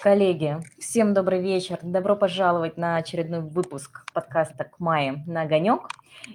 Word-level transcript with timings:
Коллеги, 0.00 0.60
всем 0.78 1.12
добрый 1.12 1.42
вечер. 1.42 1.80
Добро 1.82 2.14
пожаловать 2.14 2.76
на 2.76 2.98
очередной 2.98 3.40
выпуск 3.40 4.04
подкаста 4.14 4.62
«К 4.62 4.78
мае 4.78 5.24
на 5.26 5.42
огонек». 5.42 5.88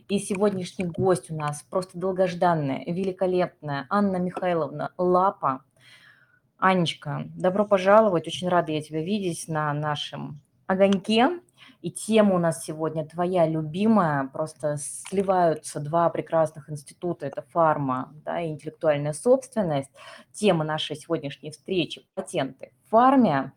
И 0.10 0.20
сегодняшний 0.20 0.84
гость 0.84 1.32
у 1.32 1.36
нас 1.36 1.64
просто 1.70 1.98
долгожданная, 1.98 2.84
великолепная 2.86 3.86
Анна 3.90 4.18
Михайловна 4.18 4.92
Лапа. 4.98 5.64
Анечка, 6.58 7.24
добро 7.38 7.64
пожаловать. 7.64 8.28
Очень 8.28 8.50
рада 8.50 8.74
я 8.74 8.82
тебя 8.82 9.02
видеть 9.02 9.48
на 9.48 9.72
нашем 9.74 10.42
огоньке. 10.68 11.40
И 11.84 11.92
тема 11.92 12.36
у 12.36 12.38
нас 12.38 12.64
сегодня 12.64 13.06
твоя 13.06 13.46
любимая. 13.46 14.30
Просто 14.30 14.78
сливаются 14.78 15.82
два 15.82 16.10
прекрасных 16.10 16.70
института. 16.70 17.26
Это 17.26 17.42
фарма 17.42 18.14
да, 18.24 18.40
и 18.40 18.48
интеллектуальная 18.48 19.12
собственность. 19.12 19.92
Тема 20.32 20.64
нашей 20.64 20.96
сегодняшней 20.96 21.52
встречи– 21.52 22.08
патенты 22.16 22.72
в 22.86 22.90
фарме. 22.90 23.52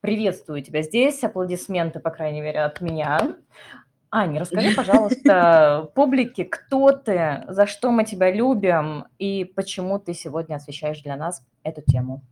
Приветствую 0.00 0.60
тебя 0.64 0.82
здесь. 0.82 1.22
Аплодисменты, 1.22 2.00
по 2.00 2.10
крайней 2.10 2.40
мере, 2.40 2.62
от 2.62 2.80
меня. 2.80 3.36
Аня, 4.10 4.40
расскажи, 4.40 4.72
пожалуйста, 4.76 5.92
публике, 5.94 6.44
кто 6.44 6.90
ты, 6.90 7.44
за 7.46 7.68
что 7.68 7.92
мы 7.92 8.04
тебя 8.04 8.32
любим 8.32 9.06
и 9.18 9.44
почему 9.44 10.00
ты 10.00 10.14
сегодня 10.14 10.56
освещаешь 10.56 11.00
для 11.02 11.16
нас 11.16 11.46
эту 11.62 11.80
тему. 11.80 12.24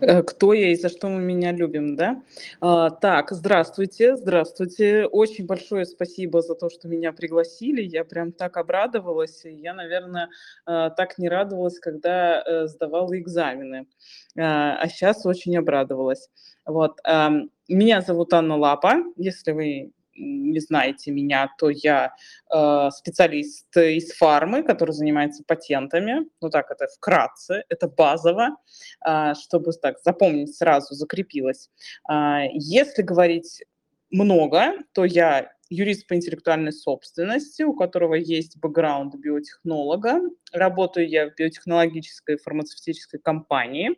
Э, 0.00 0.22
кто 0.22 0.52
я 0.52 0.72
и 0.72 0.76
за 0.76 0.88
что 0.88 1.08
мы 1.08 1.20
меня 1.20 1.52
любим, 1.52 1.96
да? 1.96 2.22
А, 2.60 2.90
так, 2.90 3.30
здравствуйте, 3.30 4.16
здравствуйте. 4.16 5.06
Очень 5.06 5.46
большое 5.46 5.84
спасибо 5.84 6.42
за 6.42 6.54
то, 6.54 6.68
что 6.68 6.88
меня 6.88 7.12
пригласили. 7.12 7.82
Я 7.82 8.04
прям 8.04 8.32
так 8.32 8.56
обрадовалась. 8.56 9.42
Я, 9.44 9.74
наверное, 9.74 10.28
э, 10.66 10.90
так 10.96 11.18
не 11.18 11.28
радовалась, 11.28 11.78
когда 11.78 12.42
э, 12.42 12.66
сдавала 12.66 13.18
экзамены. 13.18 13.86
А 14.36 14.88
сейчас 14.88 15.24
очень 15.26 15.56
обрадовалась. 15.56 16.28
Вот. 16.66 16.98
Меня 17.68 18.00
зовут 18.00 18.32
Анна 18.32 18.56
Лапа. 18.56 18.94
Если 19.16 19.52
вы 19.52 19.92
не 20.16 20.60
знаете 20.60 21.10
меня, 21.10 21.50
то 21.58 21.70
я 21.70 22.14
э, 22.52 22.90
специалист 22.92 23.76
из 23.76 24.12
фармы, 24.12 24.62
который 24.62 24.92
занимается 24.92 25.42
патентами. 25.46 26.26
Ну 26.40 26.50
так, 26.50 26.70
это 26.70 26.86
вкратце, 26.96 27.64
это 27.68 27.88
базово, 27.88 28.56
э, 29.06 29.34
чтобы 29.34 29.72
так 29.72 29.96
запомнить 30.04 30.54
сразу, 30.56 30.94
закрепилось. 30.94 31.70
Э, 32.10 32.46
если 32.52 33.02
говорить 33.02 33.64
много, 34.10 34.74
то 34.92 35.04
я 35.04 35.50
юрист 35.70 36.06
по 36.06 36.14
интеллектуальной 36.14 36.72
собственности, 36.72 37.62
у 37.62 37.74
которого 37.74 38.14
есть 38.14 38.58
бэкграунд 38.58 39.16
биотехнолога. 39.16 40.20
Работаю 40.52 41.08
я 41.08 41.30
в 41.30 41.34
биотехнологической 41.34 42.36
фармацевтической 42.36 43.18
компании. 43.18 43.96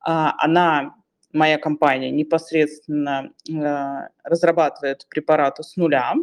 Она 0.00 0.94
моя 1.34 1.58
компания 1.58 2.10
непосредственно 2.10 3.32
э, 3.48 4.08
разрабатывает 4.22 5.06
препараты 5.10 5.62
с 5.62 5.76
нуля 5.76 6.14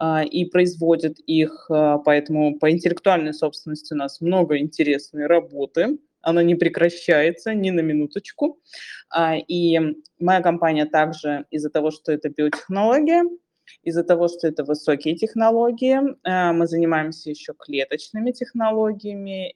э, 0.00 0.24
и 0.24 0.44
производит 0.44 1.18
их, 1.20 1.66
э, 1.70 1.98
поэтому 2.04 2.58
по 2.58 2.70
интеллектуальной 2.70 3.32
собственности 3.32 3.94
у 3.94 3.96
нас 3.96 4.20
много 4.20 4.58
интересной 4.58 5.26
работы, 5.26 5.98
она 6.20 6.42
не 6.42 6.56
прекращается 6.56 7.54
ни 7.54 7.70
на 7.70 7.80
минуточку. 7.80 8.58
Э, 9.16 9.38
и 9.38 9.80
моя 10.18 10.42
компания 10.42 10.84
также 10.84 11.46
из-за 11.50 11.70
того, 11.70 11.92
что 11.92 12.10
это 12.12 12.28
биотехнология, 12.28 13.24
из-за 13.84 14.02
того, 14.02 14.26
что 14.26 14.48
это 14.48 14.64
высокие 14.64 15.14
технологии, 15.14 16.00
мы 16.52 16.66
занимаемся 16.66 17.30
еще 17.30 17.54
клеточными 17.56 18.32
технологиями 18.32 19.54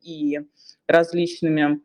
и 0.00 0.40
различными 0.88 1.82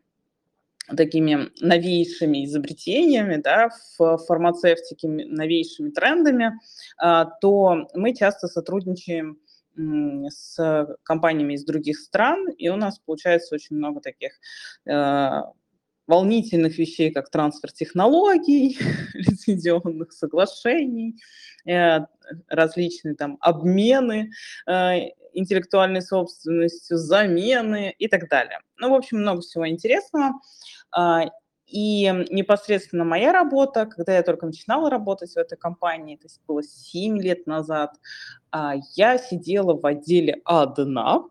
такими 0.94 1.50
новейшими 1.60 2.44
изобретениями, 2.44 3.36
да, 3.36 3.70
в 3.98 4.18
фармацевтике, 4.18 5.08
новейшими 5.08 5.90
трендами, 5.90 6.52
а, 6.98 7.24
то 7.40 7.88
мы 7.94 8.14
часто 8.14 8.48
сотрудничаем 8.48 9.38
с 10.30 10.96
компаниями 11.02 11.54
из 11.54 11.64
других 11.64 11.98
стран, 11.98 12.48
и 12.48 12.68
у 12.68 12.76
нас 12.76 12.98
получается 12.98 13.54
очень 13.54 13.76
много 13.76 14.00
таких 14.00 14.32
э, 14.86 15.42
волнительных 16.06 16.78
вещей, 16.78 17.10
как 17.10 17.30
трансфер 17.30 17.72
технологий, 17.72 18.78
лицензионных 19.14 20.12
соглашений, 20.12 21.16
э, 21.66 22.00
различные 22.48 23.14
там 23.14 23.38
обмены 23.40 24.30
э, 24.66 25.10
интеллектуальной 25.32 26.02
собственностью, 26.02 26.96
замены 26.96 27.94
и 27.98 28.08
так 28.08 28.28
далее. 28.28 28.58
Ну, 28.78 28.90
в 28.90 28.94
общем, 28.94 29.18
много 29.18 29.42
всего 29.42 29.68
интересного. 29.68 30.32
А, 30.90 31.26
и 31.66 32.04
непосредственно 32.30 33.04
моя 33.04 33.32
работа, 33.32 33.86
когда 33.86 34.14
я 34.14 34.22
только 34.22 34.46
начинала 34.46 34.88
работать 34.88 35.32
в 35.32 35.36
этой 35.36 35.58
компании, 35.58 36.16
то 36.16 36.26
есть 36.26 36.40
было 36.46 36.62
7 36.62 37.20
лет 37.20 37.46
назад, 37.46 37.96
а, 38.50 38.74
я 38.94 39.18
сидела 39.18 39.74
в 39.74 39.84
отделе 39.84 40.40
одна, 40.44 41.24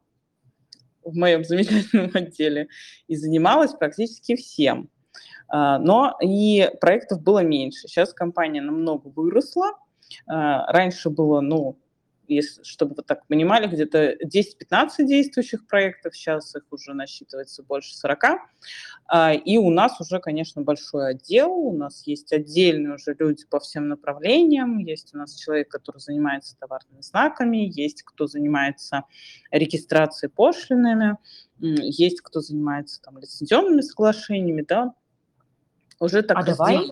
в 1.05 1.15
моем 1.15 1.45
замечательном 1.45 2.11
отделе, 2.13 2.67
и 3.07 3.15
занималась 3.15 3.71
практически 3.71 4.35
всем. 4.35 4.89
А, 5.47 5.79
но 5.79 6.17
и 6.21 6.69
проектов 6.81 7.21
было 7.21 7.39
меньше. 7.39 7.87
Сейчас 7.87 8.13
компания 8.13 8.61
намного 8.61 9.07
выросла. 9.07 9.71
Раньше 10.27 11.09
было, 11.09 11.41
ну, 11.41 11.79
если, 12.27 12.63
чтобы 12.63 12.95
вы 12.95 13.03
так 13.03 13.25
понимали, 13.27 13.67
где-то 13.67 14.15
10-15 14.23 15.05
действующих 15.05 15.67
проектов, 15.67 16.15
сейчас 16.15 16.55
их 16.55 16.63
уже 16.71 16.93
насчитывается 16.93 17.63
больше 17.63 17.95
40. 17.95 18.23
А, 19.07 19.33
и 19.33 19.57
у 19.57 19.69
нас 19.69 20.01
уже, 20.01 20.19
конечно, 20.19 20.61
большой 20.61 21.11
отдел, 21.11 21.51
у 21.51 21.75
нас 21.75 22.07
есть 22.07 22.33
отдельные 22.33 22.95
уже 22.95 23.15
люди 23.17 23.45
по 23.45 23.59
всем 23.59 23.87
направлениям, 23.87 24.79
есть 24.79 25.13
у 25.13 25.17
нас 25.17 25.35
человек, 25.35 25.69
который 25.69 25.99
занимается 25.99 26.57
товарными 26.57 27.01
знаками, 27.01 27.57
есть 27.57 28.01
кто 28.03 28.25
занимается 28.25 29.03
регистрацией 29.51 30.31
пошлинами, 30.31 31.17
есть 31.59 32.21
кто 32.21 32.41
занимается 32.41 33.01
там 33.01 33.19
лицензионными 33.19 33.81
соглашениями, 33.81 34.65
да, 34.67 34.93
уже 35.99 36.23
так 36.23 36.37
а 36.39 36.43
давай, 36.43 36.91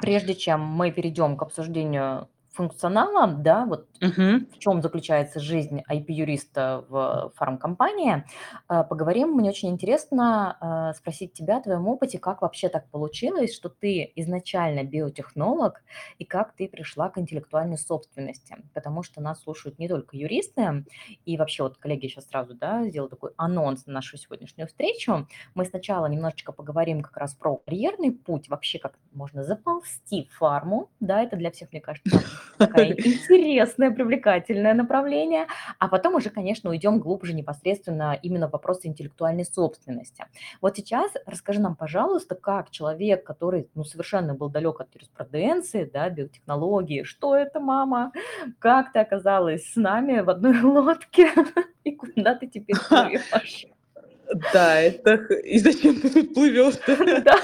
прежде 0.00 0.34
чем 0.34 0.60
мы 0.60 0.90
перейдем 0.90 1.36
к 1.36 1.42
обсуждению 1.42 2.28
функционалом, 2.52 3.42
да, 3.42 3.64
вот 3.66 3.88
Мгм. 4.00 4.46
в 4.50 4.58
чем 4.58 4.82
заключается 4.82 5.40
жизнь 5.40 5.82
IP-юриста 5.88 6.84
в 6.88 7.32
фармкомпании, 7.36 8.24
э, 8.68 8.84
поговорим. 8.84 9.32
Мне 9.32 9.50
очень 9.50 9.70
интересно 9.70 10.56
э, 10.92 10.96
спросить 10.98 11.32
тебя 11.32 11.58
о 11.58 11.62
твоем 11.62 11.86
опыте, 11.88 12.18
как 12.18 12.42
вообще 12.42 12.68
так 12.68 12.88
получилось, 12.90 13.54
что 13.54 13.68
ты 13.68 14.10
изначально 14.16 14.82
биотехнолог, 14.84 15.82
и 16.18 16.24
как 16.24 16.54
ты 16.54 16.68
пришла 16.68 17.10
к 17.10 17.18
интеллектуальной 17.18 17.78
собственности, 17.78 18.56
потому 18.74 19.02
что 19.02 19.20
нас 19.20 19.42
слушают 19.42 19.78
не 19.78 19.88
только 19.88 20.16
юристы, 20.16 20.84
и 21.24 21.36
вообще 21.36 21.62
вот 21.62 21.76
коллеги 21.78 22.08
сейчас 22.08 22.28
сразу, 22.28 22.54
да, 22.54 22.84
сделаю 22.88 23.08
такой 23.10 23.30
анонс 23.36 23.86
на 23.86 23.94
нашу 23.94 24.16
сегодняшнюю 24.16 24.68
встречу. 24.68 25.26
Мы 25.54 25.64
сначала 25.64 26.06
немножечко 26.06 26.52
поговорим 26.52 27.02
как 27.02 27.16
раз 27.16 27.34
про 27.34 27.56
карьерный 27.56 28.12
путь, 28.12 28.48
вообще 28.48 28.78
как 28.78 28.98
можно 29.12 29.44
заползти 29.44 30.28
в 30.32 30.36
фарму, 30.38 30.90
да, 31.00 31.22
это 31.22 31.36
для 31.36 31.50
всех, 31.50 31.70
мне 31.72 31.80
кажется, 31.80 32.20
такая 32.58 32.92
интересное, 32.96 33.90
привлекательное 33.90 34.74
направление. 34.74 35.46
А 35.78 35.88
потом 35.88 36.14
уже, 36.14 36.30
конечно, 36.30 36.70
уйдем 36.70 36.98
глубже 36.98 37.32
непосредственно 37.32 38.18
именно 38.22 38.48
в 38.48 38.52
вопросы 38.52 38.88
интеллектуальной 38.88 39.44
собственности. 39.44 40.24
Вот 40.60 40.76
сейчас 40.76 41.12
расскажи 41.26 41.60
нам, 41.60 41.76
пожалуйста, 41.76 42.34
как 42.34 42.70
человек, 42.70 43.24
который 43.24 43.68
ну, 43.74 43.84
совершенно 43.84 44.34
был 44.34 44.48
далек 44.48 44.80
от 44.80 44.94
юриспруденции, 44.94 45.88
да, 45.92 46.08
биотехнологии, 46.10 47.02
что 47.02 47.36
это, 47.36 47.60
мама, 47.60 48.12
как 48.58 48.92
ты 48.92 48.98
оказалась 48.98 49.72
с 49.72 49.76
нами 49.76 50.20
в 50.20 50.30
одной 50.30 50.60
лодке 50.62 51.30
и 51.84 51.92
куда 51.92 52.34
ты 52.34 52.46
теперь 52.46 52.76
плывешь? 52.88 53.66
Да, 54.52 54.80
это... 54.80 55.14
И 55.34 55.58
зачем 55.58 56.00
ты 56.00 56.10
тут 56.10 56.34
плывешь? 56.34 56.74
Да. 57.24 57.36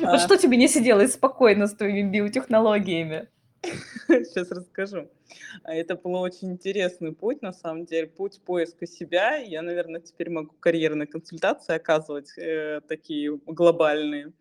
Вот 0.00 0.20
что 0.20 0.36
тебе 0.36 0.56
не 0.56 0.68
сиделось 0.68 1.14
спокойно 1.14 1.66
с 1.66 1.74
твоими 1.74 2.08
биотехнологиями? 2.08 3.28
Сейчас 4.08 4.50
расскажу. 4.50 5.08
А, 5.64 5.74
это 5.74 5.96
был 5.96 6.14
очень 6.14 6.52
интересный 6.52 7.12
путь, 7.12 7.42
на 7.42 7.52
самом 7.52 7.86
деле, 7.86 8.06
путь 8.06 8.40
поиска 8.44 8.86
себя. 8.86 9.36
Я, 9.36 9.62
наверное, 9.62 10.00
теперь 10.00 10.30
могу 10.30 10.54
карьерные 10.60 11.06
консультации 11.06 11.74
оказывать 11.74 12.36
э, 12.38 12.80
такие 12.88 13.36
глобальные. 13.46 14.32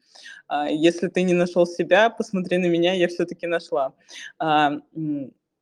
А, 0.48 0.70
если 0.70 1.08
ты 1.08 1.24
не 1.24 1.34
нашел 1.34 1.66
себя, 1.66 2.10
посмотри 2.10 2.58
на 2.58 2.68
меня, 2.68 2.94
я 2.94 3.08
все-таки 3.08 3.48
нашла. 3.48 3.94
А, 4.40 4.74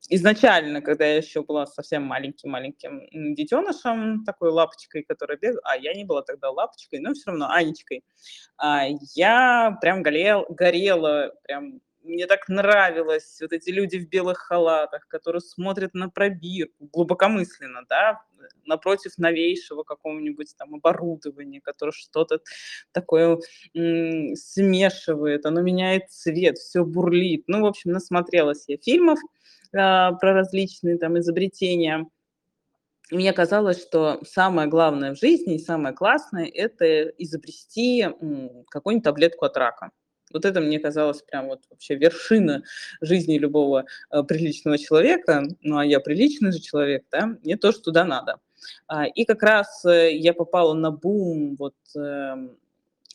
изначально, 0.09 0.81
когда 0.81 1.05
я 1.05 1.17
еще 1.17 1.43
была 1.43 1.65
совсем 1.65 2.03
маленьким-маленьким 2.03 3.33
детенышем, 3.33 4.23
такой 4.25 4.51
лапочкой, 4.51 5.03
которая 5.03 5.37
бегала, 5.37 5.61
а 5.63 5.77
я 5.77 5.93
не 5.93 6.03
была 6.03 6.21
тогда 6.21 6.51
лапочкой, 6.51 6.99
но 6.99 7.13
все 7.13 7.31
равно 7.31 7.49
Анечкой, 7.49 8.03
а, 8.57 8.85
я 9.15 9.77
прям 9.81 10.03
горел, 10.03 10.45
горела 10.49 11.33
прям 11.43 11.79
мне 12.05 12.27
так 12.27 12.47
нравилось, 12.47 13.37
вот 13.41 13.51
эти 13.51 13.69
люди 13.69 13.97
в 13.97 14.07
белых 14.07 14.37
халатах, 14.37 15.07
которые 15.07 15.41
смотрят 15.41 15.93
на 15.93 16.09
пробирку, 16.09 16.87
глубокомысленно, 16.91 17.81
да, 17.89 18.21
напротив 18.65 19.17
новейшего 19.17 19.83
какого-нибудь 19.83 20.55
там 20.57 20.75
оборудования, 20.75 21.61
которое 21.61 21.91
что-то 21.91 22.39
такое 22.91 23.39
смешивает, 23.73 25.45
оно 25.45 25.61
меняет 25.61 26.11
цвет, 26.11 26.57
все 26.57 26.85
бурлит. 26.85 27.43
Ну, 27.47 27.61
в 27.61 27.65
общем, 27.65 27.91
насмотрелась 27.91 28.65
я 28.67 28.77
фильмов 28.77 29.19
э, 29.19 29.25
про 29.73 30.33
различные 30.33 30.97
там 30.97 31.17
изобретения. 31.19 32.07
И 33.11 33.15
мне 33.15 33.33
казалось, 33.33 33.81
что 33.81 34.19
самое 34.25 34.67
главное 34.67 35.13
в 35.13 35.19
жизни 35.19 35.55
и 35.55 35.59
самое 35.59 35.95
классное– 35.95 36.51
это 36.53 37.03
изобрести 37.03 38.07
какую-нибудь 38.69 39.03
таблетку 39.03 39.45
от 39.45 39.57
рака. 39.57 39.91
Вот 40.35 40.43
это 40.43 40.59
мне 40.59 40.79
казалось 40.79 41.21
прям 41.21 41.47
вот 41.47 41.61
вообще 41.69 41.95
вершина 41.95 42.61
жизни 42.99 43.37
любого 43.37 43.85
э, 44.11 44.21
приличного 44.23 44.77
человека. 44.77 45.43
Ну, 45.61 45.77
а 45.77 45.85
я 45.85 46.01
приличный 46.01 46.51
же 46.51 46.59
человек, 46.59 47.05
да, 47.09 47.37
мне 47.41 47.55
тоже 47.55 47.79
туда 47.79 48.03
надо. 48.03 48.41
А, 48.85 49.05
и 49.05 49.23
как 49.23 49.43
раз 49.43 49.85
э, 49.85 50.13
я 50.13 50.33
попала 50.33 50.73
на 50.73 50.91
бум 50.91 51.55
вот 51.57 51.75
э, 51.97 52.49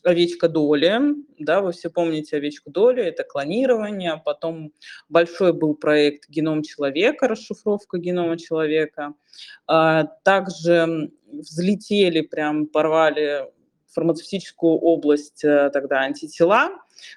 овечка 0.03 0.49
Доли, 0.49 0.99
да, 1.37 1.61
вы 1.61 1.73
все 1.73 1.91
помните 1.91 2.37
овечку 2.37 2.71
Доли, 2.71 3.03
это 3.03 3.23
клонирование, 3.23 4.19
потом 4.25 4.73
большой 5.07 5.53
был 5.53 5.75
проект 5.75 6.27
«Геном 6.27 6.63
человека», 6.63 7.27
расшифровка 7.27 7.99
генома 7.99 8.39
человека, 8.39 9.13
а, 9.67 10.05
также 10.23 11.11
взлетели, 11.31 12.21
прям 12.21 12.65
порвали 12.65 13.45
фармацевтическую 13.91 14.73
область 14.73 15.43
э, 15.43 15.69
тогда 15.71 16.01
антитела, 16.01 16.71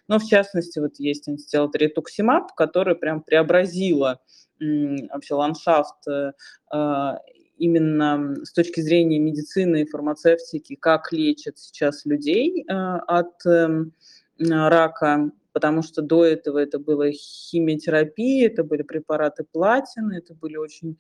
но 0.08 0.18
в 0.18 0.24
частности 0.24 0.78
вот 0.78 0.98
есть 0.98 1.28
антитело 1.28 1.68
тритуксимаб, 1.68 2.54
который 2.54 2.94
прям 2.94 3.22
преобразила 3.22 4.20
вообще 4.60 5.34
ландшафт 5.34 6.06
э, 6.08 6.32
а, 6.70 7.18
именно 7.58 8.34
с 8.44 8.52
точки 8.52 8.80
зрения 8.80 9.18
медицины 9.18 9.82
и 9.82 9.86
фармацевтики, 9.86 10.74
как 10.76 11.12
лечат 11.12 11.58
сейчас 11.58 12.04
людей 12.04 12.64
э, 12.64 12.72
от 12.72 13.44
эм, 13.46 13.92
рака, 14.38 15.30
потому 15.52 15.82
что 15.82 16.02
до 16.02 16.24
этого 16.24 16.58
это 16.58 16.78
была 16.78 17.10
химиотерапия, 17.10 18.48
это 18.48 18.64
были 18.64 18.82
препараты 18.82 19.44
платины, 19.44 20.14
это 20.14 20.34
были 20.34 20.56
очень 20.56 20.98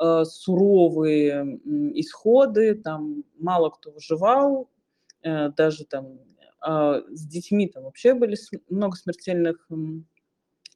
э, 0.00 0.24
суровые 0.24 1.60
исходы, 1.94 2.74
там 2.74 3.24
мало 3.38 3.70
кто 3.70 3.90
выживал, 3.90 4.62
э, 4.62 4.77
даже 5.22 5.84
там 5.84 6.18
а, 6.60 7.02
с 7.10 7.26
детьми 7.26 7.68
там 7.68 7.84
вообще 7.84 8.14
были 8.14 8.36
много 8.68 8.96
смертельных 8.96 9.68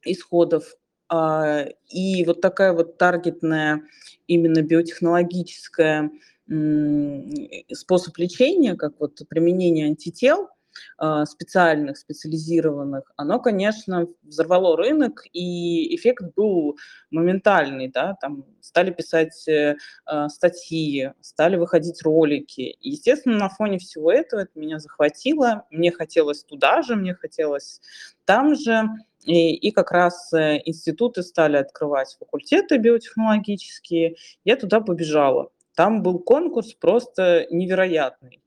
исходов. 0.05 0.75
А, 1.09 1.65
и 1.89 2.25
вот 2.25 2.41
такая 2.41 2.73
вот 2.73 2.97
таргетная, 2.97 3.83
именно 4.27 4.61
биотехнологическая 4.61 6.11
способ 7.71 8.17
лечения, 8.17 8.75
как 8.75 8.99
вот 8.99 9.21
применение 9.29 9.85
антител, 9.85 10.49
специальных, 11.25 11.97
специализированных, 11.97 13.11
оно, 13.15 13.39
конечно, 13.39 14.07
взорвало 14.23 14.77
рынок, 14.77 15.23
и 15.33 15.95
эффект 15.95 16.23
был 16.35 16.77
моментальный, 17.11 17.89
да, 17.89 18.15
там 18.21 18.45
стали 18.61 18.91
писать 18.91 19.47
э, 19.47 19.75
а, 20.05 20.29
статьи, 20.29 21.11
стали 21.21 21.57
выходить 21.57 22.01
ролики. 22.03 22.61
И, 22.61 22.91
естественно, 22.91 23.37
на 23.37 23.49
фоне 23.49 23.77
всего 23.77 24.11
этого 24.11 24.41
это 24.41 24.51
меня 24.55 24.79
захватило, 24.79 25.65
мне 25.69 25.91
хотелось 25.91 26.43
туда 26.43 26.81
же, 26.81 26.95
мне 26.95 27.13
хотелось 27.13 27.81
там 28.25 28.55
же, 28.55 28.89
и, 29.23 29.53
и 29.55 29.71
как 29.71 29.91
раз 29.91 30.33
э, 30.33 30.61
институты 30.65 31.23
стали 31.23 31.57
открывать 31.57 32.15
факультеты 32.19 32.77
биотехнологические, 32.77 34.15
я 34.43 34.55
туда 34.55 34.81
побежала. 34.81 35.49
Там 35.75 36.03
был 36.03 36.19
конкурс 36.19 36.73
просто 36.73 37.47
невероятный. 37.49 38.41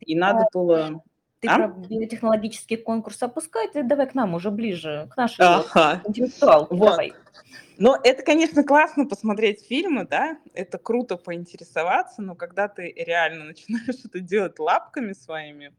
И 0.00 0.14
надо 0.14 0.46
было... 0.52 1.02
Ты 1.44 1.50
а? 1.50 1.56
про 1.56 1.68
биотехнологический 1.68 2.78
конкурс 2.78 3.22
опускай, 3.22 3.68
ты 3.68 3.82
давай 3.82 4.08
к 4.08 4.14
нам 4.14 4.32
уже 4.32 4.50
ближе, 4.50 5.06
к 5.10 5.16
нашей 5.18 5.44
ага. 5.44 6.00
интеллектуалке. 6.06 6.74
Вот. 6.74 6.90
Давай. 6.90 7.12
Но 7.76 8.00
это, 8.02 8.22
конечно, 8.22 8.64
классно 8.64 9.04
посмотреть 9.04 9.66
фильмы, 9.66 10.06
да, 10.08 10.38
это 10.54 10.78
круто 10.78 11.18
поинтересоваться, 11.18 12.22
но 12.22 12.34
когда 12.34 12.68
ты 12.68 12.94
реально 12.96 13.44
начинаешь 13.44 13.96
это 14.06 14.20
делать 14.20 14.58
лапками 14.58 15.12
своими, 15.12 15.74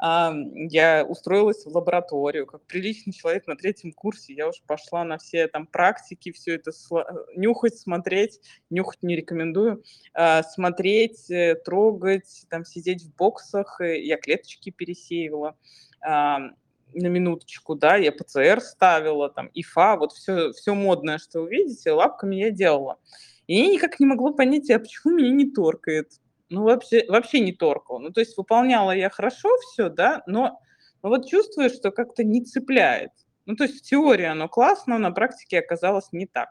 я 0.00 1.04
устроилась 1.08 1.64
в 1.64 1.74
лабораторию, 1.74 2.46
как 2.46 2.62
приличный 2.66 3.12
человек 3.12 3.46
на 3.46 3.56
третьем 3.56 3.92
курсе, 3.92 4.32
я 4.32 4.48
уже 4.48 4.60
пошла 4.66 5.04
на 5.04 5.18
все 5.18 5.48
там 5.48 5.66
практики, 5.66 6.30
все 6.30 6.54
это 6.54 6.70
нюхать, 7.34 7.76
смотреть, 7.78 8.40
нюхать 8.70 9.02
не 9.02 9.16
рекомендую, 9.16 9.82
а, 10.14 10.42
смотреть, 10.44 11.28
э, 11.30 11.56
трогать, 11.64 12.46
там 12.48 12.64
сидеть 12.64 13.02
в 13.02 13.14
боксах, 13.16 13.80
я 13.80 14.16
клеточки 14.18 14.70
пересеивала, 14.70 15.56
на 16.94 17.08
минуточку, 17.08 17.74
да, 17.74 17.96
я 17.96 18.12
ПЦР 18.12 18.60
ставила, 18.60 19.28
там, 19.28 19.50
ИФА, 19.54 19.96
вот 19.96 20.12
все, 20.12 20.52
все 20.52 20.74
модное, 20.74 21.18
что 21.18 21.42
вы 21.42 21.50
видите, 21.50 21.92
лапками 21.92 22.36
я 22.36 22.50
делала. 22.50 22.98
И 23.46 23.56
я 23.56 23.66
никак 23.66 23.98
не 24.00 24.06
могла 24.06 24.32
понять, 24.32 24.70
а 24.70 24.78
почему 24.78 25.14
меня 25.14 25.30
не 25.30 25.50
торкает 25.50 26.12
ну, 26.50 26.64
вообще, 26.64 27.04
вообще 27.08 27.40
не 27.40 27.52
торкала. 27.52 27.98
Ну, 27.98 28.10
то 28.10 28.20
есть 28.20 28.36
выполняла 28.36 28.92
я 28.92 29.10
хорошо 29.10 29.48
все, 29.60 29.88
да, 29.88 30.22
но, 30.26 30.60
но 31.02 31.08
вот 31.08 31.28
чувствую, 31.28 31.70
что 31.70 31.90
как-то 31.90 32.24
не 32.24 32.44
цепляет. 32.44 33.10
Ну, 33.46 33.56
то 33.56 33.64
есть 33.64 33.78
в 33.78 33.82
теории 33.82 34.26
оно 34.26 34.48
классно, 34.48 34.98
но 34.98 35.08
на 35.08 35.10
практике 35.10 35.58
оказалось 35.58 36.12
не 36.12 36.26
так. 36.26 36.50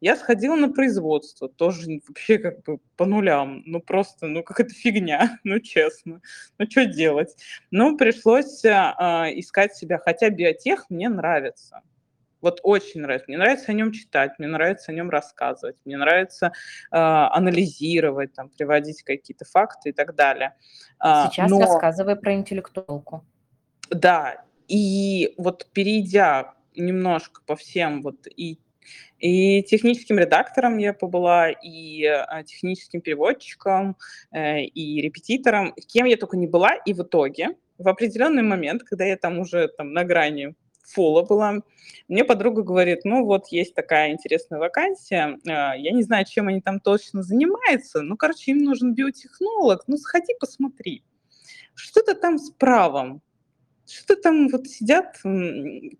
Я 0.00 0.14
сходила 0.16 0.54
на 0.54 0.72
производство, 0.72 1.48
тоже 1.48 2.00
вообще 2.06 2.38
как 2.38 2.62
бы 2.62 2.78
по 2.96 3.04
нулям, 3.04 3.62
ну 3.66 3.80
просто, 3.80 4.28
ну 4.28 4.44
какая-то 4.44 4.72
фигня, 4.72 5.40
ну 5.44 5.58
честно, 5.58 6.20
ну 6.58 6.70
что 6.70 6.86
делать? 6.86 7.34
Ну, 7.72 7.96
пришлось 7.96 8.64
а, 8.64 9.26
искать 9.32 9.74
себя, 9.74 9.98
хотя 9.98 10.30
биотех 10.30 10.88
мне 10.88 11.08
нравится, 11.08 11.82
вот 12.40 12.60
очень 12.62 13.00
нравится. 13.00 13.26
Мне 13.28 13.38
нравится 13.38 13.72
о 13.72 13.74
нем 13.74 13.92
читать, 13.92 14.32
мне 14.38 14.48
нравится 14.48 14.92
о 14.92 14.94
нем 14.94 15.10
рассказывать, 15.10 15.76
мне 15.84 15.96
нравится 15.96 16.46
э, 16.46 16.96
анализировать, 16.96 18.32
там, 18.34 18.50
приводить 18.50 19.02
какие-то 19.02 19.44
факты 19.44 19.90
и 19.90 19.92
так 19.92 20.14
далее. 20.14 20.54
А, 20.98 21.28
Сейчас 21.30 21.50
Но... 21.50 21.60
рассказывай 21.60 22.16
про 22.16 22.34
интеллектуалку. 22.34 23.24
Да, 23.90 24.44
и 24.68 25.34
вот 25.38 25.66
перейдя 25.72 26.54
немножко 26.76 27.40
по 27.46 27.56
всем 27.56 28.02
вот 28.02 28.26
и 28.26 28.58
и 29.18 29.62
техническим 29.64 30.18
редактором 30.18 30.78
я 30.78 30.92
побыла, 30.92 31.50
и 31.50 32.04
э, 32.04 32.44
техническим 32.44 33.00
переводчиком, 33.00 33.96
э, 34.32 34.62
и 34.62 35.00
репетитором, 35.00 35.74
кем 35.88 36.06
я 36.06 36.16
только 36.16 36.36
не 36.36 36.46
была. 36.46 36.74
И 36.86 36.94
в 36.94 37.02
итоге, 37.02 37.50
в 37.78 37.88
определенный 37.88 38.42
момент, 38.42 38.84
когда 38.84 39.04
я 39.04 39.16
там 39.16 39.38
уже 39.40 39.68
там 39.68 39.92
на 39.92 40.04
грани 40.04 40.54
фола 40.88 41.22
была. 41.22 41.62
Мне 42.08 42.24
подруга 42.24 42.62
говорит, 42.62 43.00
ну 43.04 43.24
вот 43.24 43.48
есть 43.48 43.74
такая 43.74 44.12
интересная 44.12 44.58
вакансия, 44.58 45.38
а, 45.46 45.74
я 45.76 45.92
не 45.92 46.02
знаю, 46.02 46.24
чем 46.26 46.48
они 46.48 46.60
там 46.60 46.80
точно 46.80 47.22
занимаются, 47.22 48.00
ну, 48.02 48.16
короче, 48.16 48.52
им 48.52 48.58
нужен 48.58 48.94
биотехнолог, 48.94 49.84
ну, 49.86 49.96
сходи 49.96 50.34
посмотри. 50.40 51.02
Что-то 51.74 52.14
там 52.14 52.38
с 52.38 52.50
правом, 52.50 53.22
что-то 53.86 54.20
там 54.20 54.48
вот 54.48 54.66
сидят, 54.66 55.16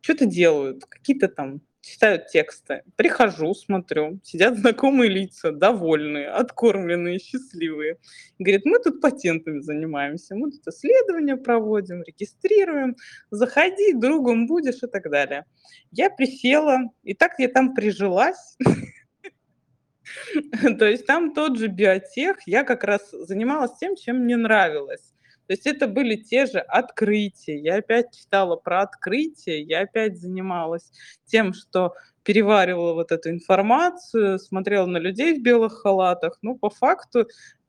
что-то 0.03 0.27
делают, 0.27 0.85
какие-то 0.87 1.29
там 1.29 1.61
читают 1.81 2.29
тексты. 2.29 2.83
Прихожу, 2.97 3.55
смотрю, 3.55 4.21
сидят 4.23 4.59
знакомые 4.59 5.11
лица, 5.11 5.53
довольные, 5.53 6.29
откормленные, 6.29 7.19
счастливые. 7.19 7.99
Говорит, 8.39 8.65
мы 8.65 8.79
тут 8.79 9.01
патентами 9.01 9.61
занимаемся, 9.61 10.35
мы 10.35 10.51
тут 10.51 10.67
исследования 10.67 11.37
проводим, 11.37 12.03
регистрируем, 12.03 12.97
заходи, 13.31 13.93
другом 13.95 14.47
будешь 14.47 14.83
и 14.83 14.87
так 14.87 15.11
далее. 15.11 15.45
Я 15.91 16.11
присела, 16.11 16.91
и 17.03 17.15
так 17.15 17.39
я 17.39 17.49
там 17.49 17.75
прижилась. 17.75 18.57
То 20.79 20.87
есть 20.87 21.07
там 21.07 21.35
тот 21.35 21.59
же 21.59 21.69
биотех, 21.69 22.39
я 22.47 22.65
как 22.65 22.85
раз 22.85 23.11
занималась 23.11 23.77
тем, 23.79 23.97
чем 23.97 24.25
мне 24.25 24.37
нравилось. 24.37 25.13
То 25.49 25.55
есть 25.55 25.67
это 25.67 25.89
были 25.89 26.17
те 26.17 26.45
же 26.45 26.59
открытия. 26.59 27.59
Я 27.59 27.77
опять 27.77 28.15
читала 28.15 28.57
про 28.57 28.83
открытия, 28.83 29.63
я 29.63 29.81
опять 29.81 30.21
занималась 30.21 30.93
тем, 31.25 31.55
что 31.55 31.95
переваривала 32.23 32.93
вот 32.93 33.13
эту 33.13 33.31
информацию, 33.31 34.39
смотрела 34.39 34.85
на 34.85 34.99
людей 34.99 35.39
в 35.39 35.43
белых 35.43 35.81
халатах. 35.81 36.39
Ну, 36.43 36.55
по 36.55 36.69
факту, 36.69 37.27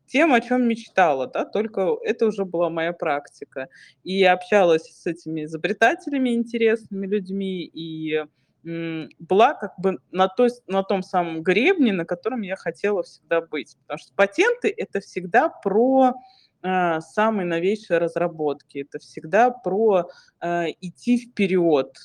тем, 0.08 0.34
о 0.34 0.42
чем 0.42 0.68
мечтала, 0.68 1.28
да, 1.28 1.46
только 1.46 1.96
это 2.04 2.26
уже 2.26 2.44
была 2.44 2.70
моя 2.70 2.92
практика. 2.92 3.70
И 4.04 4.18
я 4.18 4.34
общалась 4.34 4.84
с 4.84 5.06
этими 5.06 5.46
изобретателями, 5.46 6.32
интересными 6.32 7.08
людьми, 7.08 7.64
и 7.64 8.26
была 8.64 9.54
как 9.54 9.80
бы 9.80 10.00
на, 10.12 10.28
той, 10.28 10.50
на 10.68 10.84
том 10.84 11.02
самом 11.02 11.44
гребне, 11.44 11.94
на 11.94 12.04
котором 12.04 12.42
я 12.42 12.58
хотела 12.58 13.04
всегда 13.04 13.40
быть. 13.40 13.78
Потому 13.84 14.00
что 14.00 14.14
патенты— 14.16 14.74
это 14.78 15.00
всегда 15.00 15.48
про 15.48 16.16
э, 16.63 17.00
самые 17.01 17.46
новейшие 17.46 18.00
разработки. 18.00 18.80
Это 18.80 19.00
всегда 19.00 19.51
про 19.51 20.10
э, 20.42 20.66
идти 20.82 21.18
вперед. 21.18 21.96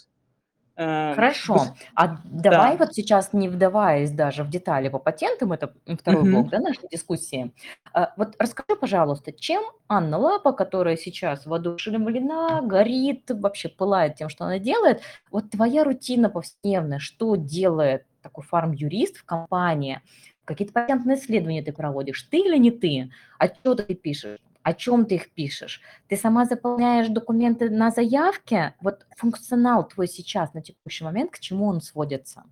Э, 0.77 1.15
Хорошо, 1.15 1.77
а 1.95 2.19
давай 2.25 2.77
да. 2.77 2.85
вот 2.85 2.95
сейчас, 2.95 3.33
не 3.33 3.49
вдаваясь 3.49 4.11
даже 4.11 4.43
в 4.43 4.51
детали 4.51 4.89
по 4.89 4.99
патентам, 4.99 5.53
это, 5.53 5.73
м, 5.87 5.97
2 5.97 6.23
блок, 6.33 6.51
да, 6.51 6.59
нашей 6.59 6.89
дискуссии. 6.91 7.53
А, 7.93 8.13
вот 8.17 8.35
расскажи, 8.41 8.77
пожалуйста, 8.81 9.33
чем 9.33 9.63
Анна 9.89 10.19
Лапа, 10.19 10.53
которая 10.53 10.97
сейчас 10.97 11.47
воодушевлена, 11.47 12.63
горит, 12.63 13.31
вообще 13.31 13.69
пылает 13.69 14.17
тем, 14.17 14.29
что 14.29 14.47
она 14.47 14.59
делает, 14.59 15.01
вот 15.31 15.51
твоя 15.51 15.85
рутина 15.85 16.29
повседневная, 16.29 16.99
что 16.99 17.37
делает 17.37 18.05
такой 18.21 18.43
фарм-юрист 18.43 19.19
в 19.19 19.25
компании? 19.25 20.01
Какие-то 20.45 20.73
патентные 20.73 21.17
исследования 21.17 21.63
ты 21.63 21.73
проводишь, 21.73 22.23
ты 22.23 22.39
или 22.39 22.59
не 22.59 22.71
ты? 22.71 23.11
Отчеты 23.39 23.83
ты 23.85 23.95
пишешь? 23.95 24.39
О 24.63 24.73
чём 24.73 25.05
ты 25.05 25.17
их 25.17 25.31
пишешь? 25.31 25.83
Ты 26.09 26.17
сама 26.17 26.47
заполняешь 26.47 27.09
документы 27.09 27.69
на 27.69 27.91
заявке? 27.91 28.75
Вот 28.81 29.07
функционал 29.17 29.87
твой 29.87 30.09
сейчас, 30.09 30.55
на 30.55 30.63
текущий 30.63 31.05
момент, 31.05 31.31
к 31.33 31.39
чему 31.39 31.67
он 31.67 31.83
сводится? 31.83 32.45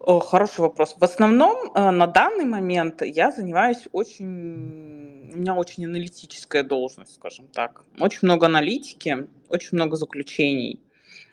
О, 0.00 0.20
хороший 0.20 0.60
вопрос. 0.60 0.96
В 0.98 1.04
основном, 1.04 1.72
э, 1.74 1.90
на 1.90 2.06
данный 2.06 2.44
момент 2.44 3.02
я 3.02 3.30
занимаюсь 3.30 3.88
очень 3.92 5.16
у 5.36 5.38
меня 5.38 5.54
очень 5.54 5.84
аналитическая 5.84 6.62
должность, 6.62 7.14
скажем 7.14 7.48
так. 7.48 7.84
Очень 7.98 8.20
много 8.22 8.46
аналитики, 8.46 9.28
очень 9.48 9.70
много 9.72 9.96
заключений. 9.96 10.80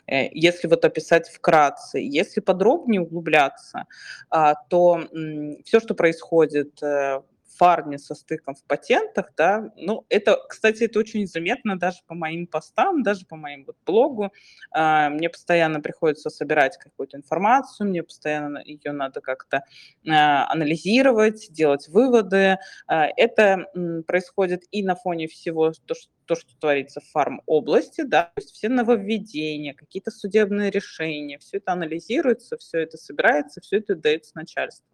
Э, 0.08 0.28
если 0.32 0.68
вот 0.68 0.84
описать 0.84 1.28
вкратце. 1.28 1.98
Если 2.00 2.40
подробнее 2.40 3.00
углубляться, 3.02 3.86
а, 4.30 4.54
то, 4.68 5.00
м, 5.12 5.62
всё, 5.64 5.80
что 5.80 5.94
происходит, 5.94 6.82
э, 6.82 7.20
фарме 7.56 7.98
со 7.98 8.16
стыком 8.16 8.56
в 8.56 8.64
патентах, 8.64 9.30
да, 9.36 9.70
ну, 9.76 10.04
это, 10.08 10.36
кстати, 10.48 10.84
это 10.84 10.98
очень 10.98 11.24
заметно 11.28 11.78
даже 11.78 11.98
по 12.08 12.14
моим 12.16 12.48
постам, 12.48 13.04
даже 13.04 13.26
по 13.26 13.36
моим 13.36 13.64
вот 13.64 13.76
блогу. 13.86 14.32
А, 14.72 15.08
мне 15.08 15.28
постоянно 15.30 15.80
приходится 15.80 16.30
собирать 16.30 16.76
какую-то 16.78 17.16
информацию, 17.16 17.88
мне 17.88 18.02
постоянно 18.02 18.58
её 18.58 18.92
надо 18.92 19.20
как-то, 19.20 19.62
а, 20.08 20.50
анализировать, 20.50 21.46
делать 21.52 21.86
выводы. 21.88 22.58
Это, 22.88 23.66
происходит 24.08 24.64
и 24.72 24.82
на 24.82 24.96
фоне 24.96 25.28
всего 25.28 25.72
то, 25.86 25.94
ш 25.94 26.08
то, 26.26 26.34
что 26.36 26.56
творится 26.58 27.00
в 27.00 27.04
фарм-области, 27.10 28.02
да, 28.02 28.24
то 28.34 28.42
есть 28.42 28.52
все 28.54 28.68
нововведения, 28.68 29.74
какие-то 29.74 30.10
судебные 30.10 30.70
решения, 30.70 31.38
всё 31.38 31.58
это 31.58 31.72
анализируется, 31.72 32.56
всё 32.58 32.78
это 32.80 32.96
собирается, 32.98 33.60
всё 33.60 33.78
это 33.78 33.94
даётся 33.96 34.32
начальству. 34.36 34.86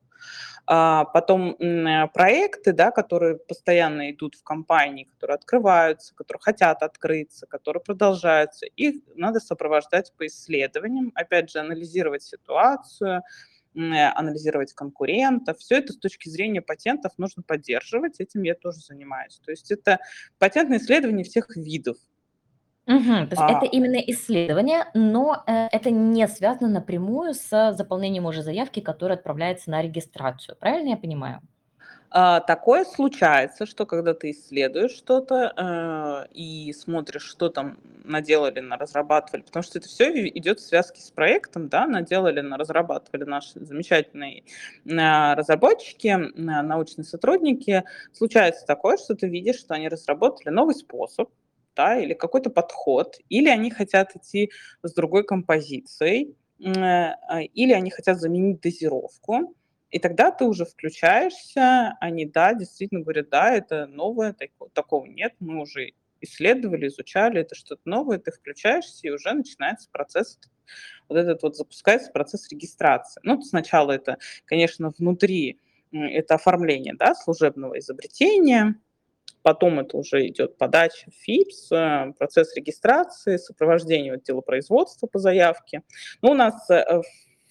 А, 0.66 1.04
потом, 1.06 1.52
э, 1.60 2.08
проекты, 2.14 2.72
да, 2.72 2.90
которые 2.92 3.38
постоянно 3.38 4.10
идут 4.12 4.36
в 4.36 4.42
компании, 4.44 5.04
которые 5.04 5.36
открываются, 5.36 6.14
которые 6.14 6.42
хотят 6.42 6.82
открыться, 6.82 7.46
которые 7.46 7.82
продолжаются, 7.82 8.66
их 8.66 8.96
надо 9.16 9.40
сопровождать 9.40 10.12
по 10.18 10.26
исследованиям, 10.26 11.12
опять 11.14 11.50
же, 11.50 11.60
анализировать 11.60 12.22
ситуацию, 12.24 13.22
анализировать 13.76 14.72
конкурентов. 14.74 15.58
Всё 15.58 15.76
это 15.78 15.92
с 15.92 15.98
точки 15.98 16.28
зрения 16.28 16.62
патентов 16.62 17.12
нужно 17.18 17.42
поддерживать, 17.42 18.20
этим 18.20 18.42
я 18.42 18.54
тоже 18.54 18.78
занимаюсь. 18.80 19.40
То 19.44 19.50
есть 19.52 19.70
это 19.70 19.98
патентные 20.38 20.78
исследования 20.80 21.24
всех 21.24 21.56
видов. 21.56 21.96
Мгм. 22.86 23.28
То 23.28 23.34
есть 23.34 23.44
это 23.46 23.66
А 23.66 23.66
именно 23.66 23.96
исследование, 23.96 24.86
но, 24.94 25.42
э, 25.46 25.68
это 25.70 25.90
не 25.90 26.26
связано 26.28 26.68
напрямую 26.68 27.34
с 27.34 27.72
заполнением 27.76 28.26
уже 28.26 28.42
заявки, 28.42 28.80
которая 28.80 29.18
отправляется 29.18 29.70
на 29.70 29.82
регистрацию. 29.82 30.56
Правильно 30.58 30.90
я 30.90 30.96
понимаю? 30.96 31.40
А, 32.12 32.40
такое 32.40 32.84
случается, 32.84 33.66
что 33.66 33.86
когда 33.86 34.14
ты 34.14 34.32
исследуешь 34.32 34.90
что-то, 34.92 35.52
э, 36.26 36.28
и 36.34 36.72
смотришь, 36.72 37.22
что 37.22 37.48
там 37.50 37.78
наделали, 38.04 38.58
наразрабатывали, 38.58 39.42
потому 39.42 39.62
что 39.62 39.78
это 39.78 39.86
всё 39.88 40.10
и 40.12 40.28
идёт 40.36 40.58
в 40.58 40.62
связке 40.66 41.00
с 41.00 41.10
проектом, 41.12 41.68
да, 41.68 41.86
наделали, 41.86 42.40
наразрабатывали 42.40 43.22
наши 43.24 43.60
замечательные, 43.64 44.42
а, 44.90 45.36
разработчики, 45.36 46.08
м, 46.08 46.32
научные 46.36 47.04
сотрудники. 47.04 47.84
Случается 48.12 48.66
такое, 48.66 48.96
что 48.96 49.14
ты 49.14 49.28
видишь, 49.28 49.60
что 49.60 49.74
они 49.74 49.88
разработали 49.88 50.52
новый 50.52 50.74
способ, 50.74 51.30
да, 51.76 51.96
или 52.00 52.14
какой-то 52.14 52.50
подход, 52.50 53.18
или 53.28 53.48
они 53.48 53.70
хотят 53.70 54.16
идти 54.16 54.50
с 54.82 54.92
другой 54.94 55.22
композицией, 55.24 56.34
э, 56.58 57.12
или 57.54 57.72
они 57.72 57.90
хотят 57.90 58.18
заменить 58.20 58.60
дозировку. 58.60 59.54
И 59.90 59.98
тогда 59.98 60.30
ты 60.30 60.44
уже 60.44 60.64
включаешься. 60.64 61.96
Они, 62.00 62.24
да, 62.26 62.54
действительно 62.54 63.00
говорят: 63.02 63.28
"Да, 63.30 63.52
это 63.54 63.86
новое, 63.86 64.32
тако 64.32 64.68
такого 64.72 65.06
нет, 65.06 65.34
мы 65.40 65.60
уже 65.62 65.92
исследовали, 66.20 66.86
изучали, 66.88 67.40
это 67.40 67.54
что-то 67.56 67.82
новое". 67.84 68.18
Ты 68.18 68.30
включаешься, 68.30 69.06
и 69.08 69.10
уже 69.10 69.32
начинается 69.32 69.88
процесс, 69.90 70.38
вот 71.08 71.18
этот 71.18 71.42
вот 71.42 71.56
запускается 71.56 72.12
процесс 72.12 72.48
регистрации. 72.50 73.20
Ну, 73.24 73.42
сначала 73.42 73.92
это, 73.92 74.18
конечно, 74.46 74.92
внутри, 74.98 75.58
это 75.92 76.36
оформление, 76.36 76.94
да, 76.94 77.14
служебного 77.16 77.78
изобретения, 77.80 78.76
потом 79.42 79.80
это 79.80 79.96
уже 79.98 80.28
идёт 80.28 80.58
подача 80.58 81.10
в 81.10 81.14
ФИПС, 81.24 81.72
э, 81.72 82.14
процесс 82.18 82.54
регистрации, 82.56 83.38
сопровождение 83.38 84.14
вот 84.14 84.24
делопроизводства 84.24 85.06
по 85.08 85.18
заявке. 85.20 85.82
Ну, 86.22 86.32
у 86.32 86.34
нас, 86.34 86.68
э, 86.70 87.02
в 87.02 87.04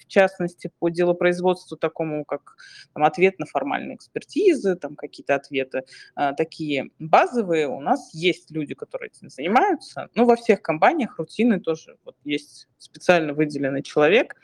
частности, 0.10 0.72
по 0.80 0.90
делопроизводству 0.90 1.78
такому, 1.78 2.26
как 2.26 2.58
там 2.94 3.04
ответ 3.04 3.40
на 3.40 3.46
формальные 3.46 3.96
экспертизы, 3.96 4.76
там 4.76 4.96
какие-то 4.96 5.36
ответы, 5.36 5.84
а, 6.16 6.34
такие 6.34 6.90
базовые, 7.00 7.68
у 7.68 7.80
нас 7.80 8.14
есть 8.14 8.52
люди, 8.52 8.74
которые 8.74 9.10
этим 9.10 9.30
занимаются. 9.30 10.10
Но 10.16 10.26
во 10.26 10.36
всех 10.36 10.62
компаниях 10.62 11.18
рутины 11.18 11.60
тоже 11.60 11.98
вот 12.04 12.16
есть 12.24 12.68
специально 12.78 13.34
выделенный 13.34 13.84
человек. 13.84 14.36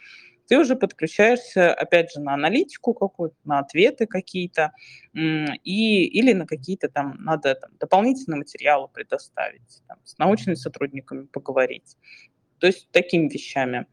Ты 0.48 0.60
уже 0.60 0.76
подключаешься, 0.76 1.74
опять 1.74 2.12
же, 2.12 2.22
на 2.22 2.36
аналитику 2.36 2.94
какую-то, 2.94 3.36
на 3.46 3.60
ответы 3.60 4.06
какие-то, 4.06 4.74
и 5.14 6.06
или 6.06 6.34
на 6.34 6.46
какие-то 6.46 6.88
там 6.88 7.18
надо 7.20 7.56
там 7.56 7.72
дополнительные 7.80 8.38
материалы 8.38 8.88
предоставить, 8.88 9.82
там, 9.88 9.98
с 10.04 10.18
научными 10.20 10.56
сотрудниками 10.56 11.26
поговорить. 11.26 11.98
То 12.60 12.68
есть 12.68 12.90
такими 12.92 13.28
вещами. 13.28 13.88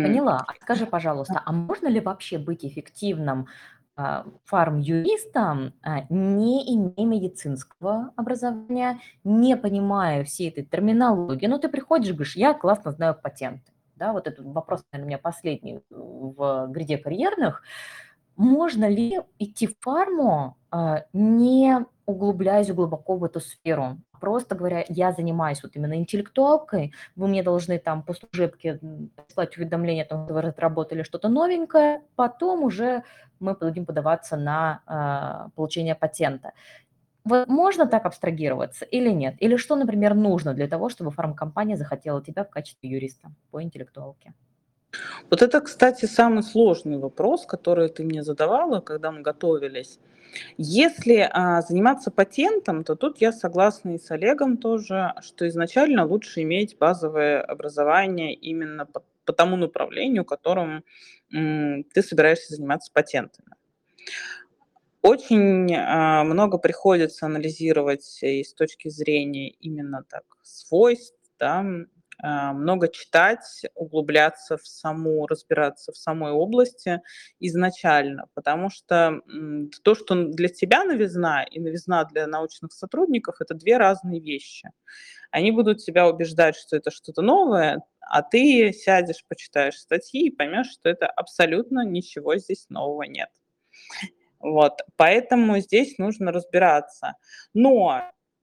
Поняла. 0.00 0.44
А 0.48 0.54
скажи, 0.60 0.86
пожалуйста, 0.86 1.42
а 1.44 1.52
можно 1.52 1.88
ли 1.88 2.00
вообще 2.00 2.38
быть 2.38 2.64
эффективным, 2.64 3.46
а, 3.96 4.24
фарм-юристом, 4.44 5.74
а, 5.82 6.02
не 6.08 6.74
имея 6.74 7.06
медицинского 7.06 8.12
образования, 8.16 9.00
не 9.24 9.56
понимая 9.56 10.24
всей 10.24 10.48
этой 10.50 10.64
терминологии? 10.64 11.46
Ну, 11.46 11.58
ты 11.58 11.68
приходишь, 11.68 12.12
говоришь: 12.14 12.36
"Я 12.36 12.54
классно 12.54 12.90
знаю 12.92 13.16
патенты". 13.20 13.72
Да, 13.96 14.12
вот 14.12 14.26
этот 14.26 14.46
вопрос, 14.46 14.82
наверно, 14.92 15.06
у 15.06 15.08
меня 15.08 15.18
последний 15.18 15.80
в 15.90 16.66
гряде 16.70 16.98
карьерных. 16.98 17.62
Можно 18.36 18.88
ли 18.88 19.20
идти 19.38 19.66
в 19.68 19.76
фарму, 19.80 20.56
не 21.12 21.84
углубляясь 22.06 22.70
глубоко 22.72 23.16
в 23.16 23.24
эту 23.24 23.40
сферу? 23.40 23.98
Просто 24.20 24.54
говоря: 24.54 24.84
"Я 24.88 25.12
занимаюсь 25.12 25.62
вот 25.62 25.72
именно 25.76 25.94
интеллектуалкой, 25.96 26.92
вы 27.16 27.28
мне 27.28 27.42
должны 27.42 27.78
там 27.78 28.02
по 28.02 28.14
служебке, 28.14 28.80
прислать 29.26 29.56
уведомление 29.56 30.04
о 30.04 30.08
том, 30.08 30.24
что 30.26 30.34
вы 30.34 30.42
разработали 30.42 31.02
что-то 31.02 31.28
новенькое, 31.28 32.02
потом 32.16 32.64
уже 32.64 33.02
мы 33.40 33.54
будем 33.54 33.86
подаваться 33.86 34.36
на, 34.36 34.82
а, 34.86 35.48
получение 35.56 35.94
патента". 35.94 36.52
Вот 37.24 37.48
можно 37.48 37.86
так 37.86 38.06
абстрагироваться 38.06 38.84
или 38.84 39.10
нет? 39.10 39.36
Или 39.40 39.56
что, 39.56 39.76
например, 39.76 40.14
нужно 40.14 40.54
для 40.54 40.68
того, 40.68 40.88
чтобы 40.88 41.10
фармкомпания 41.12 41.76
захотела 41.76 42.22
тебя 42.22 42.44
в 42.44 42.50
качестве 42.50 42.90
юриста 42.90 43.30
по 43.50 43.62
интеллектуалке? 43.62 44.34
Вот 45.30 45.42
это, 45.42 45.60
кстати, 45.60 46.04
самый 46.06 46.42
сложный 46.42 46.98
вопрос, 46.98 47.46
который 47.46 47.88
ты 47.88 48.04
мне 48.04 48.22
задавала, 48.22 48.80
когда 48.80 49.10
мы 49.10 49.22
готовились. 49.22 49.98
Если, 50.58 51.28
а, 51.30 51.62
заниматься 51.62 52.10
патентом, 52.10 52.84
то 52.84 52.94
тут 52.94 53.20
я 53.20 53.32
согласна 53.32 53.94
и 53.94 53.98
с 53.98 54.10
Олегом 54.10 54.56
тоже, 54.58 55.14
что 55.22 55.48
изначально 55.48 56.04
лучше 56.06 56.42
иметь 56.42 56.76
базовое 56.78 57.40
образование 57.42 58.34
именно 58.34 58.86
по 58.86 59.02
по 59.24 59.32
тому 59.32 59.54
направлению, 59.54 60.24
которым, 60.24 60.82
м, 61.32 61.84
ты 61.94 62.02
собираешься 62.02 62.56
заниматься 62.56 62.90
патентами. 62.92 63.52
Очень, 65.02 65.74
а, 65.74 66.22
много 66.22 66.58
приходится 66.58 67.26
анализировать 67.26 68.18
и 68.22 68.44
с 68.44 68.54
точки 68.54 68.88
зрения 68.88 69.50
именно 69.50 70.04
так 70.08 70.22
свойств, 70.44 71.16
да, 71.40 71.64
много 72.22 72.88
читать, 72.88 73.62
углубляться 73.74 74.56
в 74.56 74.66
саму 74.66 75.26
разбираться 75.26 75.92
в 75.92 75.96
самой 75.96 76.32
области 76.32 77.02
изначально. 77.40 78.26
Потому 78.34 78.70
что, 78.70 79.20
то, 79.84 79.94
что 79.94 80.14
для 80.26 80.48
тебя 80.48 80.84
новизна 80.84 81.44
и 81.44 81.60
новизна 81.60 82.04
для 82.04 82.26
научных 82.28 82.72
сотрудников- 82.72 83.36
это 83.40 83.54
2 83.54 83.78
разные 83.78 84.20
вещи. 84.20 84.70
Они 85.32 85.52
будут 85.52 85.78
тебя 85.84 86.08
убеждать, 86.08 86.56
что 86.56 86.76
это 86.76 86.90
что-то 86.92 87.22
новое, 87.22 87.82
а 88.00 88.22
ты 88.22 88.72
сядешь, 88.72 89.24
почитаешь 89.28 89.76
статьи 89.78 90.28
и 90.28 90.30
поймёшь, 90.36 90.70
что 90.72 90.88
это 90.90 91.06
абсолютно 91.08 91.84
ничего 91.86 92.36
здесь 92.38 92.66
нового 92.70 93.04
нет. 93.04 93.30
Вот, 94.40 94.80
поэтому 94.96 95.58
здесь 95.60 95.98
нужно 95.98 96.32
разбираться. 96.32 97.14
Но 97.54 98.02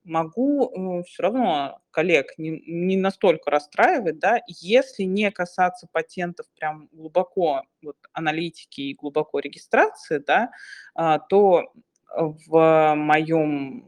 могу, 0.10 1.00
э, 1.00 1.04
всё 1.06 1.24
равно 1.24 1.82
коллег 1.92 2.34
не 2.38 2.62
не 2.68 2.98
настолько 2.98 3.52
расстраивать, 3.52 4.20
да, 4.20 4.42
если 4.48 5.04
не 5.04 5.32
касаться 5.32 5.88
патентов 5.92 6.48
прям 6.60 6.90
глубоко 6.94 7.64
вот 7.84 7.98
аналитики 8.14 8.82
и 8.82 8.96
глубоко 8.96 9.40
регистрации, 9.40 10.20
да, 10.26 10.52
а, 10.96 11.20
то 11.20 11.74
в 12.18 12.96
моём 12.98 13.86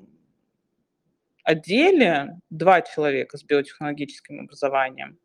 отделе 1.46 2.40
2 2.50 2.82
человека 2.82 3.38
с 3.38 3.44
биотехнологическим 3.44 4.42
образованием. 4.42 5.18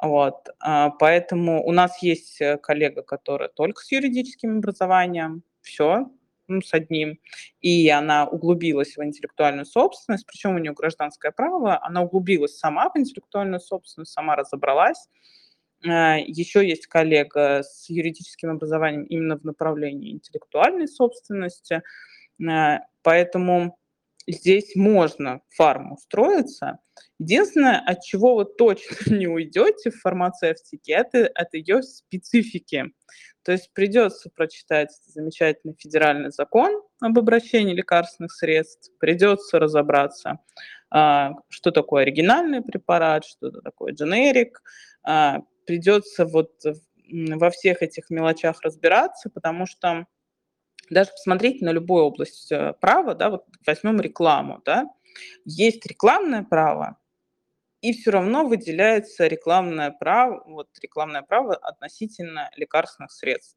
Вот, 0.00 0.48
а, 0.60 0.90
поэтому 0.90 1.64
у 1.64 1.72
нас 1.72 2.02
есть, 2.02 2.40
э, 2.40 2.58
коллега, 2.58 3.02
которая 3.02 3.48
только 3.48 3.82
с 3.82 3.92
юридическим 3.92 4.58
образованием, 4.58 5.42
всё, 5.62 6.10
ну, 6.48 6.60
с 6.62 6.74
одним, 6.74 7.18
и 7.60 7.88
она 7.90 8.26
углубилась 8.28 8.96
в 8.96 9.04
интеллектуальную 9.04 9.66
собственность, 9.66 10.26
причём 10.26 10.56
у 10.56 10.58
неё 10.58 10.74
гражданское 10.74 11.32
право, 11.32 11.78
она 11.84 12.02
углубилась 12.02 12.58
сама 12.58 12.90
в 12.90 12.98
интеллектуальную 12.98 13.60
собственность, 13.60 14.12
сама 14.12 14.36
разобралась. 14.36 15.08
А, 15.86 16.18
ещё 16.18 16.60
есть 16.62 16.86
коллега 16.88 17.62
с 17.64 17.88
юридическим 17.90 18.50
образованием 18.52 19.04
именно 19.04 19.38
в 19.38 19.44
направлении 19.44 20.12
интеллектуальной 20.12 20.88
собственности, 20.88 21.82
а, 22.48 22.80
поэтому 23.02 23.78
здесь 24.28 24.76
можно 24.76 25.40
в 25.50 25.56
фарм 25.56 25.92
устроиться. 25.94 26.78
Единственное, 27.20 27.80
от 27.80 28.02
чего 28.04 28.36
вы 28.36 28.46
точно 28.46 28.96
не 29.24 29.28
уйдёте 29.28 29.90
в 29.92 30.00
фармацевтике, 30.00 30.92
это 30.94 31.26
от 31.28 31.54
её 31.54 31.82
специфики. 31.82 32.86
То 33.46 33.52
есть 33.52 33.72
придётся 33.74 34.30
прочитать 34.30 34.90
замечательный 35.06 35.74
федеральный 35.78 36.30
закон 36.30 36.80
об 37.00 37.18
обращении 37.18 37.74
лекарственных 37.74 38.32
средств, 38.32 38.90
придётся 39.00 39.58
разобраться, 39.58 40.38
а, 40.90 41.32
что 41.48 41.70
такое 41.72 42.02
оригинальный 42.04 42.62
препарат, 42.62 43.24
что 43.24 43.50
такое 43.50 43.94
дженерик. 43.94 44.62
А, 45.04 45.40
придётся 45.66 46.24
вот 46.26 46.52
во 47.10 47.50
всех 47.50 47.82
этих 47.82 48.10
мелочах 48.10 48.60
разбираться, 48.62 49.28
потому 49.30 49.66
что 49.66 50.06
даже 50.90 51.10
посмотрите 51.12 51.64
на 51.64 51.70
любую 51.72 52.04
область, 52.04 52.52
э, 52.52 52.74
права, 52.80 53.14
да, 53.14 53.30
вот 53.30 53.44
возьмём 53.66 54.00
рекламу, 54.00 54.60
да. 54.66 54.86
Есть 55.46 55.86
рекламное 55.86 56.44
право, 56.44 56.98
и 57.82 57.92
всё 57.92 58.12
равно 58.12 58.46
выделяется 58.46 59.26
рекламное 59.28 59.90
право, 59.92 60.42
вот 60.46 60.68
рекламное 60.82 61.22
право 61.22 61.54
относительно 61.56 62.50
лекарственных 62.56 63.12
средств. 63.12 63.56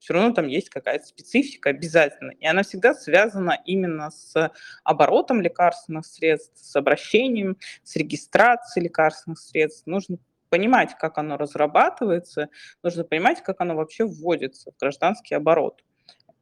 Всё 0.00 0.14
равно 0.14 0.32
там 0.34 0.48
есть 0.48 0.70
какая-то 0.70 1.06
специфика 1.06 1.70
обязательно, 1.70 2.32
и 2.32 2.46
она 2.46 2.62
всегда 2.64 2.94
связана 2.94 3.58
именно 3.66 4.10
с 4.10 4.52
оборотом 4.84 5.42
лекарственных 5.42 6.06
средств, 6.06 6.58
с 6.64 6.76
обращением, 6.76 7.58
с 7.84 7.96
регистрацией 7.96 8.84
лекарственных 8.86 9.38
средств. 9.40 9.86
Нужно 9.86 10.18
понимать, 10.50 10.96
как 10.98 11.18
оно 11.18 11.36
разрабатывается, 11.38 12.50
нужно 12.82 13.04
понимать, 13.04 13.42
как 13.42 13.60
оно 13.62 13.76
вообще 13.76 14.04
вводится 14.06 14.72
в 14.72 14.76
гражданский 14.80 15.34
оборот. 15.36 15.82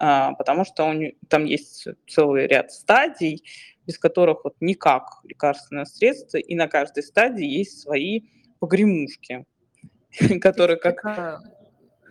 А, 0.06 0.32
потому 0.34 0.64
что 0.66 0.84
у 0.84 0.94
там 1.30 1.46
есть 1.46 1.87
целый 2.06 2.46
ряд 2.46 2.70
стадий, 2.70 3.42
без 3.87 3.99
которых 3.99 4.44
вот 4.44 4.54
никак 4.61 5.20
лекарственное 5.25 5.87
средство, 5.87 6.37
и 6.37 6.54
на 6.54 6.68
каждой 6.68 7.02
стадии 7.02 7.46
есть 7.46 7.80
свои 7.80 8.20
погремушки, 8.61 9.46
которые 10.42 10.78
как 10.78 11.06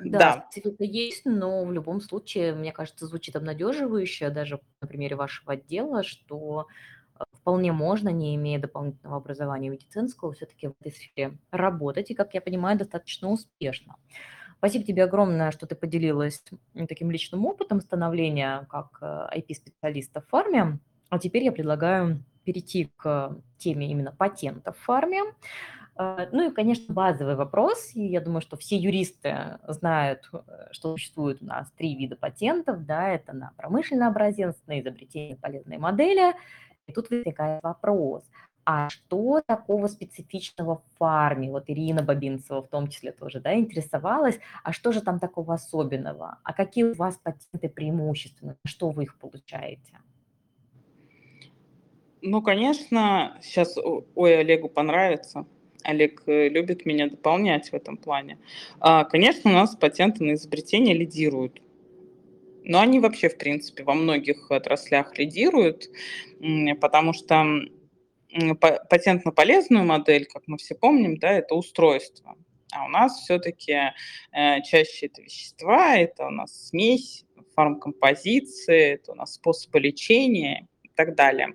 да, 0.03 0.19
Да. 0.19 0.47
специфика 0.51 0.83
есть, 0.83 1.25
но 1.25 1.65
в 1.65 1.71
любом 1.73 2.01
случае, 2.01 2.53
мне 2.55 2.71
кажется, 2.73 3.07
звучит 3.07 3.35
обнадеживающе 3.37 4.29
даже 4.31 4.59
на 4.81 4.87
примере 4.87 5.15
вашего 5.15 5.53
отдела, 5.53 6.03
что, 6.03 6.67
э, 7.19 7.23
вполне 7.33 7.71
можно, 7.73 8.09
не 8.09 8.35
имея 8.35 8.59
дополнительного 8.59 9.17
образования 9.17 9.69
медицинского, 9.69 10.33
всё-таки 10.33 10.67
в 10.69 10.73
этой 10.81 10.91
сфере 10.93 11.39
работать 11.51 12.11
и, 12.11 12.15
как 12.15 12.33
я 12.35 12.41
понимаю, 12.41 12.77
достаточно 12.79 13.29
успешно. 13.31 13.97
Спасибо 14.63 14.85
тебе 14.85 15.03
огромное, 15.03 15.51
что 15.51 15.67
ты 15.67 15.75
поделилась, 15.75 16.41
таким 16.87 17.11
личным 17.11 17.45
опытом 17.45 17.81
становления 17.81 18.65
как, 18.69 18.97
э, 19.01 19.27
IP-специалиста 19.35 20.21
в 20.21 20.27
фарме. 20.27 20.79
А 21.09 21.19
теперь 21.19 21.43
я 21.43 21.51
предлагаю 21.51 22.23
перейти 22.45 22.89
к 22.95 23.35
теме 23.57 23.91
именно 23.91 24.13
патентов 24.13 24.77
в 24.77 24.81
фарме. 24.83 25.19
Э, 25.99 26.29
ну 26.31 26.49
и, 26.49 26.53
конечно, 26.53 26.93
базовый 26.93 27.35
вопрос, 27.35 27.93
и 27.93 28.05
я 28.05 28.21
думаю, 28.21 28.39
что 28.39 28.55
все 28.55 28.77
юристы 28.77 29.59
знают, 29.67 30.29
э, 30.31 30.37
что 30.71 30.93
существует 30.93 31.41
у 31.41 31.45
нас 31.45 31.69
3 31.75 31.97
вида 31.97 32.15
патентов, 32.15 32.85
да, 32.85 33.09
это 33.09 33.33
на 33.33 33.51
промышленный 33.57 34.07
образец, 34.07 34.55
на 34.65 34.79
изобретение 34.79 35.35
полезной 35.35 35.77
модели. 35.77 36.35
И 36.87 36.93
тут 36.93 37.09
возникает 37.09 37.61
вопрос: 37.63 38.23
а 38.65 38.89
что 38.89 39.41
такого 39.45 39.87
специфичного 39.87 40.77
в 40.77 40.97
фарме? 40.97 41.49
Вот 41.49 41.65
Ирина 41.67 42.03
Бабинцева 42.03 42.61
в 42.61 42.67
том 42.67 42.87
числе 42.87 43.11
тоже, 43.11 43.39
да, 43.39 43.53
интересовалась, 43.53 44.39
а 44.63 44.73
что 44.73 44.91
же 44.91 45.01
там 45.01 45.19
такого 45.19 45.53
особенного? 45.53 46.37
А 46.43 46.53
какие 46.53 46.83
у 46.83 46.93
вас 46.93 47.17
патенты 47.17 47.69
преимущественны? 47.69 48.55
Что 48.65 48.89
вы 48.89 49.03
их 49.03 49.17
получаете? 49.17 49.99
Ну, 52.21 52.41
конечно, 52.41 53.37
о 53.57 54.03
ой, 54.15 54.39
Олегу 54.39 54.69
понравится. 54.69 55.45
Олег, 55.83 56.23
э, 56.27 56.47
любит 56.47 56.85
меня 56.85 57.09
дополнять 57.09 57.69
в 57.69 57.73
этом 57.73 57.97
плане. 57.97 58.37
А, 58.79 59.03
конечно, 59.03 59.51
у 59.51 59.53
нас 59.53 59.75
патенты 59.75 60.23
на 60.23 60.33
изобретение 60.35 60.95
лидируют. 60.95 61.61
Но 62.63 62.79
они 62.79 62.99
вообще, 62.99 63.27
в 63.27 63.37
принципе, 63.37 63.83
во 63.83 63.93
многих 63.93 64.49
отраслях 64.49 65.17
лидируют, 65.17 65.89
потому 66.79 67.11
что, 67.11 67.45
м, 68.33 68.57
па 68.57 68.79
патент 68.89 69.25
на 69.25 69.31
полезную 69.31 69.85
модель, 69.85 70.25
как 70.25 70.43
мы 70.47 70.57
все 70.57 70.75
помним, 70.75 71.17
да, 71.17 71.31
это 71.33 71.55
устройство. 71.55 72.35
А 72.73 72.85
у 72.85 72.89
нас 72.89 73.21
всё-таки, 73.21 73.73
э, 74.33 74.61
чаще 74.63 75.07
это 75.07 75.21
вещества, 75.21 75.95
это 75.97 76.27
у 76.27 76.31
нас 76.31 76.67
смесь, 76.69 77.25
фармкомпозиции, 77.55 78.93
это 78.95 79.11
у 79.13 79.15
нас 79.15 79.33
способы 79.35 79.79
лечения 79.79 80.67
и 80.83 80.89
так 80.95 81.15
далее. 81.15 81.49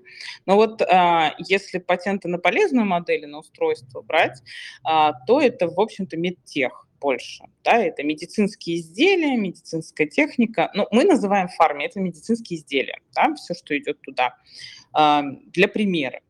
Но 0.47 0.57
вот, 0.57 0.83
а, 0.83 1.35
если 1.39 1.79
патенты 1.79 2.29
на 2.29 2.39
полезную 2.39 2.87
модель 2.87 3.27
на 3.27 3.39
устройство 3.41 4.03
брать, 4.03 4.41
а, 4.85 5.13
то 5.27 5.41
это, 5.41 5.69
в 5.69 5.81
общем-то, 5.81 6.17
медтех 6.17 6.87
больше, 7.01 7.45
да, 7.65 7.79
это 7.79 8.03
медицинские 8.05 8.79
изделия, 8.79 9.37
медицинская 9.37 10.07
техника. 10.09 10.71
Ну, 10.75 10.87
мы 10.93 11.05
называем 11.05 11.49
фарме 11.49 11.87
это 11.87 12.01
медицинские 12.01 12.59
изделия, 12.61 12.99
да, 13.15 13.35
всё, 13.35 13.55
что 13.55 13.77
идёт 13.79 14.01
туда. 14.03 14.37
Для 15.53 15.69
примера. 15.69 16.21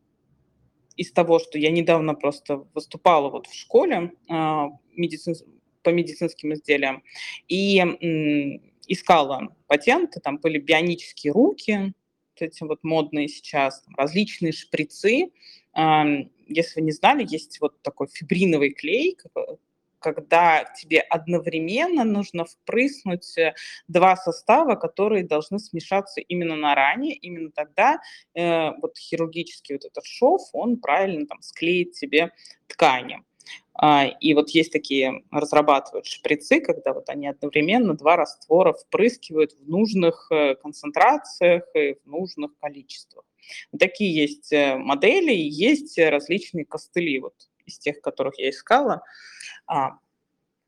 Из 0.98 1.12
того, 1.12 1.38
что 1.38 1.58
я 1.58 1.70
недавно 1.70 2.14
просто 2.14 2.66
выступала 2.74 3.30
вот 3.30 3.46
в 3.46 3.54
школе, 3.54 4.12
а, 4.28 4.68
медицинс 4.94 5.44
по 5.82 5.90
медицинским 5.90 6.52
изделиям 6.52 7.02
и, 7.48 8.60
искала 8.88 9.56
патенты, 9.68 10.20
там 10.20 10.38
были 10.38 10.58
бионические 10.58 11.32
руки, 11.32 11.94
вот 12.32 12.42
эти 12.42 12.62
вот 12.64 12.82
модные 12.82 13.28
сейчас, 13.28 13.84
различные 13.96 14.52
шприцы. 14.52 15.30
Если 15.74 16.80
вы 16.80 16.86
не 16.86 16.92
знали, 16.92 17.26
есть 17.26 17.60
вот 17.60 17.80
такой 17.82 18.08
фибриновый 18.12 18.70
клей, 18.70 19.16
когда 20.00 20.64
тебе 20.80 21.00
одновременно 21.00 22.04
нужно 22.04 22.44
впрыснуть, 22.44 23.36
э, 23.38 23.54
2 23.88 24.16
состава, 24.16 24.74
которые 24.76 25.24
должны 25.24 25.58
смешаться 25.58 26.20
именно 26.20 26.56
на 26.56 26.74
ране. 26.74 27.14
Именно 27.14 27.50
тогда, 27.52 28.00
э, 28.34 28.70
вот 28.82 28.96
хирургический 28.98 29.74
вот 29.76 29.84
этот 29.84 30.04
шов, 30.06 30.42
он 30.52 30.78
правильно 30.78 31.26
там 31.26 31.42
склеит 31.42 31.92
тебе 31.92 32.32
ткани. 32.68 33.20
А, 33.74 34.06
и 34.06 34.34
вот 34.34 34.50
есть 34.50 34.72
такие, 34.72 35.22
разрабатывают 35.30 36.06
шприцы, 36.06 36.60
когда 36.60 36.92
вот 36.94 37.08
они 37.10 37.28
одновременно 37.28 37.94
2 37.94 38.16
раствора 38.16 38.72
впрыскивают 38.74 39.52
в 39.54 39.68
нужных, 39.68 40.28
э, 40.32 40.54
концентрациях 40.56 41.64
и 41.74 41.94
в 42.04 42.06
нужных 42.08 42.52
количествах. 42.60 43.24
Такие 43.78 44.14
есть, 44.14 44.52
э, 44.52 44.76
модели 44.76 45.32
есть 45.34 45.98
различные 45.98 46.64
костыли 46.66 47.20
вот 47.20 47.34
из 47.68 47.78
тех, 47.78 48.00
которых 48.00 48.38
я 48.38 48.50
искала. 48.50 49.02
А, 49.66 49.98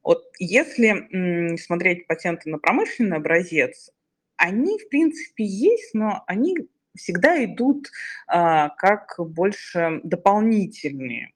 вот 0.02 0.24
если, 0.38 1.56
смотреть 1.58 2.06
патенты 2.06 2.50
на 2.50 2.58
промышленный 2.58 3.18
образец, 3.18 3.90
они, 4.36 4.78
в 4.78 4.88
принципе, 4.90 5.44
есть, 5.44 5.94
но 5.94 6.24
они 6.26 6.56
всегда 6.96 7.44
идут, 7.44 7.90
а, 8.26 8.70
как 8.70 9.16
больше 9.18 10.00
дополнительные. 10.04 11.32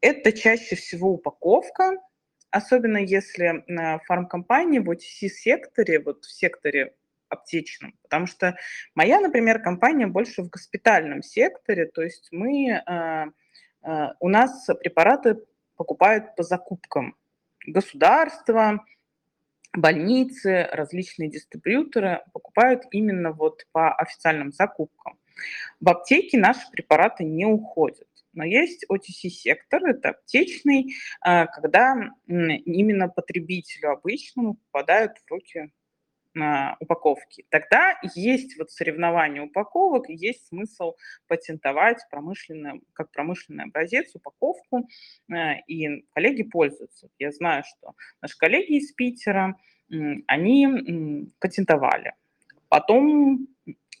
Это 0.00 0.32
чаще 0.32 0.76
всего 0.76 1.12
упаковка, 1.12 1.98
особенно 2.50 2.98
если, 2.98 3.64
м, 3.68 4.00
фармкомпания 4.06 4.80
в 4.80 4.90
OTC-секторе, 4.90 6.00
вот 6.00 6.24
в 6.24 6.30
секторе 6.32 6.94
аптечном. 7.28 7.94
Потому 8.02 8.26
что 8.26 8.56
моя, 8.94 9.20
например, 9.20 9.60
компания 9.60 10.06
больше 10.06 10.42
в 10.42 10.50
госпитальном 10.50 11.22
секторе, 11.22 11.86
то 11.86 12.02
есть 12.02 12.28
мы, 12.30 12.72
а, 12.86 13.24
а, 13.24 13.26
у 14.20 14.28
нас 14.28 14.68
препараты 14.80 15.38
покупают 15.76 16.34
по 16.34 16.42
закупкам. 16.42 17.16
Государства, 17.66 18.84
больницы, 19.72 20.68
различные 20.72 21.28
дистрибьюторы 21.28 22.22
покупают 22.32 22.84
именно 22.90 23.32
вот 23.32 23.66
по 23.72 23.94
официальным 23.94 24.52
закупкам. 24.52 25.18
В 25.80 25.88
аптеке 25.88 26.38
наши 26.38 26.70
препараты 26.70 27.24
не 27.24 27.44
уходят. 27.44 28.08
Но 28.32 28.44
есть 28.44 28.84
OTC-сектор, 28.90 29.84
это 29.86 30.10
аптечный, 30.10 30.94
а, 31.20 31.46
когда 31.46 31.94
именно 32.26 33.08
потребителю 33.08 33.92
обычному 33.92 34.54
попадают 34.70 35.12
в 35.18 35.30
руки 35.30 35.72
упаковки. 36.80 37.46
Тогда 37.48 37.98
есть 38.14 38.58
вот 38.58 38.70
соревнование 38.70 39.42
упаковок, 39.42 40.08
есть 40.08 40.48
смысл 40.48 40.94
патентовать 41.26 41.98
промышленный, 42.10 42.82
как 42.92 43.10
промышленный 43.10 43.64
образец 43.64 44.14
упаковку, 44.14 44.88
а, 45.32 45.54
и 45.66 46.04
коллеги 46.12 46.42
пользуются. 46.42 47.08
Я 47.18 47.32
знаю, 47.32 47.64
что 47.64 47.94
наши 48.20 48.36
коллеги 48.36 48.78
из 48.78 48.92
Питера, 48.92 49.56
они 50.26 51.30
патентовали. 51.38 52.14
Потом 52.68 53.46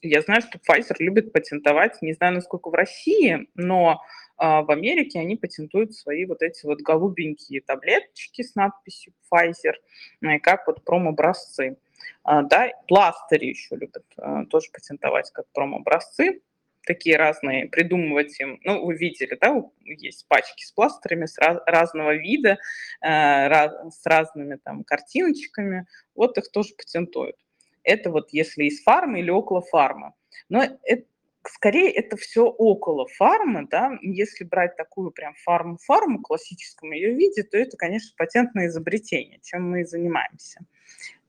я 0.02 0.20
знаю, 0.20 0.42
что 0.42 0.58
Pfizer 0.58 0.96
любит 0.98 1.32
патентовать, 1.32 2.02
не 2.02 2.12
знаю, 2.12 2.34
насколько 2.34 2.70
в 2.70 2.74
России, 2.74 3.48
но 3.54 4.02
а, 4.36 4.62
в 4.62 4.70
Америке 4.70 5.18
они 5.18 5.36
патентуют 5.36 5.94
свои 5.94 6.26
вот 6.26 6.42
эти 6.42 6.66
вот 6.66 6.80
голубенькие 6.80 7.62
таблеточки 7.62 8.42
с 8.42 8.54
надписью 8.54 9.14
Pfizer, 9.32 9.74
э, 10.22 10.38
как 10.40 10.66
вот 10.66 10.84
промобразцы. 10.84 11.76
А, 12.22 12.42
да, 12.42 12.70
пластыри 12.88 13.46
еще 13.46 13.76
любят 13.76 14.04
а, 14.16 14.44
тоже 14.46 14.68
патентовать 14.72 15.30
как 15.32 15.46
промобразцы, 15.52 16.40
такие 16.86 17.16
разные, 17.16 17.68
придумывать 17.68 18.38
им. 18.40 18.58
Ну, 18.64 18.84
вы 18.86 18.96
видели, 18.96 19.36
да, 19.38 19.62
есть 19.82 20.26
пачки 20.28 20.64
с 20.64 20.72
пластырями 20.72 21.26
с 21.26 21.36
раз, 21.36 21.58
разного 21.66 22.14
вида, 22.14 22.58
э, 23.02 23.48
раз, 23.48 24.00
с 24.00 24.06
разными 24.06 24.56
там 24.56 24.84
картиночками. 24.84 25.86
Вот 26.14 26.38
их 26.38 26.50
тоже 26.50 26.74
патентуют. 26.74 27.36
Это 27.82 28.10
вот 28.10 28.30
если 28.30 28.64
из 28.64 28.82
фармы 28.82 29.20
или 29.20 29.30
около 29.30 29.62
фарма. 29.62 30.14
Но 30.48 30.64
это, 30.82 31.06
скорее 31.44 31.90
это 31.90 32.16
все 32.16 32.46
около 32.46 33.06
фармы, 33.06 33.66
да, 33.68 33.98
если 34.00 34.44
брать 34.44 34.76
такую 34.76 35.10
прям 35.10 35.34
фарму-фарму 35.44 36.18
в 36.18 36.22
классическом 36.22 36.92
ее 36.92 37.14
виде, 37.14 37.42
то 37.42 37.58
это, 37.58 37.76
конечно, 37.76 38.14
патентное 38.16 38.66
изобретение, 38.66 39.40
чем 39.42 39.70
мы 39.70 39.82
и 39.82 39.84
занимаемся. 39.84 40.60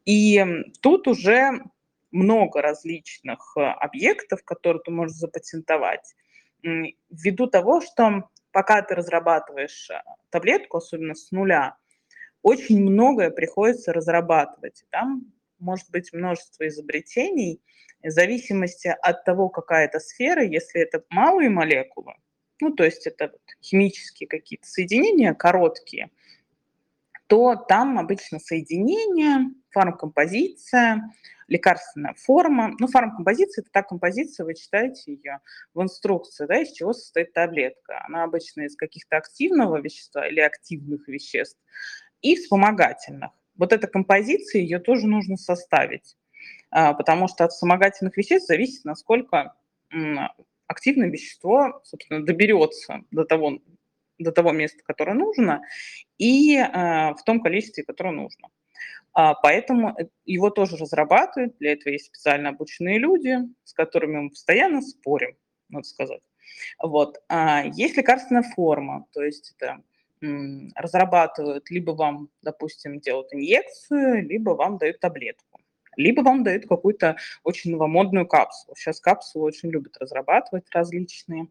И 0.08 0.42
тут 0.82 1.06
уже 1.10 1.62
много 2.12 2.62
различных 2.62 3.58
э, 3.58 3.62
объектов, 3.62 4.42
которые 4.46 4.82
ты 4.82 4.90
можешь 4.90 5.18
запатентовать, 5.18 6.16
ввиду 6.64 7.48
того, 7.48 7.82
что 7.82 8.30
пока 8.52 8.82
ты 8.82 8.96
разрабатываешь 8.96 9.90
э, 9.90 10.02
таблетку, 10.30 10.78
особенно 10.78 11.14
с 11.14 11.32
нуля, 11.32 11.76
очень 12.42 12.82
многое 12.82 13.32
приходится 13.32 13.92
разрабатывать. 13.92 14.86
Там 14.92 15.34
может 15.60 15.92
быть 15.92 16.14
множество 16.14 16.66
изобретений, 16.70 17.62
в 18.02 18.10
зависимости 18.10 18.88
от 18.88 19.26
того, 19.26 19.50
какая 19.50 19.88
это 19.88 20.00
сфера, 20.00 20.42
если 20.42 20.80
это 20.80 21.04
малые 21.10 21.50
молекулы, 21.50 22.14
ну, 22.62 22.74
то 22.74 22.86
есть 22.86 23.06
это 23.08 23.34
химические 23.62 24.30
какие-то 24.30 24.68
соединения, 24.68 25.34
короткие, 25.34 26.12
то 27.28 27.56
там 27.56 28.00
обычно 28.00 28.40
соединение, 28.40 29.52
фармкомпозиция, 29.72 31.14
лекарственная 31.48 32.14
форма. 32.18 32.74
Ну, 32.80 32.88
фармкомпозиция– 32.88 33.62
это 33.64 33.72
та 33.72 33.84
композиция, 33.84 34.46
вы 34.46 34.56
читаете 34.56 35.14
ее 35.14 35.40
в 35.74 35.82
инструкции, 35.82 36.46
да, 36.46 36.62
из 36.62 36.72
чего 36.72 36.94
состоит 36.94 37.34
таблетка. 37.34 38.04
Она 38.06 38.24
обычно 38.24 38.62
из 38.62 38.76
каких-то 38.76 39.18
активного 39.18 39.80
вещества 39.80 40.28
или 40.28 40.40
активных 40.40 41.08
веществ 41.08 41.60
и 42.22 42.36
вспомогательных. 42.36 43.32
Вот 43.56 43.74
эта 43.74 43.88
композиция, 43.88 44.62
ее 44.62 44.80
тоже 44.80 45.08
нужно 45.08 45.36
составить, 45.38 46.16
а, 46.70 46.94
потому 46.94 47.28
что 47.28 47.46
от 47.46 47.52
вспомогательных 47.52 48.16
веществ 48.18 48.48
зависит, 48.48 48.86
насколько 48.86 49.54
активное 50.68 51.10
вещество, 51.10 51.82
собственно, 51.84 52.26
доберется 52.26 53.02
до 53.12 53.24
того, 53.24 53.60
до 54.20 54.32
того 54.32 54.52
места, 54.52 54.84
которое 54.84 55.14
нужно, 55.14 55.62
и 56.18 56.58
а, 56.58 57.14
в 57.14 57.24
том 57.24 57.42
количестве, 57.42 57.84
которое 57.84 58.12
нужно. 58.12 58.50
А, 59.14 59.34
поэтому 59.34 59.96
э, 59.98 60.08
его 60.26 60.50
тоже 60.50 60.78
разрабатывают, 60.78 61.58
для 61.60 61.74
этого 61.74 61.94
есть 61.94 62.08
специально 62.08 62.50
обученные 62.50 63.00
люди, 63.00 63.38
с 63.64 63.74
которыми 63.74 64.20
мы 64.20 64.30
постоянно 64.30 64.82
спорим, 64.82 65.36
надо 65.70 65.88
сказать. 65.88 66.22
Вот. 66.82 67.18
Есть 67.74 67.98
лекарственная 67.98 68.44
форма, 68.44 69.06
то 69.12 69.22
есть 69.22 69.54
это 69.58 69.82
разрабатывают, 70.22 71.70
либо 71.70 71.92
вам, 71.92 72.30
допустим, 72.42 73.00
делают 73.00 73.34
инъекцию, 73.34 74.26
либо 74.28 74.52
вам 74.52 74.78
дают 74.78 75.00
таблетку, 75.00 75.60
либо 75.96 76.22
вам 76.22 76.44
дают 76.44 76.68
какую-то 76.68 77.18
очень 77.44 77.72
новомодную 77.72 78.28
капсулу. 78.28 78.76
Сейчас 78.76 79.00
капсулы 79.00 79.46
очень 79.46 79.70
любят 79.70 79.98
разрабатывать 79.98 80.66
различные, 80.72 81.44
а, 81.44 81.48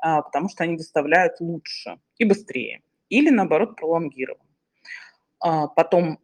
потому 0.00 0.48
что 0.48 0.64
они 0.64 0.76
доставляют 0.76 1.40
лучше 1.40 1.98
и 2.18 2.24
быстрее, 2.24 2.82
или 3.08 3.30
наоборот 3.30 3.76
пролонгированно. 3.76 4.50
А, 5.40 5.68
потом 5.68 6.18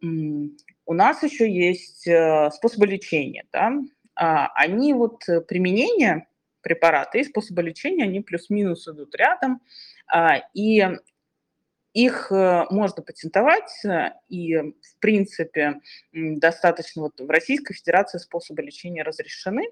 у 0.85 0.95
нас 0.95 1.23
еще 1.23 1.51
есть 1.51 2.07
э, 2.07 2.51
способы 2.53 2.87
лечения. 2.87 3.45
Да? 3.53 3.73
А, 4.15 4.49
они 4.55 4.93
вот 4.93 5.29
э, 5.29 5.41
применение 5.41 6.29
препарата 6.61 7.19
и 7.19 7.25
способы 7.25 7.63
лечения, 7.63 8.05
они 8.05 8.21
плюс-минус 8.21 8.87
идут 8.89 9.15
рядом. 9.15 9.61
И 10.55 10.85
их 11.93 12.31
э, 12.31 12.65
можно 12.71 13.03
патентовать, 13.03 13.83
и, 14.29 14.57
в 14.57 14.99
принципе, 15.01 15.81
достаточно 16.13 17.03
вот 17.03 17.21
в 17.21 17.31
Российской 17.31 17.75
Федерации 17.75 18.19
способы 18.19 18.63
лечения 18.63 19.03
разрешены, 19.03 19.71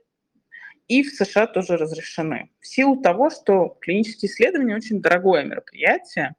и 0.89 1.03
в 1.03 1.11
США 1.11 1.47
тоже 1.47 1.77
разрешены. 1.77 2.51
В 2.61 2.67
силу 2.67 3.01
того, 3.01 3.31
что 3.31 3.77
клинические 3.81 4.31
исследования 4.31 4.77
очень 4.77 5.01
дорогое 5.01 5.45
мероприятие, 5.45 6.35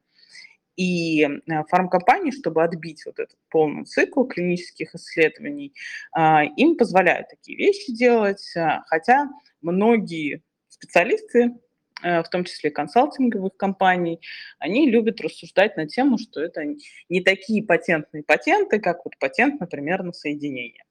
и 0.75 1.23
э, 1.23 1.63
фармкомпании, 1.69 2.31
чтобы 2.31 2.63
отбить 2.63 3.05
вот 3.05 3.19
этот 3.19 3.37
полный 3.49 3.85
цикл 3.85 4.25
клинических 4.25 4.93
исследований, 4.93 5.73
им 6.57 6.75
позволяют 6.75 7.29
такие 7.29 7.57
вещи 7.57 7.93
делать, 7.93 8.53
хотя 8.87 9.29
многие 9.61 10.43
специалисты 10.67 11.53
Э, 12.03 12.21
в 12.21 12.29
том 12.29 12.43
числе 12.43 12.71
консалтинговых 12.71 13.55
компаний, 13.57 14.19
они 14.59 14.89
любят 14.89 15.21
рассуждать 15.21 15.77
на 15.77 15.87
тему, 15.87 16.17
что 16.17 16.41
это 16.41 16.63
не 17.09 17.21
такие 17.21 17.63
патентные 17.63 18.23
патенты, 18.23 18.79
как 18.79 19.05
вот 19.05 19.17
патент, 19.17 19.59
например, 19.59 20.03
на 20.03 20.11
соединение. 20.11 20.83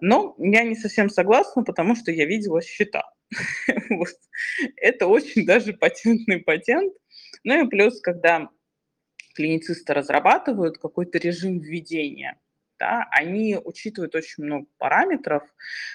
Но 0.00 0.34
я 0.38 0.62
не 0.64 0.74
совсем 0.74 1.08
согласна, 1.08 1.62
потому 1.64 1.94
что 1.94 2.10
я 2.10 2.24
видела 2.26 2.62
счета. 2.62 3.04
Это 4.76 5.06
очень 5.06 5.46
даже 5.46 5.72
патентный 5.72 6.40
патент. 6.40 6.92
Ну 7.44 7.64
и 7.64 7.68
плюс, 7.68 8.00
когда 8.00 8.48
клиницисты 9.34 9.94
разрабатывают 9.94 10.78
какой-то 10.78 11.18
режим 11.18 11.58
введения– 11.58 12.38
да, 12.80 13.06
они 13.10 13.58
учитывают 13.62 14.14
очень 14.14 14.42
много 14.42 14.66
параметров, 14.78 15.42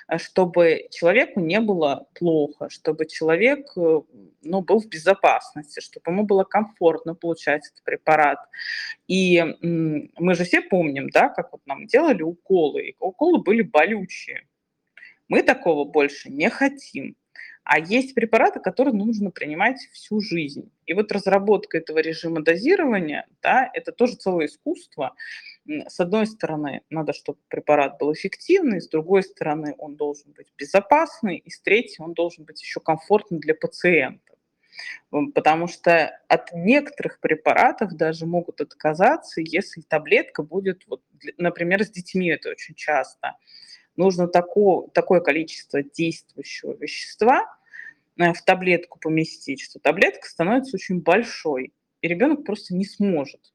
э, 0.07 0.17
чтобы 0.19 0.87
человеку 0.91 1.39
не 1.39 1.59
было 1.59 2.07
плохо, 2.13 2.69
чтобы 2.69 3.07
человек 3.07 3.67
э, 3.75 4.01
ну, 4.43 4.61
был 4.61 4.79
в 4.79 4.87
безопасности, 4.87 5.81
чтобы 5.81 6.11
ему 6.11 6.23
было 6.23 6.43
комфортно 6.43 7.15
получать 7.15 7.67
этот 7.67 7.83
препарат. 7.83 8.37
И 9.07 9.43
мы 9.61 10.35
же 10.35 10.43
все 10.43 10.61
помним, 10.61 11.09
да, 11.09 11.29
как 11.29 11.51
вот 11.51 11.61
нам 11.65 11.87
делали 11.87 12.21
уколы, 12.21 12.89
и 12.89 12.95
уколы 12.99 13.41
были 13.41 13.63
болючие. 13.63 14.47
Мы 15.27 15.41
такого 15.41 15.85
больше 15.85 16.29
не 16.29 16.49
хотим. 16.49 17.15
А 17.65 17.79
есть 17.79 18.13
препараты, 18.13 18.59
которые 18.59 18.93
нужно 18.93 19.31
принимать 19.31 19.79
всю 19.91 20.21
жизнь. 20.21 20.71
И 20.85 20.93
вот 20.93 21.11
разработка 21.11 21.79
этого 21.79 21.97
режима 21.97 22.43
дозирования, 22.43 23.25
да, 23.41 23.67
это 23.73 23.91
тоже 23.91 24.17
целое 24.17 24.45
искусство. 24.45 25.15
С 25.67 25.99
одной 25.99 26.27
стороны, 26.27 26.81
надо, 26.91 27.13
чтобы 27.13 27.39
препарат 27.47 27.97
был 27.97 28.13
эффективный, 28.13 28.81
с 28.81 28.87
другой 28.87 29.23
стороны, 29.23 29.73
он 29.79 29.95
должен 29.95 30.31
быть 30.33 30.53
безопасный, 30.57 31.37
и 31.37 31.49
с 31.49 31.59
третьей, 31.59 32.03
он 32.03 32.13
должен 32.13 32.45
быть 32.45 32.61
еще 32.61 32.79
комфортный 32.79 33.39
для 33.39 33.55
пациента. 33.55 34.21
Потому 35.33 35.67
что 35.67 36.19
от 36.27 36.51
некоторых 36.53 37.19
препаратов 37.19 37.93
даже 37.93 38.27
могут 38.27 38.61
отказаться, 38.61 39.41
если 39.41 39.81
таблетка 39.81 40.43
будет, 40.43 40.83
вот, 40.87 41.01
например, 41.37 41.83
с 41.83 41.89
детьми 41.89 42.29
это 42.29 42.49
очень 42.49 42.75
часто. 42.75 43.35
Нужно 43.95 44.27
такое, 44.27 44.87
такое 44.89 45.21
количество 45.21 45.81
действующего 45.81 46.73
вещества 46.73 47.45
э, 48.17 48.33
в 48.33 48.41
таблетку 48.43 48.99
поместить, 48.99 49.61
что 49.61 49.79
таблетка 49.79 50.27
становится 50.27 50.75
очень 50.75 51.01
большой, 51.01 51.73
и 52.01 52.07
ребенок 52.07 52.43
просто 52.43 52.75
не 52.75 52.85
сможет 52.85 53.54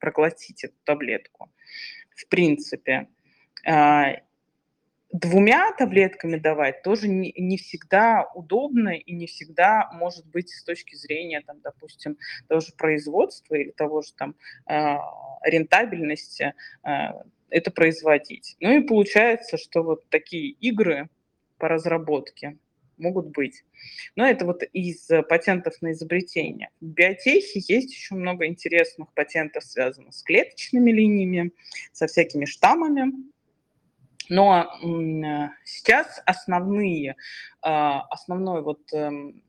проглотить 0.00 0.64
эту 0.64 0.74
таблетку. 0.84 1.50
В 2.16 2.28
принципе, 2.28 3.08
а, 3.66 4.16
двумя 5.12 5.72
таблетками 5.72 6.36
давать 6.36 6.82
тоже 6.82 7.08
не, 7.08 7.32
не 7.36 7.56
всегда 7.56 8.28
удобно 8.34 8.90
и 8.90 9.12
не 9.12 9.26
всегда 9.26 9.90
может 9.92 10.26
быть 10.26 10.50
с 10.50 10.64
точки 10.64 10.94
зрения, 10.94 11.42
там, 11.46 11.60
допустим, 11.60 12.16
того 12.48 12.60
же 12.60 12.72
производства 12.76 13.54
или 13.54 13.70
того 13.70 14.02
же 14.02 14.12
там 14.14 14.34
а, 14.66 14.98
рентабельности 15.42 16.54
а, 16.82 17.22
это 17.48 17.70
производить. 17.70 18.56
Ну 18.60 18.78
и 18.78 18.82
получается, 18.82 19.56
что 19.56 19.82
вот 19.82 20.08
такие 20.08 20.50
игры 20.50 21.08
по 21.58 21.68
разработке 21.68 22.56
могут 23.00 23.28
быть. 23.28 23.64
Но 24.16 24.26
это 24.26 24.44
вот 24.44 24.62
из 24.72 25.08
патентов 25.28 25.74
на 25.80 25.92
изобретение. 25.92 26.70
В 26.80 26.86
биотехе 26.86 27.60
есть 27.66 27.92
еще 27.92 28.14
много 28.14 28.46
интересных 28.46 29.12
патентов, 29.14 29.64
связанных 29.64 30.14
с 30.14 30.22
клеточными 30.22 30.90
линиями, 30.90 31.52
со 31.92 32.06
всякими 32.06 32.44
штаммами. 32.44 33.12
Но 34.28 34.70
сейчас 35.64 36.22
основные, 36.24 37.16
а, 37.62 38.02
основной 38.02 38.62
вот 38.62 38.80
эм, 38.92 39.42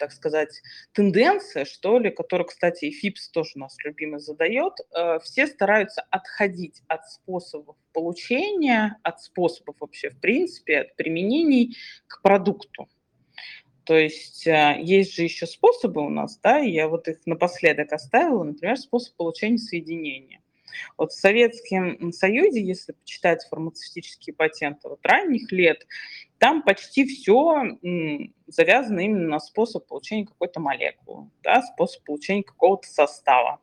так 0.00 0.12
сказать, 0.12 0.62
тенденция, 0.92 1.66
что 1.66 1.98
ли, 1.98 2.10
которую, 2.10 2.46
кстати, 2.48 2.86
и 2.86 2.90
ФИПС 2.90 3.28
тоже 3.28 3.52
у 3.56 3.58
нас 3.60 3.76
любимый 3.84 4.18
задает, 4.18 4.72
э, 4.96 5.18
все 5.22 5.46
стараются 5.46 6.02
отходить 6.10 6.82
от 6.88 7.06
способов 7.08 7.76
получения, 7.92 8.96
от 9.02 9.20
способов 9.20 9.76
вообще, 9.78 10.08
в 10.08 10.18
принципе, 10.18 10.80
от 10.80 10.96
применений 10.96 11.76
к 12.06 12.22
продукту. 12.22 12.88
То 13.84 13.96
есть 13.96 14.46
э, 14.46 14.78
есть 14.80 15.14
же 15.14 15.22
еще 15.22 15.46
способы 15.46 16.00
у 16.00 16.08
нас, 16.08 16.38
да, 16.38 16.58
я 16.58 16.88
вот 16.88 17.06
их 17.06 17.18
напоследок 17.26 17.92
оставила, 17.92 18.42
например, 18.42 18.78
способ 18.78 19.14
получения 19.16 19.58
соединения. 19.58 20.40
Вот 20.96 21.12
в 21.12 21.20
Советском 21.20 22.12
Союзе, 22.12 22.62
если 22.62 22.92
почитать 22.92 23.46
фармацевтические 23.50 24.34
патенты 24.34 24.88
вот 24.88 25.04
ранних 25.04 25.52
лет, 25.52 25.86
там 26.40 26.62
почти 26.62 27.04
все 27.06 27.78
завязано 28.46 29.00
именно 29.00 29.28
на 29.28 29.40
способ 29.40 29.86
получения 29.86 30.26
какой-то 30.26 30.58
молекулы, 30.58 31.30
да, 31.42 31.60
способ 31.62 32.02
получения 32.04 32.42
какого-то 32.42 32.88
состава. 32.88 33.60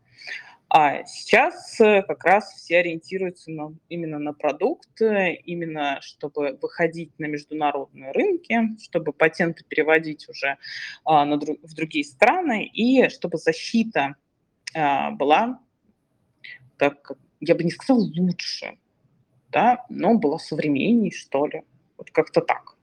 А 0.69 1.03
сейчас 1.05 1.79
э, 1.79 2.03
как 2.03 2.23
раз 2.25 2.53
все 2.53 2.79
ориентируются 2.79 3.49
на, 3.49 3.73
именно 3.89 4.19
на 4.19 4.33
продукт, 4.33 5.01
именно 5.01 5.99
чтобы 6.01 6.59
выходить 6.61 7.17
на 7.17 7.25
международные 7.25 8.11
рынки, 8.11 8.77
чтобы 8.83 9.11
патенты 9.11 9.63
переводить 9.67 10.27
уже 10.29 10.57
а, 11.05 11.25
на, 11.25 11.37
в 11.37 11.73
другие 11.73 12.03
страны, 12.03 12.65
и 12.65 13.09
чтобы 13.09 13.37
защита 13.37 14.17
а, 14.75 15.11
была, 15.11 15.61
так, 16.77 17.13
я 17.39 17.55
бы 17.55 17.63
не 17.63 17.71
сказала 17.71 18.03
лучше, 18.03 18.77
да, 19.49 19.85
но 19.89 20.15
была 20.15 20.37
современней, 20.37 21.11
что 21.11 21.47
ли. 21.47 21.63
Вот 21.97 22.11
как-то 22.11 22.41
так. 22.41 22.75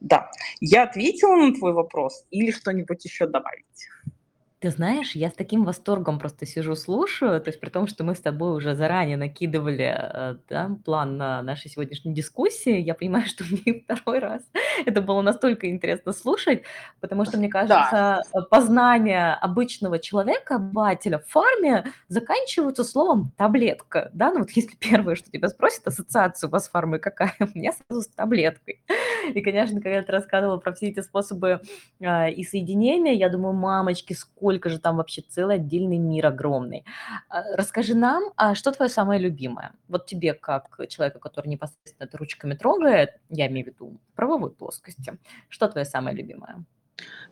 Да. 0.00 0.30
Я 0.60 0.82
ответила 0.84 1.36
на 1.36 1.54
твой 1.54 1.72
вопрос 1.72 2.26
или 2.30 2.50
что-нибудь 2.50 3.04
еще 3.04 3.26
добавить? 3.26 3.88
Ты 4.64 4.70
знаешь, 4.70 5.14
я 5.14 5.28
с 5.28 5.34
таким 5.34 5.64
восторгом 5.64 6.18
просто 6.18 6.46
сижу, 6.46 6.74
слушаю, 6.74 7.38
то 7.38 7.50
есть 7.50 7.60
при 7.60 7.68
том, 7.68 7.86
что 7.86 8.02
мы 8.02 8.14
с 8.14 8.20
тобой 8.20 8.56
уже 8.56 8.74
заранее 8.74 9.18
накидывали 9.18 9.94
э, 9.94 10.36
да, 10.48 10.70
план 10.86 11.18
на 11.18 11.42
нашей 11.42 11.70
сегодняшней 11.70 12.14
дискуссии, 12.14 12.80
я 12.80 12.94
понимаю, 12.94 13.26
что 13.26 13.44
мне 13.44 13.82
второй 13.84 14.20
раз 14.20 14.40
это 14.86 15.02
было 15.02 15.20
настолько 15.20 15.68
интересно 15.68 16.14
слушать, 16.14 16.62
потому 17.00 17.26
что, 17.26 17.36
мне 17.36 17.50
кажется, 17.50 18.22
да. 18.32 18.40
познание 18.48 19.34
обычного 19.34 19.98
человека, 19.98 20.54
обывателя 20.54 21.18
в 21.18 21.26
фарме 21.26 21.84
заканчиваются 22.08 22.84
словом 22.84 23.32
«таблетка». 23.36 24.10
Да? 24.14 24.32
Ну 24.32 24.38
вот 24.38 24.50
если 24.52 24.76
первое, 24.80 25.14
что 25.14 25.30
тебя 25.30 25.48
спросят, 25.48 25.86
ассоциация 25.86 26.48
у 26.48 26.50
вас 26.50 26.64
с 26.64 26.70
фармой 26.70 27.00
какая, 27.00 27.34
у 27.38 27.58
меня 27.58 27.72
сразу 27.72 28.00
с 28.00 28.08
таблеткой. 28.08 28.80
И, 29.32 29.40
конечно, 29.40 29.80
когда 29.80 30.02
ты 30.02 30.12
рассказывала 30.12 30.58
про 30.58 30.72
все 30.72 30.88
эти 30.88 31.00
способы 31.00 31.60
э, 32.00 32.30
и 32.32 32.44
соединения, 32.44 33.12
я 33.12 33.28
думаю, 33.28 33.54
мамочки, 33.54 34.12
сколько 34.12 34.68
же 34.68 34.78
там 34.78 34.96
вообще 34.96 35.22
целый 35.22 35.56
отдельный 35.56 35.98
мир 35.98 36.26
огромный. 36.26 36.84
А, 37.28 37.42
расскажи 37.56 37.94
нам, 37.94 38.32
а 38.36 38.54
что 38.54 38.72
твое 38.72 38.90
самое 38.90 39.20
любимое? 39.20 39.72
Вот 39.88 40.06
тебе, 40.06 40.34
как 40.34 40.78
человека, 40.88 41.18
который 41.18 41.48
непосредственно 41.48 42.06
это 42.06 42.18
ручками 42.18 42.54
трогает, 42.54 43.20
я 43.30 43.46
имею 43.46 43.66
в 43.66 43.68
виду 43.68 43.98
правовой 44.14 44.50
плоскости, 44.50 45.18
что 45.48 45.68
твое 45.68 45.84
самое 45.84 46.16
любимое? 46.16 46.64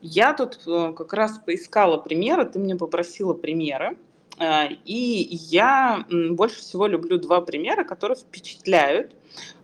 Я 0.00 0.32
тут 0.32 0.60
э, 0.66 0.92
как 0.96 1.12
раз 1.12 1.38
поискала 1.38 1.96
примеры, 1.96 2.44
ты 2.44 2.58
мне 2.58 2.76
попросила 2.76 3.34
примеры, 3.34 3.96
э, 4.38 4.68
и 4.84 5.28
я 5.30 6.04
больше 6.10 6.60
всего 6.60 6.86
люблю 6.86 7.18
два 7.18 7.40
примера, 7.40 7.84
которые 7.84 8.16
впечатляют 8.16 9.14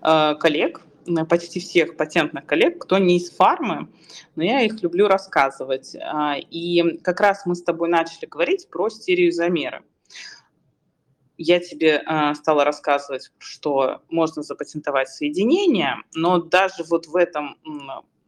э, 0.03 0.35
коллег, 0.37 0.83
почти 1.29 1.61
всех 1.61 1.97
патентных 1.97 2.47
коллег, 2.47 2.83
кто 2.83 2.99
не 2.99 3.16
из 3.18 3.31
фармы, 3.31 3.88
но 4.37 4.44
я 4.44 4.62
их 4.62 4.83
люблю 4.83 5.09
рассказывать. 5.09 5.97
А, 5.97 6.37
и 6.38 6.99
как 6.99 7.21
раз 7.21 7.47
мы 7.47 7.55
с 7.55 7.62
тобой 7.62 7.88
начали 7.88 8.27
говорить 8.27 8.68
про 8.68 8.88
стереоизомеры. 8.88 9.83
Я 11.37 11.61
тебе 11.61 12.03
а, 12.05 12.35
стала 12.35 12.64
рассказывать, 12.64 13.31
что 13.38 14.03
можно 14.09 14.42
запатентовать 14.42 15.09
соединение, 15.09 15.97
но 16.14 16.38
даже 16.38 16.85
вот 16.85 17.07
в 17.07 17.16
этом 17.16 17.57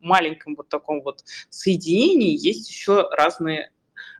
маленьком 0.00 0.54
вот 0.54 0.68
таком 0.68 1.02
вот 1.02 1.24
соединении 1.50 2.36
есть 2.36 2.70
еще 2.70 3.08
разные, 3.10 3.70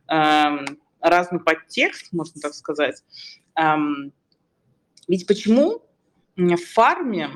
разный 0.07 1.39
подтекст, 1.39 2.13
можно 2.13 2.39
так 2.39 2.53
сказать. 2.53 3.03
Ведь 5.07 5.25
почему 5.25 5.81
в 6.35 6.55
фарме 6.57 7.31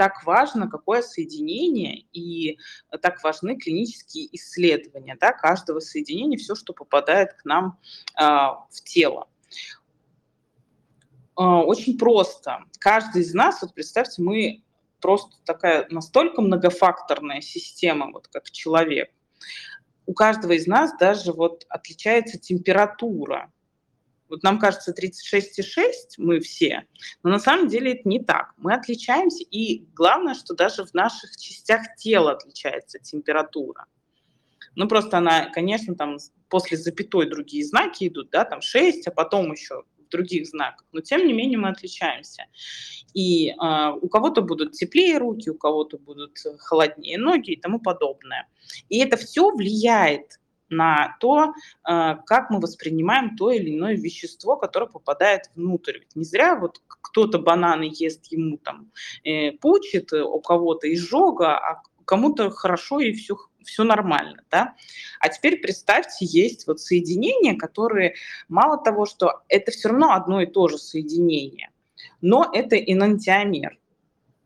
так 0.00 0.24
важно, 0.24 0.66
какое 0.66 1.02
соединение, 1.02 2.06
и 2.14 2.58
так 3.02 3.22
важны 3.22 3.58
клинические 3.58 4.34
исследования 4.34 5.14
да, 5.20 5.34
каждого 5.34 5.80
соединения, 5.80 6.38
все, 6.38 6.54
что 6.54 6.72
попадает 6.72 7.34
к 7.34 7.44
нам 7.44 7.78
э, 8.18 8.24
в 8.24 8.82
тело. 8.82 9.28
Э, 11.38 11.42
очень 11.42 11.98
просто. 11.98 12.64
Каждый 12.78 13.20
из 13.20 13.34
нас, 13.34 13.60
вот 13.60 13.74
представьте, 13.74 14.22
мы 14.22 14.64
просто 15.02 15.36
такая 15.44 15.86
настолько 15.90 16.40
многофакторная 16.40 17.42
система, 17.42 18.10
вот 18.10 18.26
как 18.28 18.50
человек. 18.50 19.10
У 20.06 20.14
каждого 20.14 20.52
из 20.52 20.66
нас 20.66 20.96
даже 20.98 21.34
вот 21.34 21.66
отличается 21.68 22.38
температура 22.38 23.52
вот 24.30 24.42
нам 24.42 24.58
кажется 24.58 24.92
36,6 24.92 25.84
мы 26.18 26.40
все, 26.40 26.86
но 27.22 27.30
на 27.30 27.38
самом 27.38 27.68
деле 27.68 27.92
это 27.92 28.08
не 28.08 28.22
так. 28.22 28.52
Мы 28.56 28.74
отличаемся, 28.74 29.44
и 29.50 29.84
главное, 29.94 30.34
что 30.34 30.54
даже 30.54 30.84
в 30.84 30.94
наших 30.94 31.36
частях 31.36 31.96
тела 31.96 32.32
отличается 32.32 32.98
температура. 32.98 33.86
Ну, 34.76 34.88
просто 34.88 35.18
она, 35.18 35.50
конечно, 35.50 35.94
там 35.94 36.18
после 36.48 36.76
запятой 36.76 37.28
другие 37.28 37.64
знаки 37.66 38.06
идут, 38.08 38.30
да, 38.30 38.44
там 38.44 38.62
6, 38.62 39.08
а 39.08 39.10
потом 39.10 39.52
еще 39.52 39.82
других 40.10 40.46
знаках. 40.46 40.86
Но, 40.92 41.00
тем 41.00 41.26
не 41.26 41.32
менее, 41.32 41.58
мы 41.58 41.70
отличаемся. 41.70 42.44
И 43.14 43.50
э, 43.50 43.54
у 44.00 44.08
кого-то 44.08 44.42
будут 44.42 44.72
теплее 44.72 45.18
руки, 45.18 45.48
у 45.50 45.56
кого-то 45.56 45.98
будут 45.98 46.36
холоднее 46.58 47.18
ноги 47.18 47.52
и 47.52 47.60
тому 47.60 47.80
подобное. 47.80 48.48
И 48.88 48.98
это 48.98 49.16
все 49.16 49.50
влияет 49.50 50.38
на 50.70 51.16
то, 51.20 51.52
э, 51.88 52.16
как 52.24 52.50
мы 52.50 52.60
воспринимаем 52.60 53.36
то 53.36 53.50
или 53.50 53.76
иное 53.76 53.96
вещество, 53.96 54.56
которое 54.56 54.86
попадает 54.86 55.50
внутрь. 55.54 55.98
Ведь 55.98 56.16
не 56.16 56.24
зря 56.24 56.56
вот 56.56 56.80
кто-то 56.86 57.38
бананы 57.38 57.90
ест, 57.92 58.26
ему 58.32 58.56
там 58.56 58.90
э, 59.24 59.52
пучит, 59.52 60.12
э, 60.12 60.22
у 60.22 60.40
кого-то 60.40 60.92
изжога, 60.94 61.58
а 61.58 61.82
кому-то 62.04 62.50
хорошо 62.50 63.00
и 63.00 63.12
все, 63.12 63.36
все 63.64 63.84
нормально. 63.84 64.42
Да? 64.50 64.74
А 65.20 65.28
теперь 65.28 65.60
представьте, 65.60 66.24
есть 66.24 66.66
вот 66.66 66.80
соединения, 66.80 67.56
которые 67.56 68.14
мало 68.48 68.78
того, 68.78 69.06
что 69.06 69.42
это 69.48 69.72
все 69.72 69.88
равно 69.88 70.12
одно 70.12 70.40
и 70.40 70.46
то 70.46 70.68
же 70.68 70.78
соединение, 70.78 71.70
но 72.20 72.48
это 72.52 72.76
энантиомер. 72.76 73.79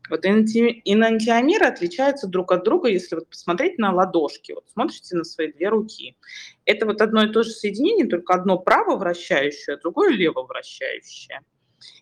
Вот 0.09 0.25
энантиомеры 0.25 1.65
отличаются 1.65 2.27
друг 2.27 2.51
от 2.51 2.63
друга, 2.63 2.89
если 2.89 3.15
вот 3.15 3.29
посмотреть 3.29 3.77
на 3.77 3.93
ладошки. 3.93 4.51
Вот 4.51 4.65
смотрите 4.71 5.15
на 5.15 5.23
свои 5.23 5.51
две 5.51 5.69
руки. 5.69 6.15
Это 6.65 6.85
вот 6.85 7.01
одно 7.01 7.23
и 7.23 7.31
то 7.31 7.43
же 7.43 7.51
соединение, 7.51 8.07
только 8.07 8.33
одно 8.33 8.59
право 8.59 8.97
вращающее, 8.97 9.75
а 9.75 9.79
другое 9.79 10.11
лево 10.11 10.43
вращающее. 10.43 11.41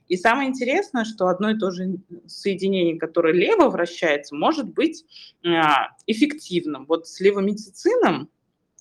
И 0.07 0.17
самое 0.17 0.49
интересное, 0.49 1.05
что 1.05 1.27
одно 1.27 1.51
и 1.51 1.57
то 1.57 1.71
же 1.71 1.95
соединение, 2.27 2.99
которое 2.99 3.33
лево 3.33 3.69
вращается, 3.69 4.35
может 4.35 4.71
быть 4.71 5.05
а, 5.45 5.89
эффективным. 6.07 6.85
Вот 6.85 7.07
с 7.07 7.19
левомедицином, 7.19 8.29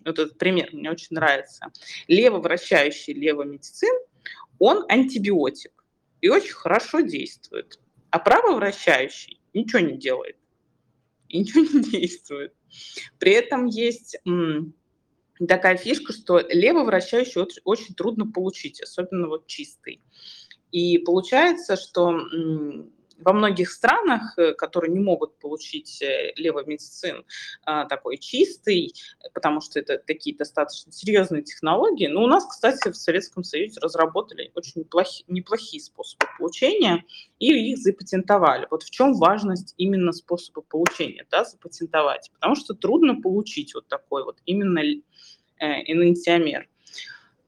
вот 0.05 0.19
этот 0.19 0.37
пример 0.39 0.69
мне 0.73 0.91
очень 0.91 1.09
нравится, 1.11 1.67
лево 2.09 2.39
вращающий 2.39 3.15
левомедицин, 3.15 3.95
он 4.59 4.85
антибиотик 4.89 5.85
и 6.21 6.29
очень 6.29 6.53
хорошо 6.53 7.01
действует. 7.01 7.79
А 8.13 8.19
правовращающий 8.19 9.41
ничего 9.55 9.81
не 9.81 9.97
делает 9.97 10.37
и 11.29 11.39
ничего 11.41 11.63
не 11.63 11.83
действует. 11.83 12.55
При 13.19 13.33
этом 13.33 13.65
есть 13.67 14.19
такая 15.49 15.77
фишка, 15.79 16.13
что 16.13 16.39
левовращающий 16.39 17.41
очень, 17.41 17.63
очень 17.65 17.95
трудно 17.95 18.31
получить, 18.31 18.83
особенно 18.83 19.29
вот 19.29 19.47
чистый. 19.47 20.03
И 20.71 20.99
получается, 20.99 21.77
что 21.77 22.21
во 23.25 23.33
многих 23.33 23.71
странах, 23.71 24.39
э, 24.39 24.55
которые 24.55 24.93
не 24.93 25.01
могут 25.01 25.39
получить 25.39 26.03
э, 26.03 26.33
левомедицин 26.37 27.25
а, 27.65 27.85
такой 27.87 28.19
чистый, 28.19 28.95
потому 29.35 29.61
что 29.61 29.79
это 29.79 29.99
такие 29.99 30.37
достаточно 30.37 30.93
серьезные 30.93 31.43
технологии. 31.43 32.07
Но 32.07 32.23
у 32.23 32.27
нас, 32.27 32.47
кстати, 32.47 32.91
в 32.91 32.97
Советском 32.97 33.45
Союзе 33.45 33.81
разработали 33.81 34.51
очень 34.55 34.83
неплохие, 34.83 35.25
неплохие 35.29 35.83
способы 35.83 36.27
получения 36.39 37.05
и 37.39 37.53
их 37.73 37.79
запатентовали. 37.79 38.67
Вот 38.71 38.83
в 38.83 38.91
чем 38.91 39.15
важность 39.15 39.75
именно 39.77 40.13
способа 40.13 40.63
получения, 40.63 41.27
да, 41.31 41.45
запатентовать. 41.45 42.31
Потому 42.35 42.55
что 42.55 42.75
трудно 42.75 43.21
получить 43.21 43.75
вот 43.75 43.89
такой 43.89 44.25
вот 44.25 44.39
именно 44.45 44.81
э, 44.81 45.03
энантиомер. 45.59 46.69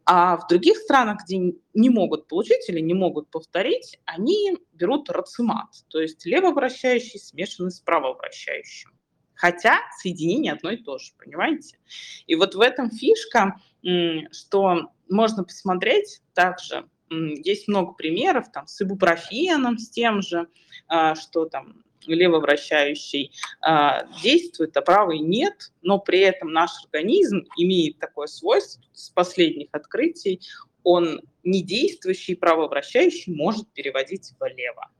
А 0.07 0.37
в 0.37 0.47
других 0.49 0.77
странах, 0.77 1.25
где 1.25 1.55
не 1.73 1.91
могут 1.91 2.29
получить 2.29 2.69
или 2.69 2.81
не 2.81 2.95
могут 2.95 3.31
повторить, 3.31 3.99
они 4.05 4.59
берут 4.73 5.09
рацимат, 5.09 5.69
то 5.89 5.99
есть 6.01 6.27
левовращающий 6.27 7.19
смешанный 7.19 7.71
с 7.71 7.81
правовращающим. 7.81 8.91
Хотя 9.35 9.81
соединение 10.01 10.53
одно 10.53 10.71
и 10.71 10.77
то 10.77 10.99
же, 10.99 11.13
понимаете? 11.19 11.79
И 12.27 12.35
вот 12.35 12.55
в 12.55 12.61
этом 12.61 12.91
фишка, 12.91 13.61
что 14.31 14.93
можно 15.09 15.45
посмотреть 15.45 16.23
также, 16.35 16.89
есть 17.11 17.69
много 17.69 17.93
примеров 17.93 18.51
там 18.53 18.67
с 18.67 18.81
ибупрофеном, 18.81 19.79
с 19.79 19.91
тем 19.91 20.23
же, 20.23 20.49
а, 20.89 21.15
что 21.15 21.47
там 21.47 21.85
левовращающий 22.07 23.33
а, 23.61 24.05
действует, 24.23 24.77
а 24.77 24.83
правый 24.83 25.19
нет, 25.19 25.73
но 25.83 25.99
при 25.99 26.21
этом 26.21 26.53
наш 26.53 26.71
организм 26.85 27.45
имеет 27.57 27.99
такое 27.99 28.27
свойство 28.27 28.83
с 28.93 29.11
последних 29.11 29.69
открытий, 29.73 30.41
он 30.83 31.23
не 31.43 31.63
действующий 31.63 32.35
правовращающий 32.35 33.35
может 33.35 33.73
переводить 33.73 34.33
влево. 34.39 34.91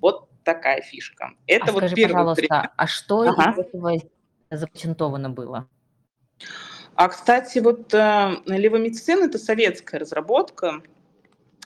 Вот 0.00 0.28
такая 0.44 0.82
фишка. 0.82 1.32
Это 1.46 1.66
а 1.66 1.72
вот 1.72 1.80
скажи, 1.80 1.94
первый 1.96 2.12
пожалуйста, 2.12 2.42
пример. 2.42 2.70
а 2.76 2.86
что 2.86 3.20
ага. 3.20 3.52
из 3.52 3.58
этого 3.58 4.00
запатентовано 4.50 5.30
было? 5.30 5.68
А, 6.94 7.08
кстати, 7.08 7.58
вот 7.58 7.92
э, 7.92 8.36
левомедицин– 8.46 9.22
это 9.24 9.38
советская 9.38 10.00
разработка, 10.00 10.82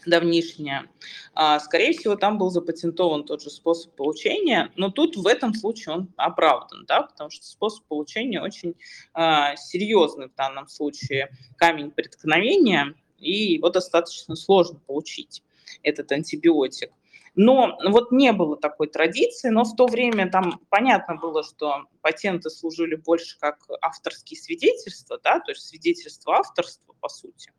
давнишняя, 0.07 0.87
а, 1.35 1.61
скорее 1.61 1.93
всего, 1.93 2.17
там 2.17 2.39
был 2.39 2.51
запатентован 2.51 3.25
тот 3.25 3.43
же 3.43 3.51
способ 3.51 3.95
получения, 3.95 4.73
но 4.77 4.91
тут 4.91 5.17
в 5.17 5.27
этом 5.27 5.55
случае 5.55 5.95
он 5.97 6.13
оправдан, 6.17 6.85
да, 6.87 7.03
потому 7.03 7.31
что 7.31 7.47
способ 7.47 7.85
получения 7.87 8.41
очень 8.41 8.75
а, 9.15 9.57
серьезный 9.57 10.29
в 10.29 10.35
данном 10.35 10.69
случае 10.69 11.31
камень 11.57 11.91
преткновения, 11.91 12.95
и 13.19 13.53
его 13.55 13.69
достаточно 13.71 14.37
сложно 14.37 14.81
получить, 14.87 15.43
этот 15.83 16.11
антибиотик. 16.13 16.91
Но 17.37 17.79
вот 17.85 18.11
не 18.11 18.33
было 18.33 18.57
такой 18.57 18.89
традиции, 18.89 19.51
но 19.51 19.65
в 19.65 19.77
то 19.77 19.87
время 19.87 20.29
там 20.31 20.61
понятно 20.69 21.17
было, 21.17 21.45
что 21.45 21.85
патенты 22.01 22.51
служили 22.51 22.97
больше 22.97 23.39
как 23.39 23.59
авторские 23.81 24.39
свидетельства, 24.41 25.19
да, 25.23 25.39
то 25.39 25.53
есть 25.53 25.69
свидетельство 25.69 26.39
авторства, 26.39 26.95
по 27.01 27.09
сути. 27.09 27.53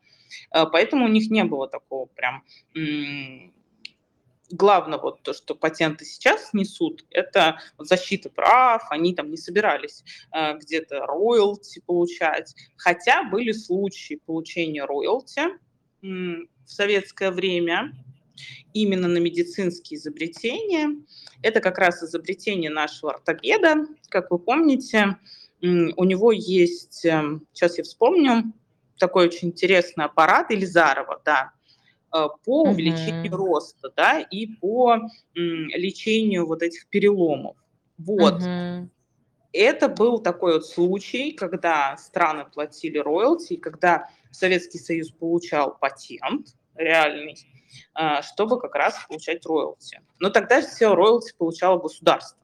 Э, 0.52 0.66
поэтому 0.72 1.06
у 1.06 1.10
них 1.10 1.30
не 1.30 1.44
было 1.44 1.68
такого 1.68 2.06
прям 2.08 2.44
главное 4.52 5.00
вот 5.00 5.22
то, 5.24 5.34
что 5.34 5.56
патенты 5.56 6.06
сейчас 6.06 6.54
несут, 6.54 7.06
это 7.10 7.60
защита 7.78 8.30
прав, 8.30 8.84
они 8.90 9.16
там 9.16 9.32
не 9.32 9.38
собирались 9.38 10.04
э, 10.34 10.58
где-то 10.58 11.06
роялти 11.06 11.82
получать, 11.86 12.54
хотя 12.78 13.24
были 13.24 13.52
случаи 13.52 14.20
получения 14.26 14.86
роялти 14.86 15.42
в 16.02 16.48
советское 16.66 17.32
время 17.32 17.94
именно 18.74 19.08
на 19.08 19.20
медицинские 19.20 20.00
изобретения. 20.00 20.98
Это 21.44 21.60
как 21.60 21.78
раз 21.78 22.02
изобретение 22.02 22.72
нашего 22.72 23.14
ортопеда, 23.14 23.86
как 24.10 24.32
вы 24.32 24.40
помните, 24.40 25.18
у 25.62 26.04
него 26.04 26.32
есть, 26.32 27.06
эм, 27.06 27.46
сейчас 27.54 27.78
я 27.78 27.84
вспомню, 27.84 28.52
такой 29.02 29.26
очень 29.26 29.50
интересный 29.50 30.06
аппарат 30.06 30.52
Элизарова, 30.52 31.22
да, 31.26 31.52
э, 32.16 32.28
по 32.46 32.64
увеличению 32.64 33.34
uh-huh. 33.34 33.36
роста, 33.36 33.92
да, 33.96 34.20
и 34.20 34.46
по 34.46 34.94
м, 34.94 35.10
лечению 35.36 36.46
вот 36.46 36.62
этих 36.62 36.88
переломов. 36.88 37.58
Вот. 37.98 38.42
Uh-huh. 38.42 38.88
Это 39.54 39.90
был 39.90 40.20
такой 40.20 40.54
вот 40.54 40.68
случай, 40.68 41.32
когда 41.32 41.98
страны 41.98 42.46
платили 42.46 43.00
роялти, 43.00 43.58
когда 43.58 44.08
Советский 44.30 44.78
Союз 44.78 45.12
получал 45.12 45.78
патент 45.78 46.56
реальный, 46.76 47.36
э, 48.00 48.22
чтобы 48.22 48.60
как 48.60 48.76
раз 48.76 49.04
получать 49.10 49.46
роялти. 49.46 50.00
Но 50.20 50.30
тогда 50.30 50.62
все 50.62 50.94
роялти 50.94 51.34
получало 51.38 51.80
государство. 51.80 52.41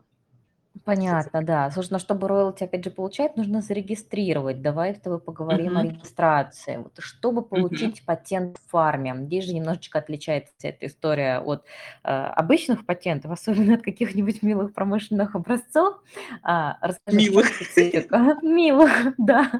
Понятно, 0.88 1.44
да. 1.44 1.70
Слушай, 1.70 1.90
но 1.92 2.00
чтобы 2.00 2.30
роялти, 2.30 2.64
опять 2.64 2.86
же, 2.86 2.92
получать, 2.92 3.36
нужно 3.36 3.62
зарегистрировать. 3.62 4.62
Давай 4.62 4.96
с 4.96 5.00
тобой 5.00 5.20
поговорим 5.20 5.78
о 5.78 5.84
регистрации. 5.84 6.78
Вот 6.78 6.94
чтобы 7.00 7.42
Мгм. 7.42 7.50
получить 7.50 8.06
патент 8.06 8.58
в 8.58 8.70
фарме, 8.70 9.14
здесь 9.26 9.44
же 9.46 9.54
немножечко 9.54 10.00
отличается 10.00 10.54
эта 10.64 10.86
история 10.86 11.40
от 11.40 11.66
э, 12.06 12.10
обычных 12.10 12.86
патентов, 12.86 13.32
особенно 13.32 13.76
от 13.76 13.82
каких-нибудь 13.82 14.42
милых 14.44 14.74
промышленных 14.74 15.36
образцов. 15.36 15.96
А, 16.42 16.78
расскажи, 16.82 17.20
в 17.20 17.24
чем 17.24 17.34
Милых. 17.34 17.48
специфика? 17.48 18.38
Милых, 18.42 18.92
да. 19.18 19.52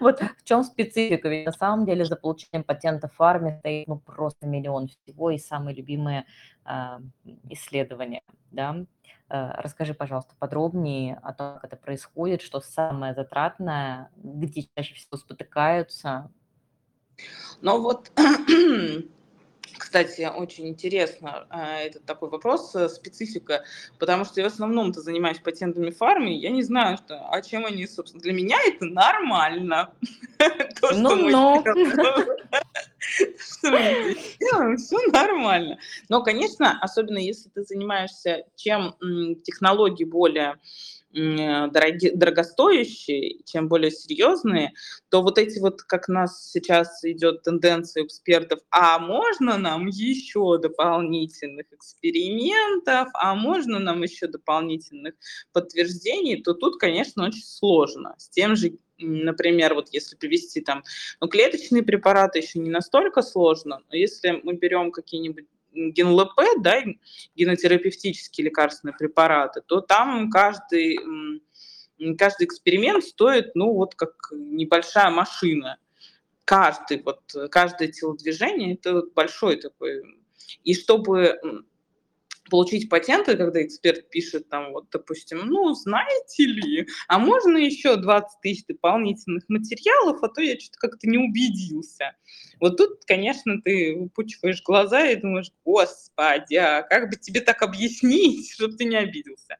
Вот 0.00 0.20
в 0.20 0.44
чем 0.44 0.64
специфика? 0.64 1.28
Ведь 1.28 1.44
на 1.44 1.52
самом 1.52 1.84
деле 1.84 2.06
за 2.06 2.16
получением 2.16 2.64
патента 2.64 3.08
в 3.08 3.14
фарме 3.14 3.58
стоит 3.58 3.86
ну 3.86 3.98
просто 3.98 4.46
миллион 4.46 4.88
всего 4.88 5.30
и 5.30 5.36
самые 5.38 5.76
любимые 5.76 6.24
а, 6.64 7.00
исследования, 7.50 8.22
да. 8.50 8.76
Э, 9.30 9.52
расскажи, 9.58 9.94
пожалуйста, 9.94 10.34
подробнее 10.38 11.20
о 11.22 11.32
том, 11.32 11.54
как 11.54 11.64
это 11.64 11.76
происходит, 11.76 12.42
что 12.42 12.60
самое 12.60 13.14
затратное, 13.14 14.10
где 14.16 14.66
чаще 14.76 14.94
всего 14.94 15.16
спотыкаются. 15.16 16.30
Ну 17.60 17.80
вот, 17.80 18.10
кстати, 19.78 20.28
очень 20.28 20.68
интересно 20.68 21.46
э, 21.50 21.86
этот 21.86 22.04
такой 22.06 22.28
вопрос, 22.28 22.74
э, 22.74 22.88
специфика, 22.88 23.64
потому 24.00 24.24
что 24.24 24.40
я 24.40 24.48
в 24.48 24.52
основном-то 24.52 25.00
занимаюсь 25.00 25.38
патентами 25.38 25.90
фарме, 25.90 26.36
я 26.36 26.50
не 26.50 26.62
знаю, 26.62 26.96
что, 26.96 27.28
а 27.30 27.40
чем 27.40 27.66
они, 27.66 27.86
собственно, 27.86 28.22
для 28.22 28.32
меня 28.32 28.58
это 28.66 28.84
нормально. 28.84 29.92
Ну, 30.92 31.14
ну. 31.14 31.62
Делаем, 34.38 34.76
все 34.76 34.98
нормально. 35.10 35.78
Но, 36.08 36.22
конечно, 36.22 36.78
особенно 36.80 37.18
если 37.18 37.48
ты 37.48 37.64
занимаешься, 37.64 38.44
чем 38.56 38.94
технологии 39.44 40.04
более 40.04 40.58
дороги, 41.12 42.10
дорогостоящие, 42.14 43.42
чем 43.44 43.68
более 43.68 43.90
серьезные, 43.90 44.72
то 45.08 45.22
вот 45.22 45.38
эти 45.38 45.58
вот, 45.58 45.82
как 45.82 46.08
у 46.08 46.12
нас 46.12 46.50
сейчас 46.50 47.04
идет 47.04 47.42
тенденция 47.42 48.04
экспертов, 48.04 48.60
а 48.70 48.98
можно 48.98 49.58
нам 49.58 49.86
еще 49.86 50.58
дополнительных 50.58 51.66
экспериментов, 51.72 53.08
а 53.14 53.34
можно 53.34 53.78
нам 53.78 54.02
еще 54.02 54.28
дополнительных 54.28 55.14
подтверждений, 55.52 56.42
то 56.42 56.54
тут, 56.54 56.78
конечно, 56.78 57.24
очень 57.24 57.44
сложно. 57.44 58.14
С 58.18 58.28
тем 58.28 58.56
же 58.56 58.72
например, 59.02 59.72
вот 59.74 59.88
если 59.92 60.14
привести 60.14 60.60
там, 60.60 60.82
ну, 61.22 61.28
клеточные 61.28 61.82
препараты 61.82 62.40
еще 62.40 62.58
не 62.58 62.68
настолько 62.68 63.22
сложно, 63.22 63.80
но 63.88 63.96
если 63.96 64.40
мы 64.42 64.54
берем 64.54 64.92
какие-нибудь 64.92 65.46
ген-ЛП, 65.72 66.40
да, 66.60 66.82
генотерапевтические 67.36 68.46
лекарственные 68.46 68.94
препараты, 68.96 69.62
то 69.66 69.80
там 69.80 70.30
каждый, 70.30 70.98
каждый 72.18 72.46
эксперимент 72.46 73.04
стоит, 73.04 73.54
ну, 73.54 73.74
вот 73.74 73.94
как 73.94 74.14
небольшая 74.32 75.10
машина. 75.10 75.78
Каждый, 76.44 77.02
вот, 77.02 77.22
каждое 77.50 77.88
телодвижение– 77.88 78.74
это 78.74 79.04
большой 79.14 79.56
такой. 79.56 80.02
И 80.64 80.74
чтобы 80.74 81.38
получить 82.50 82.88
патенты, 82.88 83.36
когда 83.36 83.62
эксперт 83.62 84.10
пишет 84.10 84.48
там, 84.48 84.72
вот, 84.72 84.86
допустим, 84.90 85.46
ну, 85.46 85.72
знаете 85.74 86.44
ли, 86.44 86.86
а 87.08 87.18
можно 87.18 87.56
еще 87.56 87.96
20 87.96 88.40
тысяч 88.42 88.66
дополнительных 88.66 89.44
материалов, 89.48 90.22
а 90.22 90.28
то 90.28 90.42
я 90.42 90.58
что-то 90.58 90.78
как-то 90.78 91.08
не 91.08 91.18
убедился. 91.18 92.16
Вот 92.60 92.76
тут, 92.76 93.04
конечно, 93.06 93.60
ты 93.62 93.96
выпучиваешь 93.96 94.62
глаза 94.62 95.06
и 95.06 95.16
думаешь, 95.16 95.50
господи, 95.64 96.56
а 96.56 96.82
как 96.82 97.08
бы 97.10 97.16
тебе 97.16 97.40
так 97.40 97.62
объяснить, 97.62 98.50
чтобы 98.52 98.76
ты 98.76 98.84
не 98.84 98.96
обиделся? 98.96 99.56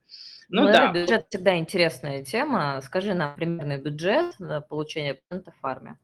Ну, 0.51 0.63
ну 0.65 0.73
да. 0.73 0.93
Бюджет 0.93 1.27
всегда 1.31 1.57
интересная 1.57 2.25
тема. 2.25 2.81
Скажи 2.85 3.15
нам 3.15 3.37
примерный 3.37 3.79
бюджет 3.79 4.39
на 4.41 4.61
получение 4.61 5.15
патента 5.15 5.53
в 5.53 5.61
фарме. 5.61 5.97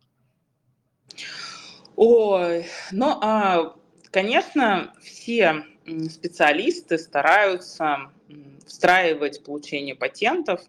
Ой, 1.97 2.67
ну, 2.93 3.19
а, 3.23 3.75
конечно, 4.17 4.95
все 5.03 5.67
специалисты 6.09 6.97
стараются 6.97 8.11
встраивать 8.67 9.45
получение 9.45 9.95
патентов 9.95 10.63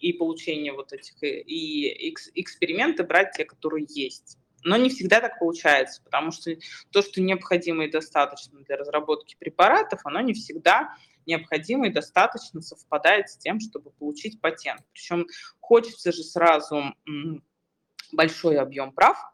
и 0.00 0.12
получение 0.12 0.72
вот 0.72 0.92
этих 0.92 1.22
э, 1.22 1.40
и 1.40 2.12
эксперименты 2.34 3.04
брать 3.04 3.30
те, 3.36 3.44
которые 3.44 3.86
есть. 3.88 4.38
Но 4.64 4.76
не 4.76 4.90
всегда 4.90 5.20
так 5.20 5.38
получается, 5.38 6.02
потому 6.02 6.32
что 6.32 6.50
то, 6.90 7.00
что 7.02 7.20
необходимо 7.20 7.84
и 7.84 7.90
достаточно 7.92 8.58
для 8.62 8.76
разработки 8.76 9.36
препаратов, 9.38 10.00
оно 10.02 10.20
не 10.20 10.32
всегда 10.32 10.96
необходимо 11.26 11.86
и 11.86 11.92
достаточно 11.92 12.60
совпадает 12.60 13.28
с 13.28 13.36
тем, 13.36 13.60
чтобы 13.60 13.92
получить 13.92 14.40
патент. 14.40 14.80
Причем 14.92 15.28
хочется 15.60 16.10
же 16.10 16.24
сразу 16.24 16.92
большой 18.10 18.58
объем 18.58 18.90
прав, 18.90 19.29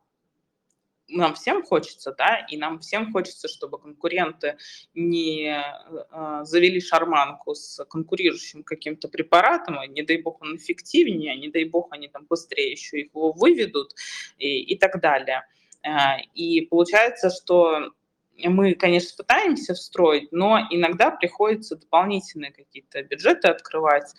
нам 1.08 1.34
всем 1.34 1.62
хочется, 1.62 2.14
да, 2.16 2.44
и 2.48 2.56
нам 2.56 2.80
всем 2.80 3.12
хочется, 3.12 3.48
чтобы 3.48 3.78
конкуренты 3.78 4.56
не 4.94 5.54
э, 5.54 6.40
завели 6.44 6.80
шарманку 6.80 7.54
с 7.54 7.84
конкурирующим 7.84 8.64
каким-то 8.64 9.08
препаратом, 9.08 9.78
а 9.78 9.86
не 9.86 10.02
дай 10.02 10.20
бог 10.20 10.42
он 10.42 10.56
эффективнее, 10.56 11.32
а 11.32 11.36
не 11.36 11.48
дай 11.48 11.64
бог 11.64 11.88
они 11.92 12.08
там 12.08 12.26
быстрее 12.28 12.72
еще 12.72 13.00
его 13.00 13.32
выведут 13.32 13.94
и, 14.38 14.60
и 14.60 14.78
так 14.78 15.00
далее. 15.00 15.46
Э, 15.82 16.22
и 16.34 16.62
получается, 16.62 17.30
что 17.30 17.92
мы, 18.38 18.74
конечно, 18.74 19.16
пытаемся 19.16 19.74
встроить, 19.74 20.30
но 20.30 20.60
иногда 20.70 21.10
приходится 21.10 21.76
дополнительные 21.76 22.52
какие-то 22.52 23.02
бюджеты 23.02 23.48
открывать. 23.48 24.12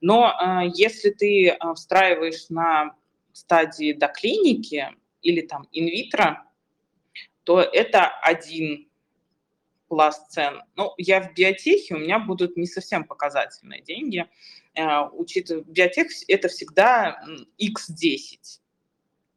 Но 0.00 0.28
э, 0.28 0.70
если 0.74 1.10
ты 1.10 1.56
встраиваешь 1.74 2.50
на 2.50 2.94
стадии 3.32 3.92
до 3.92 4.08
клиники, 4.08 4.94
или 5.24 5.40
там 5.40 5.66
инвитро, 5.72 6.44
то 7.42 7.60
это 7.60 8.06
один 8.22 8.88
пласт 9.88 10.30
цен. 10.30 10.62
Ну, 10.76 10.92
я 10.98 11.20
в 11.20 11.34
биотехе, 11.34 11.94
у 11.94 11.98
меня 11.98 12.18
будут 12.18 12.56
не 12.56 12.66
совсем 12.66 13.04
показательные 13.04 13.82
деньги. 13.82 14.26
Э, 14.74 15.08
учитывая, 15.12 15.64
биотех– 15.64 16.08
это 16.28 16.48
всегда 16.48 17.20
x10 17.60 18.60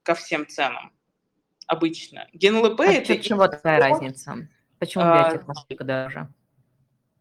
ко 0.04 0.16
всем 0.16 0.48
ценам 0.48 0.92
обычно. 1.68 2.28
ГенЛП– 2.34 2.80
а 2.82 2.86
это... 2.86 3.18
Чего 3.18 3.48
такая 3.48 3.80
разница? 3.80 4.48
Почему 4.80 5.04
а, 5.04 5.30
биотех 5.30 5.48
настолько 5.48 5.84
дороже? 5.84 6.34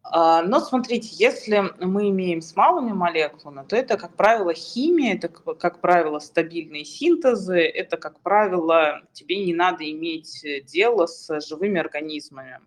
А, 0.09 0.41
но 0.41 0.61
смотрите, 0.61 1.09
если 1.11 1.73
мы 1.83 2.09
имеем 2.09 2.41
с 2.41 2.55
малыми 2.55 2.93
молекулами, 2.93 3.67
то 3.67 3.75
это, 3.75 3.97
как 3.97 4.15
правило, 4.15 4.53
химия, 4.53 5.15
это, 5.15 5.27
как 5.27 5.81
правило, 5.81 6.19
стабильные 6.19 6.85
синтезы, 6.85 7.59
это, 7.59 7.97
как 7.97 8.21
правило, 8.21 9.01
тебе 9.11 9.43
не 9.43 9.53
надо 9.53 9.89
иметь 9.89 10.45
дело 10.65 11.07
с 11.07 11.41
живыми 11.45 11.79
организмами. 11.79 12.61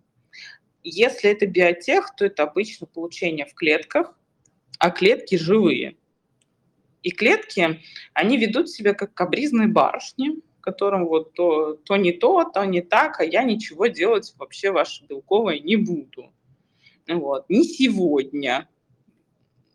Если 0.83 1.31
это 1.31 1.47
биотех, 1.47 2.13
то 2.15 2.25
это 2.25 2.43
обычно 2.43 2.85
получение 2.85 3.47
в 3.47 3.55
клетках, 3.55 4.15
а 4.77 4.91
клетки 4.91 5.35
живые. 5.35 5.95
И 7.01 7.09
клетки, 7.09 7.81
они 8.13 8.37
ведут 8.37 8.69
себя 8.69 8.93
как 8.93 9.15
кабризные 9.15 9.67
барышни, 9.67 10.41
которым 10.59 11.07
вот 11.07 11.33
то, 11.33 11.73
то 11.73 11.95
не 11.95 12.11
то, 12.11 12.43
то 12.43 12.63
не 12.65 12.81
так, 12.81 13.19
а 13.19 13.25
я 13.25 13.41
ничего 13.41 13.87
делать 13.87 14.31
вообще 14.37 14.69
ваше 14.69 15.05
белковое 15.05 15.57
не 15.59 15.75
буду 15.75 16.31
вот, 17.07 17.49
не 17.49 17.63
сегодня. 17.63 18.67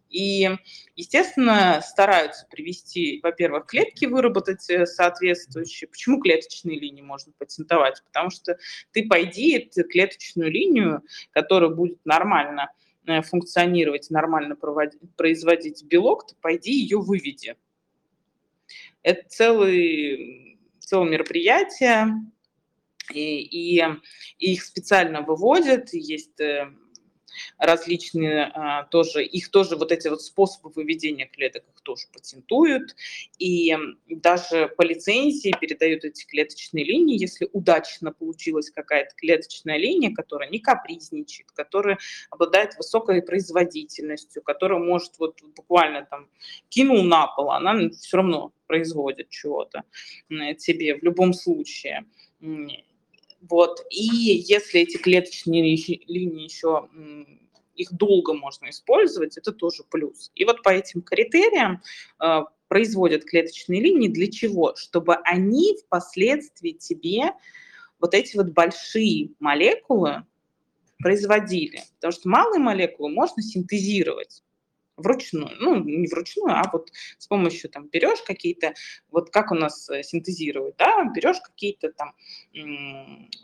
И, 0.09 0.49
естественно, 0.95 1.81
стараются 1.83 2.47
привести, 2.51 3.21
во-первых, 3.23 3.67
клетки 3.67 4.07
выработать 4.07 4.69
э, 4.71 4.87
соответствующие. 4.87 5.89
Почему 5.89 6.21
клеточные 6.21 6.79
линии 6.79 7.03
можно 7.03 7.33
патентовать? 7.37 8.03
Потому 8.05 8.31
что 8.31 8.57
ты 8.93 9.07
пойди 9.07 9.59
эту 9.59 9.85
клеточную 9.87 10.51
линию, 10.51 11.03
которая 11.33 11.71
будет 11.71 11.99
нормально 12.05 12.73
э, 13.07 13.21
функционировать, 13.23 14.09
нормально 14.11 14.55
проводить, 14.55 15.01
производить 15.17 15.83
белок, 15.85 16.29
ты 16.29 16.37
пойди 16.41 16.73
ее 16.73 16.99
выведи. 16.99 17.57
Это 19.03 19.29
целый, 19.29 20.59
целое 20.79 21.11
мероприятие, 21.11 22.15
и, 23.13 23.41
и, 23.41 23.85
и 24.39 24.53
их 24.53 24.65
специально 24.65 25.23
выводят, 25.23 25.93
есть 25.93 26.41
э, 26.41 26.73
различные 27.59 28.51
а, 28.55 28.85
тоже, 28.85 29.25
их 29.25 29.51
тоже 29.51 29.77
вот 29.77 29.93
эти 29.93 30.09
вот 30.09 30.23
способы 30.23 30.71
выведения 30.75 31.27
клеток 31.27 31.65
их 31.75 31.81
тоже 31.83 32.07
патентуют, 32.13 32.95
и 33.39 33.77
даже 34.09 34.69
по 34.77 34.83
лицензии 34.83 35.55
передают 35.61 36.05
эти 36.05 36.27
клеточные 36.27 36.85
линии, 36.85 37.21
если 37.21 37.49
удачно 37.53 38.13
получилась 38.13 38.71
какая-то 38.71 39.15
клеточная 39.17 39.77
линия, 39.77 40.15
которая 40.15 40.51
не 40.51 40.59
капризничает, 40.59 41.51
которая 41.53 41.99
обладает 42.31 42.77
высокой 42.77 43.23
производительностью, 43.23 44.43
которая 44.43 44.79
может 44.79 45.19
вот 45.19 45.41
буквально 45.55 46.07
там 46.07 46.29
кинул 46.69 47.03
на 47.03 47.27
пол, 47.27 47.51
она 47.51 47.89
все 47.91 48.17
равно 48.19 48.53
производит 48.67 49.31
чего-то 49.31 49.85
тебе 50.59 50.97
в 50.97 51.03
любом 51.03 51.33
случае. 51.33 52.07
Вот. 53.41 53.81
И 53.91 54.05
если 54.05 54.81
эти 54.81 54.97
клеточные 54.97 55.63
линии 56.07 56.45
еще 56.45 56.89
их 57.75 57.93
долго 57.93 58.33
можно 58.33 58.71
использовать, 58.71 59.37
это 59.37 59.53
тоже 59.53 59.85
плюс. 59.91 60.31
И 60.35 60.45
вот 60.45 60.63
по 60.63 60.71
этим 60.71 61.03
критериям 61.03 61.83
э, 62.23 62.41
производят 62.69 63.25
клеточные 63.25 63.81
линии 63.81 64.09
для 64.09 64.31
чего? 64.31 64.75
Чтобы 64.77 65.17
они 65.17 65.77
впоследствии 65.85 66.73
тебе 66.73 67.33
вот 68.01 68.15
эти 68.15 68.37
вот 68.37 68.49
большие 68.49 69.31
молекулы 69.41 70.25
производили. 70.99 71.83
Потому 71.97 72.13
что 72.13 72.29
малые 72.29 72.61
молекулы 72.61 73.11
можно 73.11 73.43
синтезировать 73.43 74.43
вручную, 74.97 75.51
ну, 75.59 75.83
не 75.83 76.09
вручную, 76.09 76.57
а 76.57 76.69
вот 76.73 76.91
с 77.19 77.27
помощью, 77.27 77.71
там, 77.71 77.89
берешь 77.89 78.23
какие-то, 78.23 78.75
вот 79.11 79.31
как 79.31 79.51
у 79.53 79.55
нас 79.55 79.89
э, 79.91 80.03
синтезируют, 80.03 80.77
да, 80.77 81.05
берешь 81.15 81.41
какие-то 81.41 81.93
там 81.93 82.15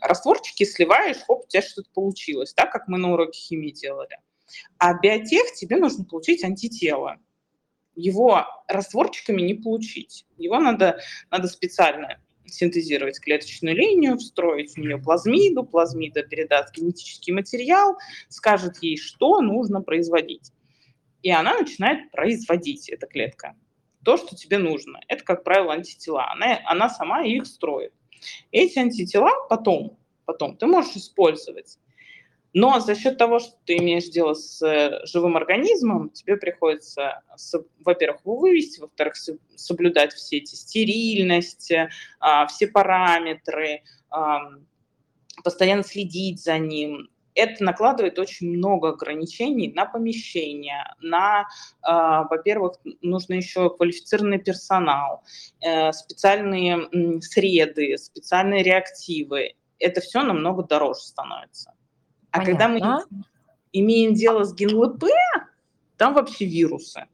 растворчики, 0.01 0.63
сливаешь, 0.63 1.17
хоп, 1.25 1.43
у 1.45 1.47
тебя 1.47 1.61
что-то 1.61 1.89
получилось, 1.93 2.53
так, 2.53 2.71
как 2.71 2.87
мы 2.87 2.97
на 2.97 3.13
уроке 3.13 3.39
химии 3.39 3.71
делали. 3.71 4.17
А 4.77 4.99
биотех 4.99 5.53
тебе 5.53 5.77
нужно 5.77 6.05
получить 6.05 6.43
антитело. 6.43 7.17
Его 7.95 8.45
растворчиками 8.67 9.41
не 9.41 9.53
получить. 9.53 10.25
Его 10.37 10.59
надо, 10.59 10.99
надо 11.29 11.47
специально 11.47 12.19
синтезировать 12.45 13.19
клеточную 13.19 13.75
линию, 13.75 14.17
встроить 14.17 14.73
в 14.73 14.77
нее 14.77 14.97
плазмиду, 14.97 15.63
плазмида 15.63 16.23
передаст 16.23 16.75
генетический 16.75 17.33
материал, 17.33 17.97
скажет 18.29 18.77
ей, 18.81 18.97
что 18.97 19.41
нужно 19.41 19.81
производить 19.81 20.51
и 21.23 21.31
она 21.31 21.57
начинает 21.57 22.11
производить, 22.11 22.89
эта 22.89 23.07
клетка, 23.07 23.55
то, 24.03 24.17
что 24.17 24.35
тебе 24.35 24.57
нужно. 24.57 24.99
Это, 25.07 25.23
как 25.23 25.43
правило, 25.43 25.73
антитела. 25.73 26.29
Она, 26.31 26.59
она 26.65 26.89
сама 26.89 27.23
их 27.23 27.47
строит. 27.47 27.93
Эти 28.51 28.77
антитела 28.77 29.31
потом, 29.49 29.97
потом 30.25 30.57
ты 30.57 30.67
можешь 30.67 30.95
использовать. 30.97 31.79
Но 32.55 32.79
за 32.79 32.93
счет 32.93 33.17
того, 33.17 33.39
что 33.39 33.53
ты 33.65 33.77
имеешь 33.77 34.09
дело 34.09 34.35
с 34.35 34.61
э, 34.61 34.99
живым 35.05 35.37
организмом, 35.37 36.11
тебе 36.11 36.37
приходится, 36.37 37.21
во-первых, 37.79 38.21
его 38.21 38.35
вывести, 38.35 38.79
во-вторых, 38.79 39.15
соблюдать 39.55 40.13
все 40.13 40.37
эти 40.37 40.53
стерильности, 40.53 41.89
а, 42.19 42.45
все 42.45 42.67
параметры, 42.67 43.81
постоянно 45.43 45.83
следить 45.83 46.43
за 46.43 46.59
ним, 46.59 47.09
это 47.35 47.63
накладывает 47.63 48.19
очень 48.19 48.49
много 48.55 48.89
ограничений 48.89 49.71
на 49.73 49.85
помещение, 49.85 50.83
на, 51.01 51.41
э, 51.41 51.45
во-первых, 52.29 52.77
нужно 53.01 53.35
еще 53.35 53.69
квалифицированный 53.69 54.39
персонал, 54.39 55.23
э, 55.61 55.91
специальные 55.91 56.87
э, 56.91 57.21
среды, 57.21 57.97
специальные 57.97 58.63
реактивы. 58.63 59.53
Это 59.79 60.01
все 60.01 60.21
намного 60.23 60.63
дороже 60.63 61.01
становится. 61.01 61.73
А 62.31 62.39
Понятно. 62.39 62.51
когда 62.51 62.67
мы 62.67 63.23
имеем 63.71 64.13
дело 64.13 64.43
с 64.43 64.53
ГенЛП, 64.53 65.05
там 65.97 66.13
вообще 66.13 66.45
вирусы. 66.45 67.05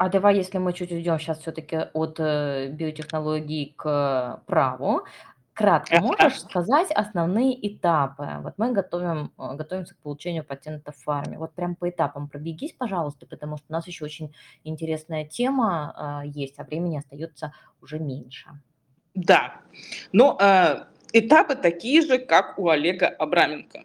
А 0.00 0.08
давай, 0.08 0.36
если 0.36 0.56
мы 0.56 0.72
чуть 0.72 0.92
уйдем 0.92 1.18
сейчас 1.18 1.40
все-таки 1.40 1.76
от 1.92 2.18
э, 2.18 2.68
биотехнологий 2.70 3.74
к 3.76 4.42
праву, 4.46 5.02
Кратко 5.60 6.00
можешь 6.00 6.40
сказать 6.40 6.90
основные 6.90 7.54
этапы? 7.68 8.26
Вот 8.42 8.54
мы 8.56 8.72
готовим, 8.72 9.30
э, 9.36 9.56
готовимся 9.56 9.94
к 9.94 9.98
получению 9.98 10.42
патента 10.42 10.90
в 10.90 10.96
фарме. 10.96 11.38
Вот 11.38 11.52
прям 11.52 11.76
по 11.76 11.90
этапам 11.90 12.28
пробегись, 12.28 12.72
пожалуйста, 12.72 13.26
потому 13.26 13.58
что 13.58 13.66
у 13.68 13.72
нас 13.72 13.86
еще 13.86 14.06
очень 14.06 14.34
интересная 14.64 15.26
тема 15.26 15.92
а, 15.94 16.22
есть, 16.24 16.58
а 16.58 16.64
времени 16.64 16.96
остается 16.96 17.52
уже 17.82 17.98
меньше. 17.98 18.48
Да, 19.14 19.60
но 20.12 20.38
э, 20.40 20.84
этапы 21.12 21.56
такие 21.56 22.00
же, 22.00 22.18
как 22.18 22.58
у 22.58 22.68
Олега 22.70 23.08
Абраменко. 23.08 23.84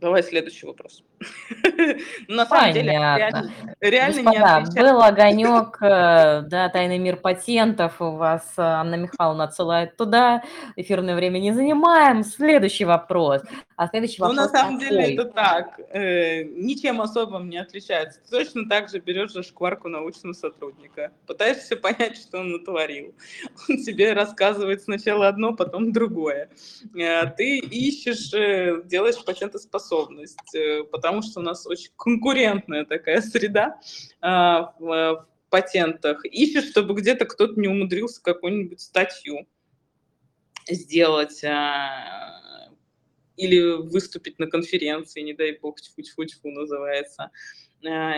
Давай 0.00 0.22
следующий 0.22 0.66
вопрос. 0.66 1.04
На 2.28 2.46
самом 2.46 2.72
деле, 2.72 2.92
реально, 2.92 3.52
реально 3.80 4.22
Господа, 4.22 4.64
не 4.70 4.80
был 4.82 5.02
огонек, 5.02 5.78
э, 5.80 6.42
да, 6.46 6.68
тайный 6.68 6.98
мир 6.98 7.16
патентов, 7.16 8.00
у 8.00 8.12
вас 8.12 8.54
э, 8.56 8.62
Анна 8.62 8.94
Михайловна 8.96 9.44
отсылает 9.44 9.96
туда, 9.96 10.42
эфирное 10.76 11.16
время 11.16 11.38
не 11.38 11.52
занимаем. 11.52 12.24
Следующий 12.24 12.84
вопрос. 12.84 13.42
А 13.78 13.86
следующий 13.86 14.20
вопрос 14.20 14.36
Ну, 14.36 14.42
на 14.42 14.48
самом 14.48 14.80
такой. 14.80 14.90
деле, 14.90 15.14
это 15.14 15.24
так, 15.26 15.80
э, 15.92 16.42
ничем 16.42 17.00
особым 17.00 17.48
не 17.48 17.58
отличается. 17.58 18.18
Ты 18.24 18.30
точно 18.30 18.68
так 18.68 18.88
же 18.88 18.98
берешь 18.98 19.30
за 19.30 19.44
шкварку 19.44 19.88
научного 19.88 20.32
сотрудника, 20.32 21.12
пытаешься 21.28 21.76
понять, 21.76 22.16
что 22.16 22.40
он 22.40 22.50
натворил. 22.50 23.14
Он 23.68 23.76
тебе 23.76 24.14
рассказывает 24.14 24.82
сначала 24.82 25.28
одно, 25.28 25.54
потом 25.54 25.92
другое. 25.92 26.50
Э, 26.96 27.26
ты 27.26 27.58
ищешь, 27.58 28.34
э, 28.34 28.82
делаешь 28.84 29.24
патентоспособность, 29.24 30.56
э, 30.56 30.82
потому 30.82 31.22
что 31.22 31.38
у 31.38 31.44
нас 31.44 31.64
очень 31.64 31.92
конкурентная 31.96 32.84
такая 32.84 33.20
среда 33.20 33.78
а, 34.20 34.74
в, 34.80 34.86
в 34.88 35.50
патентах. 35.50 36.24
Ищешь, 36.24 36.68
чтобы 36.68 36.94
где-то 36.94 37.26
кто-то 37.26 37.60
не 37.60 37.68
умудрился 37.68 38.20
какую-нибудь 38.24 38.80
статью 38.80 39.46
сделать 40.66 41.44
а, 41.44 42.47
или 43.38 43.88
выступить 43.88 44.38
на 44.38 44.46
конференции, 44.46 45.20
не 45.20 45.32
дай 45.32 45.58
бог, 45.58 45.80
тьфу-тьфу-тьфу 45.80 46.50
называется. 46.50 47.30
А, 47.86 48.16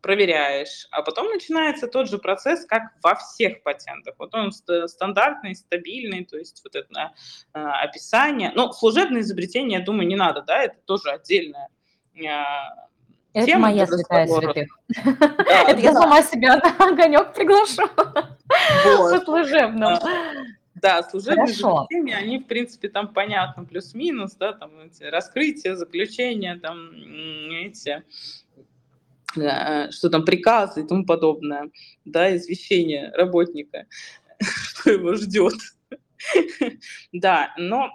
проверяешь, 0.00 0.86
а 0.92 1.02
потом 1.02 1.26
начинается 1.28 1.88
тот 1.88 2.08
же 2.08 2.18
процесс, 2.18 2.64
как 2.64 2.82
во 3.02 3.16
всех 3.16 3.62
патентах. 3.64 4.14
Вот 4.18 4.34
он 4.34 4.52
стандартный, 4.52 5.56
стабильный, 5.56 6.24
то 6.24 6.38
есть 6.38 6.62
вот 6.62 6.76
это 6.76 7.12
э, 7.54 7.58
описание. 7.58 8.52
Ну, 8.54 8.72
служебное 8.72 9.22
изобретение, 9.22 9.80
я 9.80 9.84
думаю, 9.84 10.06
не 10.06 10.14
надо, 10.14 10.42
да, 10.42 10.62
это 10.62 10.76
тоже 10.84 11.10
отдельная 11.10 11.68
э, 12.14 12.28
это 13.36 13.46
тема 13.46 13.68
моя 13.68 13.86
святая 13.86 14.26
святых. 14.26 14.68
Это 15.68 15.78
я 15.78 15.92
сама 15.92 16.22
себя 16.22 16.56
на 16.56 16.88
огонек 16.88 17.34
приглашу. 17.34 17.86
По 17.94 19.20
служебному. 19.20 19.98
Да, 20.80 21.02
служебные 21.02 21.46
изобретения, 21.46 22.16
они, 22.16 22.38
в 22.38 22.46
принципе, 22.46 22.88
там 22.88 23.12
понятно, 23.12 23.64
плюс-минус, 23.64 24.34
да, 24.34 24.52
там 24.52 24.78
эти 24.80 25.04
раскрытия, 25.04 25.74
заключения, 25.74 26.58
там 26.58 26.90
эти 26.92 28.02
Э, 29.36 29.90
что 29.90 30.08
там 30.08 30.24
приказы 30.24 30.82
и 30.82 30.86
тому 30.86 31.04
подобное, 31.04 31.70
да, 32.04 32.34
извещение 32.36 33.10
работника, 33.12 33.86
что 34.40 34.90
его 34.90 35.14
ждет. 35.14 35.54
Да, 37.12 37.54
но 37.58 37.90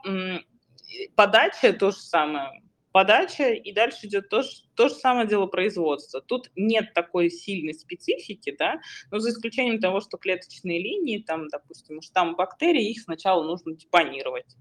подача 1.16 1.74
то 1.74 1.92
же 1.92 1.98
самое. 1.98 2.62
Подача, 2.92 3.52
и 3.52 3.72
дальше 3.72 4.08
идет 4.08 4.30
то, 4.30 4.44
то 4.76 4.90
же 4.90 4.96
самое 4.96 5.28
дело 5.28 5.46
производства. 5.46 6.22
Тут 6.22 6.52
нет 6.56 6.94
такой 6.94 7.30
сильной 7.30 7.74
специфики, 7.74 8.54
да, 8.58 8.82
но 9.12 9.20
за 9.20 9.30
исключением 9.30 9.80
того, 9.80 10.02
что 10.02 10.18
клеточные 10.18 10.82
линии, 10.82 11.20
там, 11.20 11.48
допустим, 11.48 12.02
штамм 12.02 12.36
бактерий, 12.36 12.92
их 12.92 13.02
сначала 13.02 13.44
нужно 13.44 13.76
депонировать. 13.76 14.58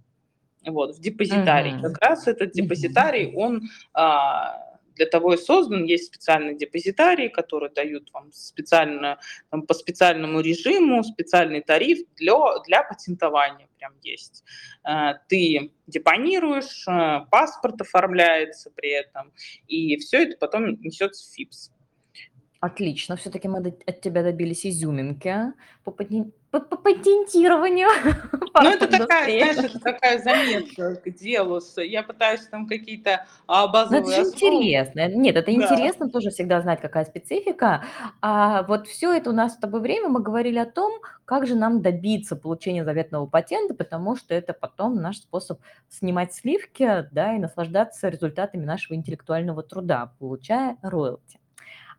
Вот, 0.65 0.97
в 0.97 1.01
депозитарий. 1.01 1.73
Mm-hmm. 1.73 1.83
Как 1.83 1.99
раз 2.03 2.29
этот 2.29 2.53
депозитарий, 2.53 3.33
он 3.35 3.63
а, 3.95 4.70
для 5.01 5.07
того 5.07 5.33
и 5.33 5.39
создан. 5.39 5.85
Есть 5.85 6.09
специальные 6.09 6.57
депозитарии, 6.57 7.29
которые 7.29 7.71
дают 7.71 8.13
вам 8.13 8.31
специально, 8.33 9.19
там, 9.51 9.63
по 9.63 9.73
специальному 9.73 10.41
режиму 10.41 11.03
специальный 11.03 11.63
тариф 11.63 12.07
для, 12.17 12.59
для 12.67 12.83
патентования 12.83 13.67
прям 13.79 13.95
есть. 14.03 14.45
Э, 14.85 15.15
ты 15.29 15.73
депонируешь, 15.87 16.87
э, 16.87 17.25
паспорт 17.31 17.81
оформляется 17.81 18.71
при 18.77 18.91
этом, 18.91 19.33
и 19.67 19.97
все 19.97 20.25
это 20.25 20.37
потом 20.37 20.79
несется 20.83 21.27
в 21.27 21.35
ФИПС. 21.35 21.73
Отлично, 22.61 23.17
все-таки 23.17 23.49
мы 23.49 23.75
от 23.87 24.01
тебя 24.03 24.23
добились 24.23 24.67
изюминки 24.67 25.35
по, 25.83 25.93
по, 25.93 26.61
по 26.61 26.77
патентированию. 26.77 27.89
Ну, 28.63 28.69
это 28.69 28.89
такая, 28.89 29.25
знаешь, 29.25 29.71
это 29.71 29.81
такая 29.81 30.19
заметка 30.23 30.97
к 30.97 31.11
делу. 31.15 31.61
Я 31.79 32.03
пытаюсь 32.03 32.47
там 32.49 32.67
какие-то 32.67 33.25
а, 33.47 33.69
базовые 33.69 34.03
Но 34.03 34.11
это 34.11 34.23
же 34.23 34.29
интересно. 34.29 35.09
Нет, 35.09 35.37
это 35.37 35.47
да. 35.47 35.53
интересно 35.53 36.11
тоже 36.11 36.29
всегда 36.29 36.61
знать, 36.61 36.83
какая 36.83 37.07
специфика. 37.07 37.85
А 38.21 38.65
вот 38.65 38.87
все 38.87 39.15
это 39.15 39.31
у 39.31 39.33
нас 39.33 39.55
с 39.55 39.57
тобой 39.57 39.81
время, 39.81 40.09
мы 40.09 40.21
говорили 40.21 40.59
о 40.59 40.67
том, 40.67 41.01
как 41.25 41.47
же 41.47 41.55
нам 41.55 41.81
добиться 41.81 42.37
получения 42.37 42.85
заветного 42.85 43.25
патента, 43.25 43.73
потому 43.73 44.17
что 44.17 44.35
это 44.35 44.53
потом 44.53 44.97
наш 44.97 45.19
способ 45.19 45.61
снимать 45.89 46.35
сливки, 46.35 47.09
да, 47.13 47.37
и 47.37 47.39
наслаждаться 47.39 48.09
результатами 48.09 48.67
нашего 48.67 48.95
интеллектуального 48.97 49.63
труда, 49.63 50.13
получая 50.19 50.77
роялти. 50.83 51.40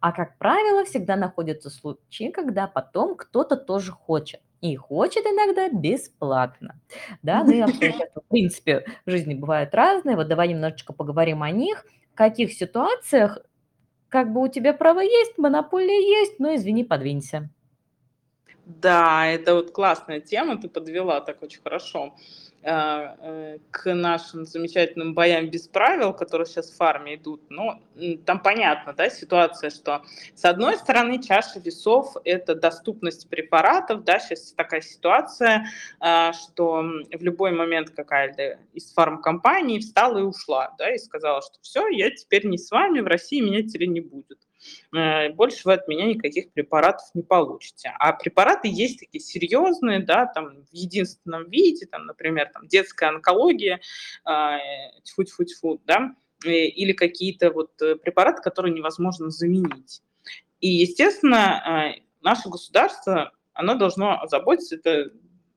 А 0.02 0.12
как 0.12 0.38
правило, 0.40 0.84
всегда 0.84 1.16
находятся 1.16 1.70
случаи, 1.70 2.32
когда 2.32 2.68
потом 2.68 3.16
кто-то 3.16 3.56
тоже 3.56 3.92
хочет. 3.92 4.42
И 4.60 4.76
хочет 4.76 5.26
иногда 5.26 5.70
бесплатно. 5.70 6.80
Да, 7.22 7.44
ну 7.44 7.52
и 7.52 7.60
обстоятельства, 7.62 8.22
в 8.22 8.28
принципе, 8.28 8.86
в 9.06 9.12
жизни 9.12 9.36
бывают 9.36 9.74
разные. 9.76 10.16
Вот 10.16 10.28
давай 10.28 10.48
немножечко 10.50 10.92
поговорим 10.92 11.44
о 11.44 11.52
них. 11.52 11.86
В 12.14 12.16
каких 12.16 12.52
ситуациях 12.54 13.40
как 14.10 14.34
бы 14.34 14.42
у 14.42 14.48
тебя 14.50 14.74
право 14.74 15.00
есть, 15.00 15.38
монополия 15.38 16.20
есть, 16.20 16.40
но 16.40 16.54
извини, 16.56 16.84
подвинься. 16.84 17.50
Да, 18.66 19.28
это 19.28 19.56
вот 19.56 19.72
классная 19.72 20.20
тема, 20.20 20.58
ты 20.58 20.68
подвела 20.68 21.22
так 21.22 21.42
очень 21.42 21.62
хорошо. 21.62 22.16
А, 22.64 23.16
э, 23.20 23.58
к 23.72 23.92
нашим 23.92 24.46
замечательным 24.46 25.16
боям 25.16 25.50
без 25.50 25.68
правил, 25.68 26.14
которые 26.14 26.46
сейчас 26.46 26.70
в 26.70 26.76
фарме 26.76 27.16
идут, 27.16 27.42
ну, 27.50 27.82
там 28.24 28.40
понятно, 28.40 28.94
да, 28.94 29.10
ситуация, 29.10 29.72
что 29.72 30.04
с 30.36 30.46
одной 30.46 30.78
стороны 30.78 31.20
чаша 31.24 31.60
весов– 31.60 32.16
это 32.24 32.54
доступность 32.54 33.28
препаратов, 33.30 34.04
да, 34.04 34.20
сейчас 34.20 34.52
такая 34.52 34.82
ситуация, 34.82 35.66
а, 36.00 36.34
что 36.34 36.84
в 36.84 37.24
любой 37.24 37.52
момент 37.52 37.90
какая-то 37.90 38.60
из 38.74 38.94
фармкомпаний 38.94 39.80
встала 39.80 40.20
и 40.20 40.22
ушла, 40.22 40.76
да, 40.78 40.94
и 40.94 41.00
сказала, 41.00 41.42
что 41.42 41.60
все, 41.64 41.88
я 41.88 42.12
теперь 42.12 42.46
не 42.46 42.60
с 42.60 42.70
вами, 42.70 43.00
в 43.00 43.08
России 43.08 43.42
меня 43.42 43.64
теперь 43.68 43.88
не 43.88 44.02
будет. 44.02 44.38
Э, 44.96 45.30
больше 45.30 45.62
вы 45.66 45.74
от 45.74 45.88
меня 45.88 46.06
никаких 46.06 46.52
препаратов 46.52 47.08
не 47.14 47.24
получите. 47.24 47.94
А 48.00 48.14
препараты 48.14 48.68
есть 48.68 49.00
такие 49.00 49.22
серьезные, 49.22 50.00
да, 50.00 50.26
там 50.26 50.64
в 50.64 50.74
единственном 50.74 51.50
виде, 51.50 51.86
там, 51.86 52.06
например, 52.06 52.50
там 52.54 52.68
детская 52.68 53.10
онкология, 53.10 53.82
а, 54.24 54.58
тьфу-тьфу-тьфу, 55.04 55.82
да, 55.86 56.16
или 56.44 56.94
какие-то 56.94 57.52
вот 57.52 57.80
э, 57.82 57.96
препараты, 57.96 58.42
которые 58.42 58.74
невозможно 58.74 59.30
заменить. 59.30 60.02
И, 60.60 60.68
естественно, 60.68 61.94
э, 61.96 62.02
наше 62.22 62.50
государство, 62.50 63.32
оно 63.54 63.76
должно 63.76 64.22
озаботиться, 64.22 64.76
это 64.76 65.12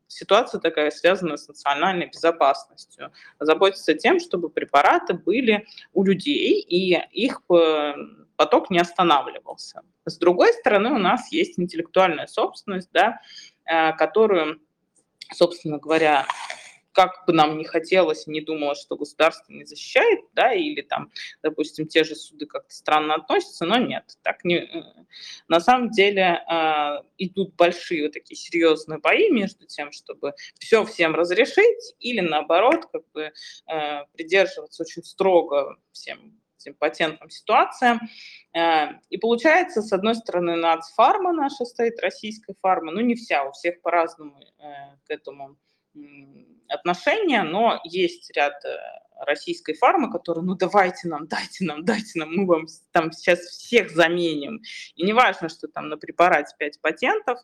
ситуация 0.07 0.61
такая 0.61 0.91
связанная 0.91 1.37
с 1.37 1.49
национальной 1.49 2.07
безопасностью, 2.07 3.13
заботиться 3.41 3.95
тем, 3.95 4.21
чтобы 4.21 4.49
препараты 4.49 5.15
были 5.15 5.67
у 5.93 6.05
людей, 6.05 6.61
и 6.61 6.99
их 7.13 7.43
поток 8.37 8.71
не 8.71 8.79
останавливался. 8.79 9.83
С 10.05 10.19
другой 10.19 10.53
стороны, 10.53 10.91
у 10.93 10.99
нас 10.99 11.31
есть 11.33 11.59
интеллектуальная 11.59 12.27
собственность, 12.27 12.91
да, 12.93 13.21
э, 13.65 13.93
которую, 13.93 14.61
собственно 15.33 15.79
говоря, 15.79 16.27
как 16.95 17.25
бы 17.27 17.33
нам 17.33 17.59
не 17.59 17.65
хотелось, 17.65 18.27
не 18.27 18.41
думалось, 18.41 18.81
что 18.81 18.97
государство 18.97 19.53
не 19.53 19.65
защищает, 19.65 20.21
да, 20.33 20.53
или 20.53 20.81
там, 20.81 21.11
допустим, 21.43 21.87
те 21.87 22.05
же 22.05 22.15
суды 22.15 22.47
как-то 22.47 22.73
странно 22.73 23.15
относятся, 23.15 23.67
но 23.67 23.77
нет, 23.77 24.17
так 24.23 24.45
не... 24.45 24.59
Э, 24.59 24.83
на 25.49 25.61
самом 25.61 25.91
деле 25.91 26.43
э, 26.49 27.03
идут 27.19 27.55
большие 27.57 28.05
вот 28.05 28.13
такие 28.13 28.37
серьезные 28.37 29.01
бои 29.01 29.29
между 29.29 29.67
тем, 29.67 29.91
чтобы 29.93 30.35
все 30.59 30.85
всем 30.85 31.15
разрешить, 31.15 31.95
или 31.99 32.21
наоборот, 32.21 32.87
как 32.93 33.03
бы 33.13 33.33
э, 33.67 34.05
придерживаться 34.13 34.85
очень 34.85 35.03
строго 35.03 35.77
всем 35.91 36.41
этим 36.65 36.75
патентным 36.75 37.31
ситуациям. 37.31 38.01
Э, 38.55 38.99
и 39.11 39.19
получается, 39.19 39.83
с 39.83 39.93
одной 39.93 40.15
стороны, 40.15 40.57
нацфарма 40.57 41.33
наша 41.33 41.65
стоит, 41.65 42.01
российская 42.01 42.55
фарма, 42.63 42.93
ну 42.93 43.01
не 43.01 43.15
вся, 43.15 43.45
у 43.45 43.53
всех 43.53 43.81
по-разному 43.83 44.41
э, 44.59 44.63
к 45.07 45.11
этому 45.11 45.57
отношения, 46.69 47.43
но 47.43 47.81
есть 47.85 48.35
ряд 48.35 48.55
э, 48.65 48.77
российской 49.25 49.75
фармы, 49.75 50.11
которые, 50.11 50.45
ну 50.45 50.55
давайте 50.55 51.09
нам, 51.09 51.27
дайте 51.29 51.65
нам, 51.65 51.85
дайте 51.85 52.19
нам, 52.19 52.35
мы 52.35 52.47
вам 52.47 52.67
там 52.93 53.13
сейчас 53.13 53.41
всех 53.41 53.91
заменим. 53.91 54.61
И 54.97 55.05
не 55.05 55.13
важно, 55.13 55.49
что 55.49 55.69
там 55.69 55.89
на 55.89 55.97
препарате 55.97 56.55
5 56.59 56.81
патентов, 56.81 57.39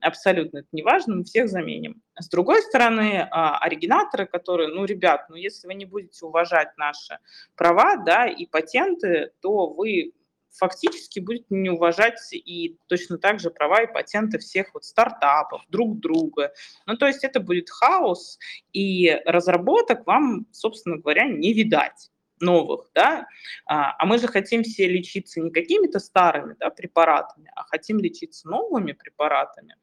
абсолютно 0.00 0.58
это 0.58 0.68
не 0.72 0.82
важно, 0.82 1.16
мы 1.16 1.24
всех 1.24 1.48
заменим. 1.48 2.02
С 2.18 2.28
другой 2.28 2.62
стороны, 2.62 3.28
а, 3.30 3.58
оригинаторы, 3.58 4.26
которые, 4.26 4.68
ну, 4.68 4.84
ребят, 4.84 5.26
ну, 5.28 5.36
если 5.36 5.66
вы 5.66 5.74
не 5.74 5.84
будете 5.84 6.24
уважать 6.24 6.76
наши 6.76 7.18
права, 7.56 7.96
да, 7.96 8.26
и 8.26 8.46
патенты, 8.46 9.32
то 9.40 9.68
вы 9.68 10.12
фактически 10.50 11.20
будете 11.20 11.46
не 11.50 11.70
уважать 11.70 12.18
и 12.32 12.76
точно 12.88 13.18
так 13.18 13.40
же 13.40 13.50
права 13.50 13.82
и 13.82 13.92
патенты 13.92 14.38
всех 14.38 14.74
вот 14.74 14.84
стартапов, 14.84 15.62
друг 15.68 16.00
друга. 16.00 16.52
Ну, 16.86 16.96
то 16.96 17.06
есть 17.06 17.24
это 17.24 17.40
будет 17.40 17.70
хаос, 17.70 18.38
и 18.72 19.20
разработок 19.24 20.06
вам, 20.06 20.46
собственно 20.50 20.96
говоря, 20.96 21.26
не 21.26 21.52
видать 21.52 22.10
новых, 22.40 22.90
да, 22.94 23.26
а, 23.66 23.94
а 23.98 24.06
мы 24.06 24.18
же 24.18 24.28
хотим 24.28 24.62
все 24.62 24.88
лечиться 24.88 25.40
не 25.40 25.50
какими-то 25.50 25.98
старыми 25.98 26.56
да, 26.58 26.70
препаратами, 26.70 27.50
а 27.54 27.64
хотим 27.64 27.98
лечиться 27.98 28.48
новыми 28.48 28.92
препаратами, 28.92 29.76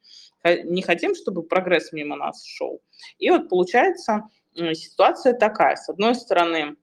не 0.44 0.82
хотим, 0.82 1.14
чтобы 1.14 1.42
прогресс 1.42 1.92
мимо 1.92 2.16
нас 2.16 2.44
шел. 2.44 2.80
И 3.18 3.30
вот 3.30 3.48
получается 3.48 4.28
ситуация 4.54 5.34
такая, 5.34 5.76
с 5.76 5.88
одной 5.88 6.14
стороны, 6.14 6.76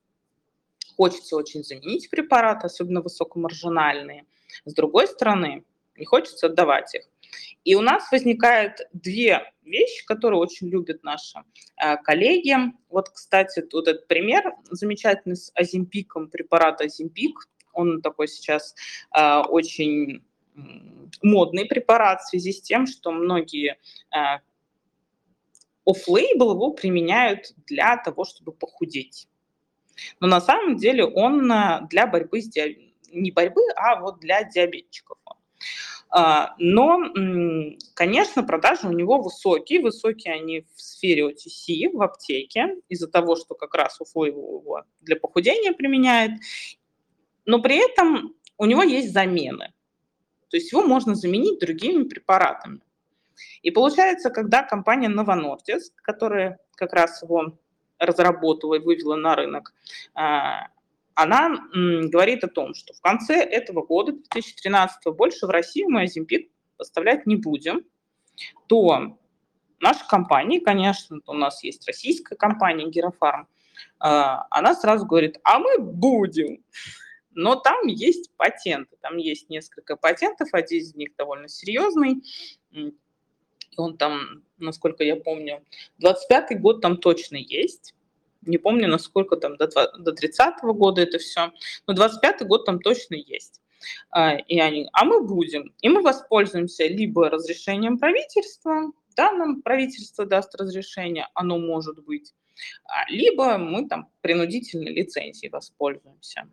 хочется 0.95 1.35
очень 1.35 1.63
заменить 1.63 2.09
препараты, 2.09 2.67
особенно 2.67 3.01
высокомаржинальные, 3.01 4.25
с 4.65 4.73
другой 4.73 5.07
стороны, 5.07 5.65
не 5.97 6.05
хочется 6.05 6.47
отдавать 6.47 6.93
их. 6.95 7.03
И 7.63 7.75
у 7.75 7.81
нас 7.81 8.11
возникает 8.11 8.87
две 8.93 9.51
вещи, 9.63 10.05
которые 10.05 10.39
очень 10.39 10.69
любят 10.69 11.03
наши 11.03 11.39
э, 11.81 11.97
коллеги. 11.97 12.55
Вот, 12.89 13.09
кстати, 13.09 13.63
вот 13.71 13.87
этот 13.87 14.07
пример 14.07 14.53
замечательный 14.69 15.35
с 15.35 15.51
азимпиком, 15.55 16.29
препарат 16.29 16.81
азимпик. 16.81 17.49
Он 17.73 18.01
такой 18.01 18.27
сейчас 18.27 18.75
э, 19.17 19.39
очень 19.49 20.23
модный 21.21 21.65
препарат 21.65 22.21
в 22.21 22.29
связи 22.29 22.53
с 22.53 22.61
тем, 22.61 22.87
что 22.87 23.11
многие 23.11 23.77
э, 24.15 24.39
оффлейбл 25.85 26.53
его 26.53 26.71
применяют 26.71 27.53
для 27.67 27.97
того, 27.97 28.23
чтобы 28.23 28.53
похудеть. 28.53 29.27
Но 30.19 30.27
на 30.27 30.41
самом 30.41 30.77
деле 30.77 31.05
он 31.05 31.47
для 31.87 32.07
борьбы 32.07 32.41
с 32.41 32.49
диабетом, 32.49 32.85
не 33.11 33.31
борьбы, 33.31 33.61
а 33.75 33.99
вот 33.99 34.19
для 34.19 34.43
диабетчиков. 34.43 35.17
А, 36.17 36.55
но, 36.59 37.11
конечно, 37.93 38.41
продажи 38.41 38.87
у 38.87 38.93
него 38.93 39.21
высокие. 39.21 39.81
Высокие 39.81 40.33
они 40.33 40.61
в 40.73 40.81
сфере 40.81 41.29
OTC, 41.29 41.91
в 41.91 42.01
аптеке, 42.01 42.77
из-за 42.87 43.09
того, 43.09 43.35
что 43.35 43.53
как 43.53 43.75
раз 43.75 43.99
Уфо 43.99 44.25
его 44.25 44.83
для 45.01 45.17
похудения 45.17 45.73
применяет. 45.73 46.39
Но 47.45 47.61
при 47.61 47.85
этом 47.85 48.33
у 48.57 48.65
него 48.65 48.81
есть 48.83 49.11
замены. 49.11 49.73
То 50.47 50.55
есть 50.55 50.71
его 50.71 50.83
можно 50.83 51.15
заменить 51.15 51.59
другими 51.59 52.03
препаратами. 52.03 52.79
И 53.61 53.69
получается, 53.69 54.29
когда 54.29 54.63
компания 54.63 55.09
Novo 55.09 55.35
Nordisk, 55.37 55.91
которая 56.01 56.59
как 56.75 56.93
раз 56.93 57.21
его 57.23 57.57
разработала 57.99 58.75
и 58.75 58.79
вывела 58.79 59.15
на 59.15 59.35
рынок, 59.35 59.73
а, 60.13 60.69
она 61.15 61.57
говорит 61.73 62.43
о 62.43 62.49
том, 62.49 62.73
что 62.73 62.93
в 62.93 63.01
конце 63.01 63.35
этого 63.35 63.85
года, 63.85 64.11
2013, 64.11 65.15
больше 65.15 65.47
в 65.47 65.49
Россию 65.49 65.89
мы 65.89 66.01
Озимпик 66.01 66.51
поставлять 66.77 67.25
не 67.25 67.37
будем, 67.37 67.85
то 68.67 69.17
наша 69.79 70.05
компания, 70.07 70.59
конечно, 70.59 71.19
у 71.25 71.33
нас 71.33 71.63
есть 71.63 71.87
российская 71.87 72.35
компания 72.35 72.89
Герофарм, 72.89 73.47
а, 73.99 74.45
она 74.49 74.75
сразу 74.75 75.05
говорит, 75.05 75.39
а 75.43 75.59
мы 75.59 75.79
будем. 75.79 76.63
Но 77.31 77.55
там 77.55 77.87
есть 77.87 78.31
патенты, 78.37 78.95
там 79.01 79.17
есть 79.17 79.49
несколько 79.49 79.97
патентов, 79.97 80.49
один 80.53 80.79
из 80.79 80.95
них 80.95 81.15
довольно 81.17 81.49
серьезный, 81.49 82.23
он 83.77 83.97
там, 83.97 84.43
насколько 84.57 85.03
я 85.03 85.17
помню, 85.17 85.63
25 85.97 86.61
год 86.61 86.81
там 86.81 86.97
точно 86.97 87.35
есть, 87.35 87.93
не 88.45 88.57
помню, 88.57 88.87
насколько 88.87 89.37
там 89.37 89.57
до, 89.57 89.67
до 89.67 90.11
30 90.11 90.63
-го 90.63 90.73
года 90.73 91.01
это 91.01 91.17
все, 91.17 91.51
но 91.87 91.93
25 91.93 92.47
год 92.47 92.65
там 92.65 92.79
точно 92.79 93.15
есть. 93.15 93.61
А, 94.09 94.35
и 94.35 94.59
они, 94.59 94.87
а 94.93 95.05
мы 95.05 95.21
будем, 95.21 95.73
и 95.81 95.89
мы 95.89 96.01
воспользуемся 96.01 96.87
либо 96.87 97.29
разрешением 97.29 97.97
правительства, 97.97 98.91
да, 99.15 99.31
нам 99.31 99.61
правительство 99.61 100.25
даст 100.25 100.55
разрешение, 100.55 101.27
оно 101.33 101.57
может 101.57 102.03
быть, 102.03 102.33
а, 102.85 103.09
либо 103.09 103.57
мы 103.57 103.87
там 103.87 104.09
принудительной 104.21 104.93
лицензией 104.93 105.51
воспользуемся. 105.51 106.47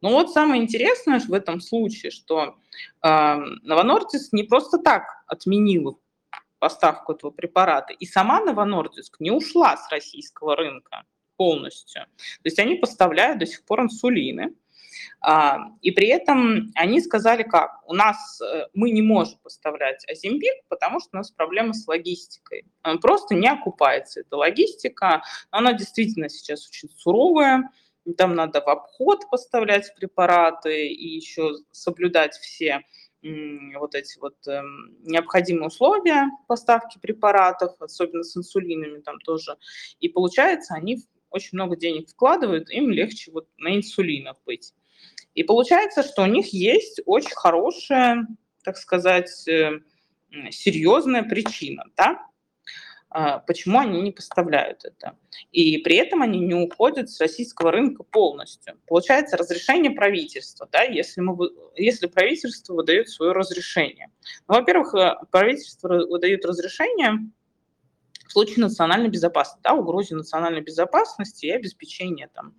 Но 0.00 0.10
вот 0.10 0.32
самое 0.32 0.62
интересное 0.62 1.18
в 1.20 1.32
этом 1.32 1.60
случае, 1.60 2.12
что 2.12 2.54
э, 3.02 3.34
Новонортис 3.62 4.32
не 4.32 4.44
просто 4.44 4.78
так 4.78 5.02
отменил 5.26 6.00
поставку 6.58 7.12
этого 7.12 7.30
препарата. 7.30 7.92
И 7.92 8.06
сама 8.06 8.40
Новонордиск 8.40 9.20
не 9.20 9.30
ушла 9.30 9.76
с 9.76 9.90
российского 9.90 10.56
рынка 10.56 11.04
полностью. 11.36 12.02
То 12.02 12.44
есть 12.44 12.58
они 12.58 12.74
поставляют 12.74 13.38
до 13.38 13.46
сих 13.46 13.64
пор 13.64 13.82
инсулины. 13.82 14.54
А, 15.20 15.58
и 15.80 15.90
при 15.90 16.08
этом 16.08 16.72
они 16.74 17.00
сказали 17.00 17.42
как, 17.42 17.82
у 17.86 17.94
нас 17.94 18.40
э, 18.40 18.66
мы 18.74 18.90
не 18.90 19.02
можем 19.02 19.38
поставлять 19.42 20.04
Азимбик, 20.10 20.64
потому 20.68 21.00
что 21.00 21.10
у 21.12 21.16
нас 21.16 21.30
проблемы 21.30 21.74
с 21.74 21.86
логистикой. 21.86 22.64
Просто 23.00 23.34
не 23.34 23.48
окупается, 23.48 24.20
эта 24.20 24.36
логистика. 24.36 25.22
Она 25.50 25.72
действительно 25.72 26.28
сейчас 26.28 26.68
очень 26.68 26.88
суровая, 26.88 27.70
там 28.16 28.34
надо 28.34 28.60
в 28.60 28.68
обход 28.68 29.28
поставлять 29.30 29.94
препараты 29.94 30.88
и 30.88 31.16
еще 31.16 31.56
соблюдать 31.72 32.34
все 32.34 32.82
вот 33.22 33.94
эти 33.94 34.18
вот 34.18 34.36
э, 34.46 34.62
необходимые 35.02 35.66
условия 35.66 36.30
поставки 36.46 36.98
препаратов, 36.98 37.74
особенно 37.80 38.22
с 38.22 38.36
инсулинами 38.36 39.00
там 39.00 39.18
тоже. 39.20 39.56
И 39.98 40.08
получается, 40.08 40.74
они 40.74 40.98
очень 41.30 41.50
много 41.52 41.76
денег 41.76 42.08
вкладывают, 42.08 42.70
им 42.70 42.90
легче 42.90 43.32
вот 43.32 43.48
на 43.58 43.76
инсулинах 43.76 44.36
быть. 44.46 44.72
И 45.34 45.42
получается, 45.42 46.02
что 46.02 46.22
у 46.22 46.26
них 46.26 46.52
есть 46.52 47.00
очень 47.06 47.34
хорошая, 47.34 48.26
так 48.62 48.76
сказать, 48.76 49.46
э, 49.48 49.80
серьезная 50.50 51.22
причина, 51.22 51.84
да, 51.96 52.27
почему 53.10 53.78
они 53.78 54.02
не 54.02 54.12
поставляют 54.12 54.84
это. 54.84 55.16
И 55.50 55.78
при 55.78 55.96
этом 55.96 56.22
они 56.22 56.40
не 56.40 56.54
уходят 56.54 57.08
с 57.08 57.20
российского 57.20 57.72
рынка 57.72 58.02
полностью. 58.02 58.78
Получается 58.86 59.36
разрешение 59.36 59.92
правительства, 59.92 60.68
да, 60.70 60.82
если, 60.82 61.22
мы, 61.22 61.50
если 61.74 62.06
правительство 62.06 62.74
выдает 62.74 63.08
свое 63.08 63.32
разрешение. 63.32 64.10
Ну, 64.46 64.56
во-первых, 64.56 64.94
э, 64.94 65.14
правительство 65.30 65.88
выдает 65.88 66.44
разрешение 66.44 67.30
в 68.28 68.32
случае 68.32 68.58
национальной 68.58 69.08
безопасности, 69.08 69.62
да, 69.64 69.72
угрозе 69.72 70.14
национальной 70.14 70.60
безопасности 70.60 71.46
и 71.46 71.50
обеспечения 71.50 72.28
там, 72.34 72.54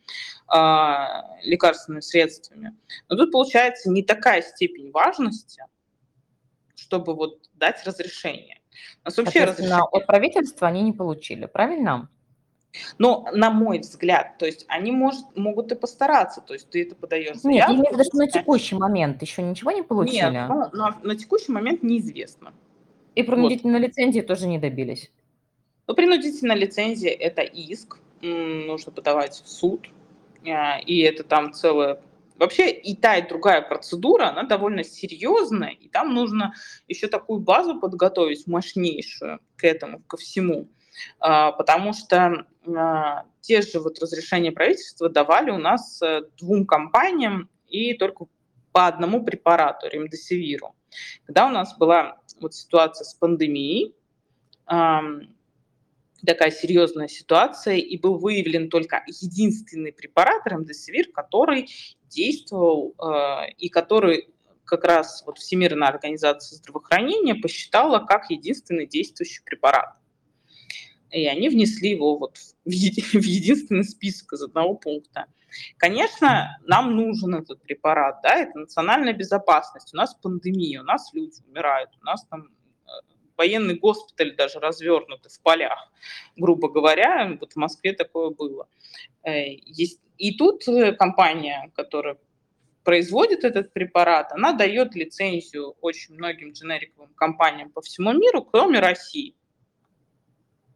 э, 0.51 1.47
лекарственными 1.47 2.01
средствами. 2.01 2.75
Но 3.07 3.17
тут 3.17 3.31
получается 3.31 3.91
не 3.91 4.03
такая 4.03 4.41
степень 4.41 4.89
важности, 4.91 5.63
чтобы 6.75 7.13
вот 7.13 7.49
дать 7.53 7.85
разрешение. 7.85 8.58
Нас 9.03 9.17
вообще 9.17 9.45
разрешение... 9.45 9.83
от 9.91 10.05
правительства 10.05 10.67
они 10.67 10.81
не 10.81 10.93
получили, 10.93 11.45
правильно? 11.45 12.09
Но, 12.97 13.27
на 13.33 13.49
мой 13.49 13.79
взгляд, 13.79 14.37
то 14.37 14.45
есть 14.45 14.65
они 14.67 14.91
может, 14.91 15.25
могут 15.35 15.71
и 15.71 15.75
постараться, 15.75 16.41
то 16.41 16.53
есть 16.53 16.69
ты 16.69 16.83
это 16.83 16.95
подаешь 16.95 17.37
заявку. 17.37 17.49
Нет, 17.49 17.67
я 17.67 17.75
имею 17.75 18.11
в 18.11 18.13
на 18.13 18.27
текущий 18.27 18.75
момент 18.75 19.21
еще 19.21 19.41
ничего 19.41 19.71
не 19.71 19.81
получили. 19.81 20.31
Нет, 20.31 20.49
ну, 20.49 20.69
на, 20.73 20.99
на 21.01 21.15
текущий 21.15 21.51
момент 21.51 21.81
неизвестно. 21.81 22.53
И 23.15 23.23
принудительной 23.23 23.79
вот. 23.79 23.87
лицензии 23.87 24.21
тоже 24.21 24.47
не 24.47 24.59
добились. 24.59 25.11
Ну, 25.87 25.95
принудительная 25.95 26.55
лицензия– 26.55 27.11
это 27.19 27.41
иск, 27.41 27.97
нужно 28.21 28.91
подавать 28.91 29.41
в 29.43 29.49
суд, 29.49 29.89
а, 30.47 30.77
и 30.79 30.99
это 30.99 31.23
там 31.23 31.51
целая 31.53 31.99
Вообще 32.39 32.71
и 32.71 32.95
та, 32.95 33.17
и 33.17 33.27
другая 33.27 33.61
процедура, 33.61 34.29
она 34.29 34.43
довольно 34.43 34.85
серьезная, 34.85 35.71
и 35.71 35.89
там 35.89 36.13
нужно 36.13 36.53
еще 36.87 37.07
такую 37.07 37.41
базу 37.41 37.81
подготовить 37.81 38.47
мощнейшую 38.47 39.39
к 39.57 39.65
этому, 39.65 40.01
ко 40.03 40.15
всему. 40.15 40.69
А, 41.19 41.51
потому 41.51 41.91
что 41.91 42.45
а, 42.65 43.25
те 43.41 43.61
же 43.61 43.81
вот 43.81 43.99
разрешения 43.99 44.53
правительства 44.53 45.09
давали 45.09 45.51
у 45.51 45.57
нас 45.57 46.01
э, 46.01 46.21
двум 46.37 46.65
компаниям 46.65 47.49
и 47.67 47.93
только 47.93 48.27
по 48.71 48.87
одному 48.87 49.25
препарату, 49.25 49.89
ремдесивиру. 49.89 50.75
Когда 51.25 51.45
у 51.45 51.51
нас 51.51 51.77
была 51.77 52.19
вот 52.39 52.53
ситуация 52.53 53.03
с 53.03 53.13
пандемией, 53.15 53.95
такая 54.65 56.51
серьезная 56.51 57.07
ситуация, 57.07 57.75
и 57.75 57.97
был 57.97 58.17
выявлен 58.17 58.69
только 58.69 59.03
единственный 59.07 59.91
препарат 59.91 60.45
ремдесивир, 60.45 61.11
который 61.11 61.69
действовал 62.09 62.95
э, 62.97 63.51
и 63.57 63.69
который 63.69 64.29
как 64.65 64.83
раз 64.83 65.23
вот 65.25 65.39
Всемирная 65.39 65.87
организация 65.87 66.57
здравоохранения 66.57 67.35
посчитала 67.35 67.99
как 67.99 68.29
единственный 68.29 68.85
действующий 68.85 69.41
препарат. 69.43 69.95
И 71.11 71.25
они 71.25 71.49
внесли 71.49 71.91
его 71.91 72.17
вот 72.17 72.37
в, 72.65 72.69
еди, 72.69 73.01
в 73.17 73.23
единственный 73.23 73.83
список 73.83 74.33
из 74.33 74.43
одного 74.43 74.75
пункта. 74.75 75.25
Конечно, 75.77 76.59
нам 76.65 76.95
нужен 76.95 77.33
этот 77.33 77.63
препарат, 77.63 78.19
да, 78.21 78.35
это 78.35 78.59
национальная 78.59 79.13
безопасность. 79.13 79.93
У 79.93 79.97
нас 79.97 80.13
пандемия, 80.13 80.81
у 80.81 80.83
нас 80.83 81.09
люди 81.13 81.41
умирают, 81.47 81.89
у 81.99 82.05
нас 82.05 82.23
там 82.29 82.49
военный 83.39 83.79
госпиталь 83.79 84.35
даже 84.35 84.59
развернутый 84.59 85.31
в 85.31 85.41
полях, 85.41 85.91
грубо 86.35 86.69
говоря. 86.69 87.37
Вот 87.39 87.53
в 87.53 87.55
Москве 87.55 87.93
такое 87.93 88.29
было. 88.29 88.67
Э, 89.23 89.45
и 89.45 90.37
тут 90.37 90.67
э, 90.67 90.91
компания, 90.91 91.71
которая 91.73 92.17
производит 92.83 93.45
этот 93.45 93.71
препарат, 93.71 94.31
она 94.33 94.51
дает 94.53 94.93
лицензию 94.93 95.75
очень 95.81 96.15
многим 96.15 96.51
дженериковым 96.51 97.13
компаниям 97.15 97.71
по 97.71 97.81
всему 97.81 98.11
миру, 98.13 98.43
кроме 98.43 98.79
России. 98.79 99.35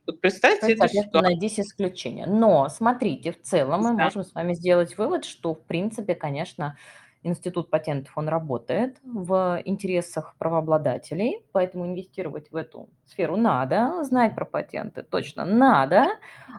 Вот 0.06 0.22
представьте 0.22 0.74
это 0.74 0.88
ситуацию. 0.88 1.38
здесь 1.38 1.60
исключение. 1.60 2.26
Но 2.26 2.68
смотрите, 2.70 3.32
в 3.32 3.42
целом 3.42 3.82
мы 3.82 3.94
можем 3.94 4.24
с 4.24 4.34
вами 4.34 4.54
сделать 4.54 4.98
вывод, 4.98 5.26
что 5.26 5.54
в 5.54 5.66
принципе, 5.66 6.16
конечно, 6.16 6.78
институт 7.24 7.70
патентов, 7.70 8.14
он 8.16 8.28
работает 8.28 8.98
в 9.04 9.62
интересах 9.66 10.36
правообладателей, 10.38 11.46
поэтому 11.52 11.86
инвестировать 11.86 12.52
в 12.52 12.56
эту 12.56 12.90
сферу 13.06 13.38
надо, 13.38 14.04
знать 14.04 14.36
про 14.36 14.46
патенты 14.46 15.04
точно 15.04 15.46
надо. 15.46 16.08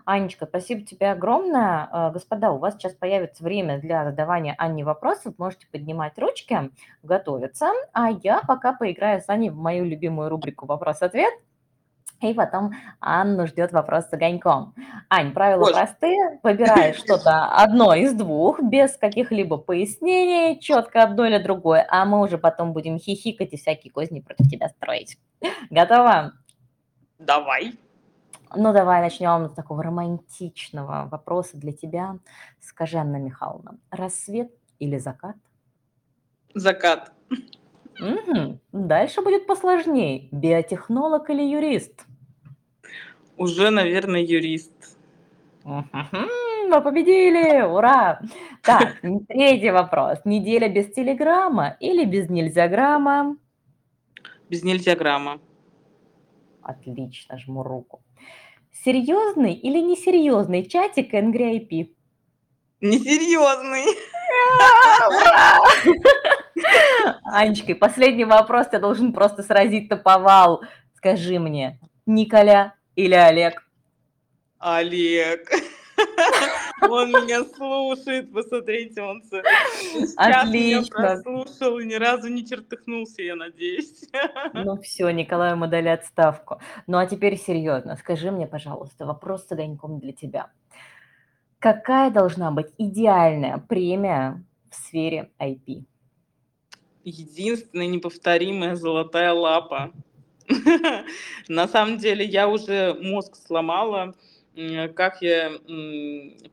Анечка, 0.05 0.47
спасибо 0.47 0.83
тебе 0.83 1.11
огромное. 1.11 1.89
Э, 1.93 2.11
господа, 2.13 2.51
у 2.53 2.59
вас 2.59 2.75
сейчас 2.75 2.95
появится 2.95 3.45
время 3.45 3.79
для 3.79 4.05
задавания 4.05 4.55
Анне 4.59 4.85
вопросов, 4.85 5.35
можете 5.39 5.67
поднимать 5.71 6.19
ручки, 6.19 6.71
готовиться, 7.03 7.71
а 7.93 8.11
я 8.11 8.41
пока 8.41 8.73
поиграю 8.73 9.21
с 9.21 9.29
Аней 9.29 9.51
в 9.51 9.57
мою 9.57 9.85
любимую 9.85 10.29
рубрику 10.29 10.67
«Вопрос-ответ», 10.67 11.33
и 12.31 12.35
потом 12.35 12.73
Анну 13.01 13.47
ждет 13.47 13.73
вопрос 13.73 14.07
с 14.07 14.13
огоньком. 14.13 14.75
Ань, 15.09 15.33
правила 15.33 15.61
Боже. 15.61 15.75
простые. 15.75 16.41
Выбираешь 16.43 16.97
что-то 16.97 17.47
одно 17.47 17.95
из 17.95 18.13
двух, 18.15 18.63
без 18.63 18.97
каких-либо 18.97 19.57
пояснений, 19.57 20.61
четко 20.61 21.03
одно 21.03 21.27
или 21.27 21.39
другое, 21.39 21.87
а 21.89 22.05
мы 22.05 22.21
уже 22.21 22.39
потом 22.39 22.73
будем 22.73 22.99
хихикать 22.99 23.53
и 23.53 23.57
всякие 23.57 23.93
козни 23.93 24.21
против 24.21 24.49
тебя 24.49 24.69
строить. 24.69 25.19
Готова? 25.71 26.33
Давай. 27.19 27.79
Ну, 28.57 28.73
давай 28.73 29.01
начнем 29.01 29.49
с 29.49 29.53
такого 29.53 29.83
романтичного 29.83 31.09
вопроса 31.11 31.57
для 31.57 31.73
тебя. 31.73 32.19
Скажи, 32.61 32.99
Анна 32.99 33.17
Михайловна, 33.17 33.79
рассвет 33.91 34.53
или 34.79 34.99
закат? 34.99 35.37
Закат. 36.55 37.13
Мгм. 37.99 38.61
Дальше 38.73 39.23
будет 39.23 39.47
посложнее. 39.47 40.29
Биотехнолог 40.33 41.31
или 41.31 41.43
юрист? 41.43 42.07
Уже, 43.37 43.71
наверное, 43.71 44.21
юрист. 44.23 44.73
Мгм. 45.65 46.29
Вы 46.71 46.81
победили! 46.81 47.63
Ура! 47.63 48.21
Так, 48.63 49.01
третий 49.29 49.71
вопрос. 49.71 50.19
Неделя 50.25 50.69
без 50.69 50.93
телеграмма 50.93 51.77
или 51.81 52.05
без 52.05 52.29
нельзяграмма? 52.29 53.37
Без 54.49 54.63
нельзяграмма. 54.63 55.41
Отлично, 56.63 57.39
жму 57.39 57.63
руку. 57.63 58.03
Серьезный 58.73 59.55
или 59.55 59.81
несерьезный 59.81 60.65
чатик 60.65 61.13
Angry 61.15 61.61
IP? 61.61 61.91
Несерьезный. 62.81 63.85
А, 64.61 65.09
Ура! 65.09 65.59
Анечка, 67.25 67.73
и 67.73 67.75
последний 67.75 68.25
вопрос 68.25 68.69
тебя 68.69 68.81
должен 68.81 69.13
просто 69.13 69.43
сразить 69.43 69.91
на 69.91 69.97
повал. 69.97 70.63
Скажи 70.95 71.39
мне, 71.39 71.79
Николя 72.07 72.75
или 72.97 73.15
Олег? 73.15 73.67
Олег. 74.59 75.51
Он 76.83 77.11
меня 77.11 77.45
слушает, 77.45 78.33
посмотрите, 78.33 79.01
он 79.01 79.23
Отлично. 80.17 80.97
прослушал 80.97 81.79
и 81.79 81.87
ни 81.87 81.95
разу 81.95 82.29
не 82.29 82.47
чертыхнулся, 82.47 83.23
я 83.23 83.37
надеюсь. 83.37 84.05
Ну 84.53 84.81
все, 84.81 85.11
Николаю 85.11 85.57
мы 85.57 85.69
дали 85.69 85.89
отставку. 85.89 86.61
Ну 86.87 86.99
а 86.99 87.07
теперь 87.07 87.39
серьезно, 87.39 87.97
скажи 87.97 88.31
мне, 88.31 88.47
пожалуйста, 88.47 89.07
вопрос 89.07 89.47
с 89.47 89.53
огоньком 89.53 89.99
для 89.99 90.13
тебя. 90.13 90.51
Какая 91.59 92.11
должна 92.11 92.51
быть 92.51 92.69
идеальная 92.77 93.59
премия 93.59 94.45
в 94.71 94.75
сфере 94.75 95.31
IP? 95.39 95.85
Единственная 97.05 97.87
неповторимая 97.87 98.77
золотая 98.77 99.33
лапа. 99.33 99.93
На 101.49 101.69
самом 101.69 101.99
деле 101.99 102.25
я 102.25 102.49
уже 102.49 102.95
мозг 103.01 103.37
сломала, 103.37 104.15
м, 104.57 104.93
как 104.95 105.23
я 105.23 105.53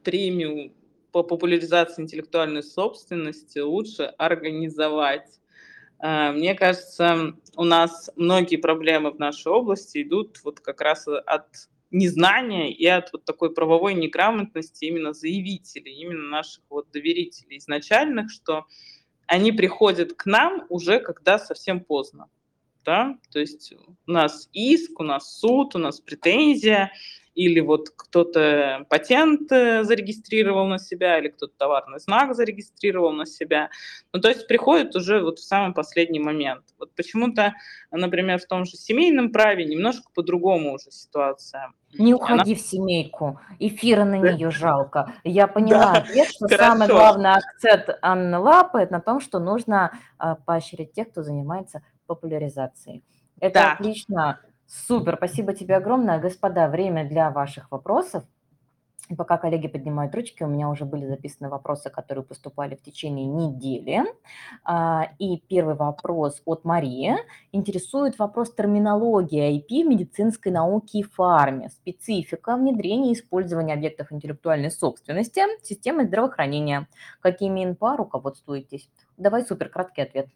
премию 0.04 0.74
по 1.12 1.24
популяризации 1.24 2.02
интеллектуальной 2.04 2.64
собственности 2.64 3.60
лучше 3.60 4.04
организовать. 4.18 5.28
А, 6.00 6.32
Мне 6.34 6.56
кажется, 6.56 7.36
у 7.58 7.66
нас 7.66 8.12
многие 8.18 8.58
проблемы 8.58 9.12
в 9.12 9.20
нашей 9.20 9.52
области 9.52 10.04
идут 10.04 10.39
вот 10.44 10.60
как 10.62 10.82
раз 10.82 11.08
от 11.08 11.48
незнания 11.92 12.72
и 12.74 12.86
от 12.88 13.14
вот 13.14 13.26
такой 13.26 13.54
правовой 13.54 13.96
неграмотности 13.96 14.86
именно 14.86 15.14
заявителей, 15.14 15.94
именно 15.96 16.30
наших 16.30 16.64
вот 16.70 16.92
доверителей 16.92 17.58
изначальных, 17.60 18.32
что 18.32 18.66
они 19.28 19.52
приходят 19.54 20.14
к 20.14 20.26
нам 20.28 20.66
уже 20.70 21.00
когда 21.00 21.39
совсем 21.39 21.82
поздно. 21.82 22.28
Да? 22.84 23.15
То 23.32 23.39
есть 23.39 23.73
у 24.07 24.11
нас 24.11 24.49
иск, 24.53 24.99
у 24.99 25.03
нас 25.03 25.39
суд, 25.39 25.75
у 25.75 25.79
нас 25.79 25.99
претензия, 25.99 26.91
или 27.34 27.61
вот 27.61 27.89
кто-то 27.95 28.86
патент 28.89 29.51
э, 29.51 29.84
зарегистрировал 29.84 30.67
на 30.67 30.79
себя, 30.79 31.17
или 31.17 31.29
кто-то 31.29 31.53
товарный 31.57 31.99
знак 31.99 32.36
зарегистрировал 32.36 33.13
на 33.13 33.25
себя. 33.25 33.69
Ну, 34.11 34.19
то 34.19 34.27
есть 34.27 34.47
приходит 34.47 34.95
уже 34.95 35.21
вот 35.21 35.39
в 35.39 35.43
самый 35.43 35.73
последний 35.73 36.19
момент. 36.19 36.63
Вот 36.77 36.93
почему-то, 36.93 37.53
например, 37.89 38.39
в 38.39 38.45
том 38.45 38.65
же 38.65 38.75
семейном 38.75 39.32
праве 39.32 39.65
немножко 39.65 40.09
по-другому 40.13 40.73
уже 40.73 40.91
ситуация. 40.91 41.71
Не 41.97 42.13
Она- 42.13 42.15
уходи 42.15 42.55
в 42.55 42.59
семейку, 42.59 43.39
эфира 43.59 44.03
на 44.03 44.17
нее 44.17 44.51
жалко. 44.51 45.13
Я 45.23 45.47
поняла 45.47 45.93
Да, 45.93 45.99
ответ, 45.99 46.27
что 46.27 46.47
самый 46.49 46.88
хорошо. 46.88 46.93
главный 46.93 47.32
акцент 47.32 47.97
Анны 48.01 48.39
Лапы 48.39 48.79
это 48.79 48.93
на 48.93 49.01
том, 49.01 49.21
что 49.21 49.39
нужно 49.39 49.97
а, 50.17 50.36
поощрять 50.36 50.93
тех, 50.93 51.09
кто 51.11 51.23
занимается 51.23 51.82
популяризацией. 52.16 53.03
Это 53.39 53.59
Да. 53.59 53.74
отлично, 53.74 54.39
супер, 54.68 55.16
спасибо 55.18 55.53
тебе 55.53 55.76
огромное. 55.78 56.20
Господа, 56.20 56.68
время 56.70 57.07
для 57.07 57.30
ваших 57.32 57.72
вопросов. 57.72 58.24
И 59.09 59.16
Пока 59.16 59.38
коллеги 59.38 59.68
поднимают 59.68 60.16
ручки, 60.16 60.43
у 60.43 60.47
меня 60.47 60.70
уже 60.70 60.86
были 60.86 61.05
записаны 61.05 61.49
вопросы, 61.49 61.89
которые 61.89 62.24
поступали 62.24 62.76
в 62.76 62.82
течение 62.82 63.26
недели. 63.26 64.03
А, 64.64 65.09
И 65.20 65.38
первый 65.49 65.76
вопрос 65.76 66.41
от 66.45 66.64
Марии. 66.66 67.18
Интересует 67.51 68.18
вопрос 68.20 68.53
терминологии 68.53 69.57
IP 69.57 69.84
в 69.84 69.88
медицинской 69.89 70.51
науке 70.53 70.99
и 70.99 71.03
фарме, 71.03 71.70
специфика 71.70 72.55
внедрения 72.55 73.12
и 73.12 73.16
использования 73.16 73.74
объектов 73.74 74.12
интеллектуальной 74.14 74.72
собственности 74.72 75.41
системы 75.64 76.05
здравоохранения. 76.05 76.88
Какими 77.20 77.66
НПА 77.66 77.97
руководствуетесь? 77.97 78.89
Давай 79.18 79.43
супер 79.45 79.70
краткий 79.70 80.03
ответ. 80.03 80.28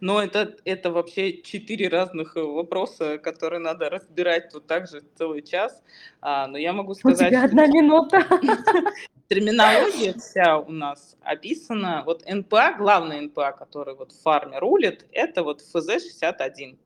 Но 0.00 0.22
это, 0.22 0.56
это 0.64 0.90
вообще 0.90 1.42
четыре 1.42 1.88
разных 1.88 2.36
э, 2.36 2.40
вопроса, 2.42 3.18
которые 3.18 3.60
надо 3.60 3.90
разбирать 3.90 4.50
тут 4.50 4.66
также 4.66 5.02
целый 5.16 5.42
час. 5.42 5.82
А, 6.20 6.46
но 6.46 6.56
я 6.56 6.72
могу 6.72 6.92
У 6.92 6.94
сказать, 6.94 7.28
тебя 7.28 7.40
что 7.40 7.46
одна 7.48 7.66
минута. 7.66 8.26
терминология 9.32 10.12
вся 10.14 10.58
у 10.58 10.70
нас 10.70 11.16
описана. 11.22 12.02
Вот 12.04 12.22
НПА, 12.26 12.74
главный 12.78 13.20
НПА, 13.22 13.52
который 13.52 13.94
вот 13.94 14.12
в 14.12 14.22
фарме 14.22 14.58
рулит, 14.58 15.06
это 15.10 15.42
вот 15.42 15.62
ФЗ-61. 15.62 16.78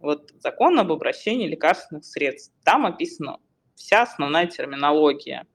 Вот 0.00 0.30
закон 0.38 0.78
об 0.78 0.92
обращении 0.92 1.48
лекарственных 1.48 2.04
средств. 2.04 2.52
Там 2.62 2.84
описана 2.84 3.38
вся 3.74 4.02
основная 4.02 4.46
терминология. 4.46 5.46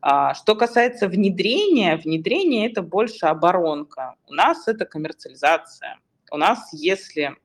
А, 0.00 0.34
Что 0.34 0.54
касается 0.54 1.08
внедрения, 1.08 1.96
внедрение 1.96 2.70
это 2.70 2.82
больше 2.82 3.26
оборонка. 3.26 4.16
У 4.26 4.34
нас 4.34 4.68
это 4.68 4.84
коммерциализация. 4.84 5.98
У 6.30 6.36
нас, 6.36 6.72
если 6.72 7.36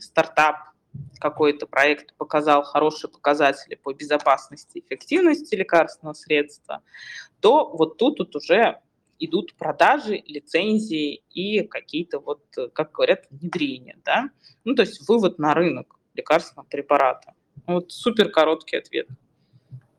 стартап 0.00 0.56
какой-то 1.18 1.66
проект 1.66 2.14
показал 2.16 2.62
хорошие 2.62 3.10
показатели 3.10 3.74
по 3.74 3.92
безопасности 3.92 4.78
эффективности 4.78 5.54
лекарственного 5.54 6.14
средства, 6.14 6.82
то 7.40 7.68
вот 7.68 7.98
тут, 7.98 8.16
тут 8.16 8.34
уже 8.36 8.80
идут 9.18 9.54
продажи, 9.54 10.22
лицензии 10.26 11.22
и 11.30 11.62
какие-то 11.62 12.18
вот, 12.18 12.42
как 12.72 12.92
говорят, 12.92 13.26
внедрения, 13.30 13.98
да? 14.04 14.30
Ну, 14.64 14.74
то 14.74 14.82
есть 14.82 15.06
вывод 15.08 15.38
на 15.38 15.54
рынок 15.54 15.96
лекарственного 16.14 16.66
препарата. 16.66 17.34
Вот 17.66 17.92
супер 17.92 18.30
короткий 18.30 18.76
ответ. 18.76 19.08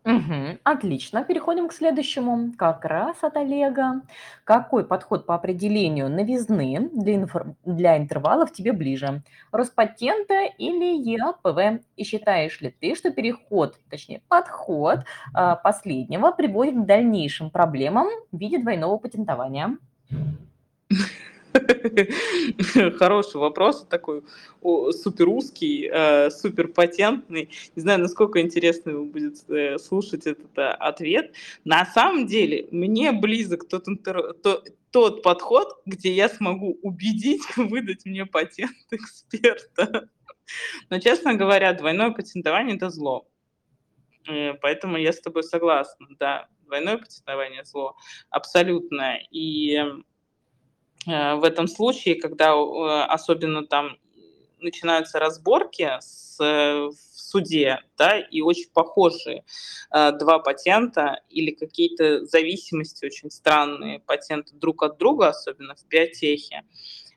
Мгм. 0.08 0.60
Отлично. 0.64 1.26
Переходим 1.26 1.68
к 1.68 1.74
следующему. 1.74 2.54
Как 2.58 2.86
раз 2.86 3.18
от 3.24 3.36
Олега. 3.36 4.02
Какой 4.46 4.86
подход 4.86 5.26
по 5.26 5.36
определению 5.36 6.10
новизны 6.10 6.90
для, 6.94 7.16
инфор- 7.16 7.56
для 7.66 7.98
интервалов 7.98 8.54
тебе 8.54 8.72
ближе? 8.72 9.22
Роспатента 9.52 10.46
или 10.58 10.96
ЕАПВ? 10.96 11.82
И 11.98 12.04
считаешь 12.06 12.62
ли 12.62 12.74
ты, 12.80 12.96
что 12.96 13.12
переход, 13.12 13.76
точнее 13.90 14.22
подход 14.30 15.00
а, 15.34 15.58
последнего 15.58 16.32
приводит 16.32 16.76
к 16.76 16.86
дальнейшим 16.86 17.50
проблемам 17.50 18.08
в 18.32 18.38
виде 18.38 18.60
двойного 18.60 18.98
патентования? 18.98 19.78
Хороший 22.98 23.38
вопрос, 23.38 23.86
такой 23.90 24.24
супер 24.62 25.26
русский, 25.26 25.90
э, 25.92 26.30
супер 26.30 26.68
патентный. 26.68 27.50
Не 27.76 27.82
знаю, 27.82 28.00
насколько 28.00 28.42
интересно 28.42 29.00
будет 29.04 29.50
э, 29.50 29.78
слушать 29.78 30.26
этот 30.26 30.58
э, 30.58 30.70
ответ. 30.70 31.34
На 31.64 31.86
самом 31.86 32.28
деле, 32.28 32.68
мне 32.72 33.12
близок 33.12 33.68
тот, 33.68 33.86
тот 34.92 35.24
подход, 35.24 35.82
где 35.86 36.12
я 36.14 36.30
смогу 36.30 36.78
убедить 36.82 37.44
выдать 37.58 38.06
мне 38.06 38.26
патент 38.26 38.76
эксперта. 38.92 40.10
Но, 40.90 41.00
честно 41.00 41.34
говоря, 41.34 41.74
двойное 41.74 42.12
патентование– 42.12 42.76
это 42.78 42.90
зло. 42.90 43.28
Поэтому 44.62 44.98
я 44.98 45.14
с 45.14 45.22
тобой 45.22 45.44
согласна, 45.44 46.08
да. 46.20 46.48
Двойное 46.66 46.98
патентование– 46.98 47.64
зло 47.66 47.96
абсолютно. 48.30 49.20
И 49.32 49.82
в 51.08 51.44
этом 51.46 51.68
случае, 51.68 52.16
когда 52.16 52.52
э, 52.52 53.06
особенно 53.06 53.66
там 53.66 53.98
начинаются 54.60 55.20
разборки 55.20 55.90
с, 56.00 56.38
в 56.38 56.94
суде, 57.28 57.80
да, 57.98 58.20
и 58.20 58.42
очень 58.42 58.70
похожие 58.74 59.46
э, 59.94 60.12
два 60.14 60.40
патента 60.40 61.22
или 61.30 61.52
какие-то 61.52 62.26
зависимости 62.26 63.06
очень 63.06 63.32
странные 63.32 64.00
патенты 64.00 64.56
друг 64.56 64.84
от 64.84 64.98
друга, 64.98 65.30
особенно 65.30 65.76
в 65.76 65.88
биотехе, 65.88 66.64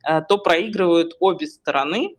э, 0.08 0.20
то 0.22 0.38
проигрывают 0.38 1.16
обе 1.18 1.46
стороны. 1.46 2.16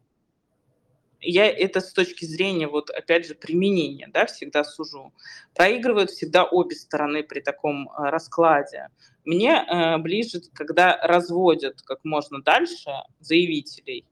Я 1.21 1.47
это 1.47 1.81
с 1.81 1.93
точки 1.93 2.25
зрения, 2.25 2.67
вот 2.67 2.89
опять 2.89 3.27
же, 3.27 3.35
применения, 3.35 4.09
да, 4.11 4.25
всегда 4.25 4.63
сужу. 4.63 5.13
Проигрывают 5.55 6.09
всегда 6.09 6.43
обе 6.45 6.75
стороны 6.75 7.23
при 7.23 7.41
таком 7.41 7.89
э, 7.89 8.09
раскладе. 8.09 8.89
Мне 9.23 9.63
э, 9.63 9.97
ближе, 9.99 10.41
когда 10.53 10.97
разводят 11.03 11.81
как 11.83 11.99
можно 12.03 12.41
дальше 12.41 12.89
заявителей, 13.19 14.05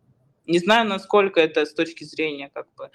не 0.45 0.59
знаю, 0.59 0.87
насколько 0.87 1.39
это 1.39 1.65
с 1.65 1.73
точки 1.73 2.03
зрения 2.03 2.49
как 2.51 2.67
бы 2.75 2.89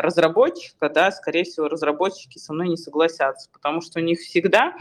разработчика, 0.00 0.88
да, 0.88 1.12
скорее 1.12 1.44
всего, 1.44 1.68
разработчики 1.68 2.38
со 2.38 2.52
мной 2.52 2.68
не 2.68 2.76
согласятся, 2.76 3.48
потому 3.52 3.80
что 3.80 4.00
у 4.00 4.02
них 4.02 4.18
всегда 4.18 4.74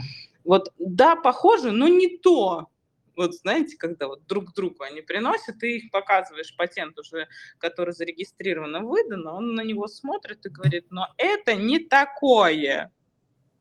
вот, 0.45 0.71
да, 0.77 1.15
похоже, 1.15 1.71
но 1.71 1.87
не 1.87 2.17
то. 2.17 2.67
Вот 3.15 3.33
знаете, 3.35 3.77
когда 3.77 4.07
вот 4.07 4.25
друг 4.25 4.53
другу 4.53 4.83
они 4.83 5.01
приносят, 5.01 5.59
ты 5.59 5.77
их 5.77 5.91
показываешь 5.91 6.55
патент 6.55 6.97
уже, 6.99 7.27
который 7.57 7.93
зарегистрирован 7.93 8.75
и 8.77 8.79
выдан, 8.81 9.27
он 9.27 9.55
на 9.55 9.61
него 9.61 9.87
смотрит 9.87 10.45
и 10.45 10.49
говорит, 10.49 10.87
но 10.89 11.07
это 11.17 11.55
не 11.55 11.79
такое. 11.79 12.91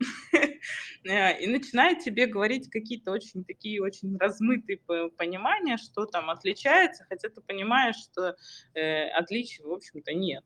Э, 1.06 1.38
и 1.38 1.46
начинает 1.46 2.02
тебе 2.02 2.26
говорить 2.26 2.70
какие-то 2.70 3.10
очень 3.10 3.44
такие 3.44 3.82
очень 3.82 4.16
размытые 4.16 4.78
понимания, 4.78 5.76
что 5.76 6.06
там 6.06 6.30
отличается, 6.30 7.04
хотя 7.10 7.28
ты 7.28 7.42
понимаешь, 7.42 7.96
что 7.96 8.34
э, 8.72 9.08
отличий, 9.10 9.62
в 9.62 9.70
общем-то, 9.70 10.14
нет. 10.14 10.42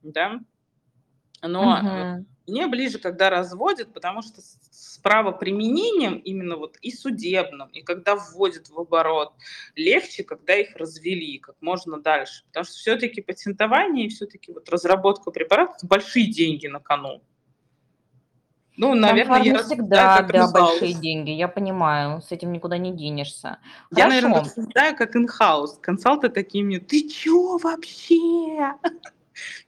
Да? 0.00 0.40
Но 1.42 1.78
угу. 1.78 2.26
мне 2.46 2.66
ближе, 2.66 2.98
когда 2.98 3.30
разводят, 3.30 3.92
потому 3.92 4.22
что 4.22 4.40
с 4.40 4.98
правоприменением 5.02 6.18
именно 6.18 6.56
вот 6.56 6.76
и 6.82 6.90
судебным, 6.90 7.68
и 7.68 7.82
когда 7.82 8.16
вводят 8.16 8.68
в 8.68 8.78
оборот, 8.78 9.32
легче, 9.76 10.24
когда 10.24 10.54
их 10.54 10.74
развели 10.76 11.38
как 11.38 11.54
можно 11.60 12.00
дальше. 12.00 12.44
Потому 12.48 12.64
что 12.64 12.74
все-таки 12.74 13.20
патентование 13.20 14.06
и 14.06 14.08
все-таки 14.08 14.52
вот 14.52 14.68
разработка 14.68 15.30
препаратов– 15.30 15.76
большие 15.82 16.26
деньги 16.26 16.66
на 16.66 16.80
кону. 16.80 17.22
Ну, 18.78 18.94
наверное, 18.94 19.42
я 19.42 19.58
всегда, 19.64 20.18
как 20.18 20.30
да, 20.30 20.50
большие 20.52 20.94
деньги, 20.94 21.30
я 21.30 21.48
понимаю, 21.48 22.22
с 22.22 22.30
этим 22.30 22.52
никуда 22.52 22.78
не 22.78 22.92
денешься. 22.92 23.58
Я, 23.90 24.06
наверное, 24.06 24.42
рассуждаю 24.42 24.96
как 24.96 25.16
in-house. 25.16 25.80
Консалты 25.80 26.28
такими, 26.28 26.78
ты 26.78 27.08
чё 27.08 27.58
вообще? 27.58 28.74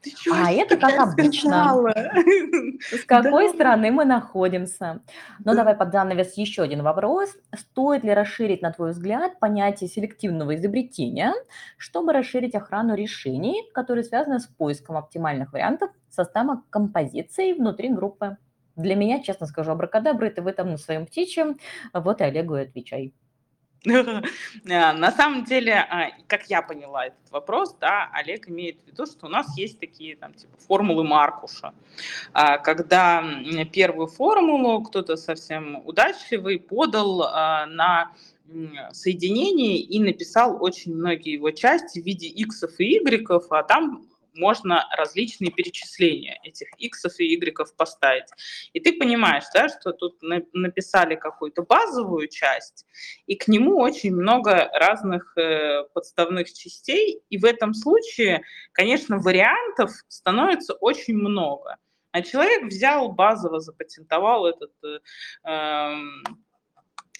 Ты 0.03 0.11
чё 0.13 0.33
А 0.35 0.51
это 0.51 0.77
как 0.77 0.99
обычно. 0.99 1.83
С 2.91 3.05
какой 3.05 3.49
Да. 3.49 3.55
стороны 3.55 3.91
мы 3.91 4.05
находимся? 4.05 5.01
Ну, 5.45 5.55
давай 5.55 5.75
под 5.75 5.93
занавес 5.93 6.35
еще 6.39 6.63
один 6.63 6.83
вопрос. 6.83 7.37
Стоит 7.55 8.05
ли 8.05 8.15
расширить, 8.15 8.63
на 8.63 8.73
твой 8.73 8.91
взгляд, 8.93 9.39
понятие 9.41 9.89
селективного 9.89 10.55
изобретения, 10.57 11.35
чтобы 11.77 12.13
расширить 12.13 12.55
охрану 12.55 12.95
решений, 12.95 13.71
которые 13.75 14.05
связаны 14.05 14.41
с 14.41 14.47
поиском 14.47 14.97
оптимальных 14.97 15.53
вариантов 15.53 15.91
состава 16.09 16.63
композиции 16.71 17.53
внутри 17.53 17.91
группы? 17.91 18.39
Для 18.77 18.95
меня, 18.95 19.23
честно 19.23 19.47
скажу, 19.47 19.73
абракадабры, 19.73 20.31
ты 20.31 20.41
в 20.43 20.47
этом 20.47 20.71
на 20.71 20.79
своем 20.79 21.07
птичьем, 21.07 21.59
вот 21.93 22.21
и 22.21 22.25
Олегу 22.25 22.57
и 22.57 22.63
отвечай. 22.63 23.13
А, 24.71 24.93
на 24.93 25.11
самом 25.11 25.45
деле, 25.45 25.75
а, 25.75 26.11
как 26.27 26.51
я 26.51 26.63
поняла 26.63 27.07
этот 27.07 27.31
вопрос, 27.31 27.75
да, 27.81 28.11
Олег 28.13 28.49
имеет 28.49 28.81
в 28.83 28.87
виду, 28.87 29.07
что 29.07 29.27
у 29.27 29.29
нас 29.29 29.57
есть 29.57 29.79
такие 29.81 30.17
там, 30.17 30.35
типа, 30.35 30.57
формулы 30.67 31.05
Маркуша, 31.05 31.73
а, 32.33 32.59
когда 32.59 33.25
первую 33.73 34.07
формулу 34.07 34.83
кто-то 34.83 35.17
совсем 35.17 35.83
удачливый 35.87 36.59
подал 36.59 37.19
на 37.69 38.13
соединение 38.93 39.79
и 39.79 40.01
написал 40.01 40.61
очень 40.61 40.95
многие 40.95 41.35
его 41.35 41.53
части 41.53 42.01
в 42.01 42.05
виде 42.05 42.27
x 42.27 42.65
и 42.79 42.99
y, 42.99 43.43
а 43.51 43.63
там 43.63 44.10
можно 44.35 44.87
различные 44.97 45.51
перечисления 45.51 46.39
этих 46.43 46.69
x 46.79 47.05
и 47.19 47.25
y 47.35 47.77
поставить. 47.77 48.29
И 48.73 48.81
ты 48.81 48.93
понимаешь, 48.93 49.45
да, 49.55 49.69
что 49.69 49.93
тут 49.93 50.19
написали 50.53 51.15
какую-то 51.15 51.63
базовую 51.63 52.29
часть, 52.29 52.87
и 53.27 53.37
к 53.37 53.49
нему 53.49 53.79
очень 53.79 54.15
много 54.15 54.71
разных 54.75 55.37
э, 55.37 55.85
подставных 55.95 56.53
частей, 56.53 57.23
и 57.31 57.39
в 57.39 57.45
этом 57.45 57.75
случае, 57.75 58.43
конечно, 58.73 59.19
вариантов 59.19 59.91
становится 60.09 60.75
очень 60.75 61.17
много. 61.17 61.77
А 62.13 62.23
человек 62.23 62.65
взял 62.65 63.13
базово, 63.13 63.61
запатентовал 63.61 64.47
этот 64.47 64.73
э, 64.83 64.99
эм, 65.49 66.25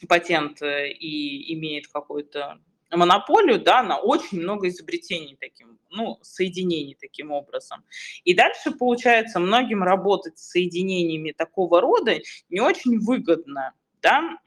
патент 0.09 0.61
э, 0.63 0.91
и 0.91 1.55
имеет 1.55 1.87
какой-то 1.89 2.59
монополию 2.91 3.61
да, 3.61 3.83
на 3.83 3.99
очень 3.99 4.41
много 4.41 4.69
изобретений 4.69 5.37
таким, 5.39 5.79
ну, 5.91 6.19
соединений 6.23 6.97
таким 7.01 7.31
образом. 7.31 7.85
И 8.25 8.35
дальше, 8.35 8.73
получается, 8.73 9.39
многим 9.41 9.83
работать 9.83 10.39
с 10.39 10.51
соединениями 10.51 11.33
такого 11.33 11.81
рода 11.81 12.19
не 12.49 12.61
очень 12.61 12.99
выгодно. 12.99 13.75
Да? 14.03 14.39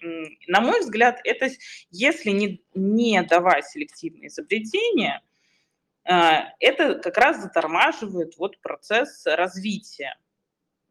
На 0.48 0.62
мой 0.62 0.80
взгляд, 0.80 1.20
это 1.24 1.50
если 1.92 2.32
не, 2.32 2.64
не 2.74 3.22
давать 3.24 3.66
селективные 3.66 4.28
изобретения, 4.28 5.22
а, 6.06 6.50
это 6.60 6.96
как 6.96 7.18
раз 7.18 7.42
затормаживает 7.42 8.38
вот 8.38 8.60
процесс 8.62 9.24
развития. 9.26 10.18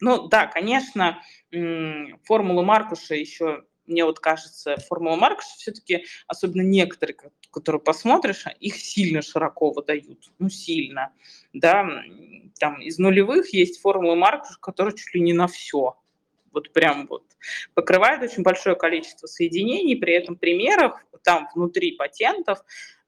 Ну 0.01 0.27
да, 0.29 0.47
конечно, 0.47 1.23
формулу 2.25 2.65
Маркуша 2.65 3.15
еще 3.15 3.65
мне 3.87 4.05
вот 4.05 4.21
кажется, 4.21 4.77
формула 4.77 5.17
Маркса 5.17 5.55
все-таки, 5.57 6.05
особенно 6.27 6.63
некоторые, 6.63 7.17
которые 7.51 7.81
посмотришь, 7.81 8.45
их 8.61 8.77
сильно 8.77 9.23
широко 9.23 9.71
выдают, 9.71 10.31
ну 10.39 10.49
сильно, 10.49 11.13
да, 11.53 11.89
там 12.59 12.81
из 12.81 12.99
нулевых 12.99 13.53
есть 13.53 13.81
формулы 13.81 14.17
Маркса, 14.17 14.57
которые 14.61 14.97
чуть 14.97 15.15
ли 15.15 15.21
не 15.21 15.33
на 15.33 15.49
все, 15.49 15.97
вот 16.53 16.73
прям 16.73 17.07
вот 17.07 17.25
покрывает 17.75 18.23
очень 18.23 18.43
большое 18.43 18.77
количество 18.77 19.27
соединений, 19.27 19.97
при 19.97 20.15
этом 20.15 20.37
примеров 20.37 20.95
там 21.23 21.49
внутри 21.55 21.93
патентов 21.93 22.59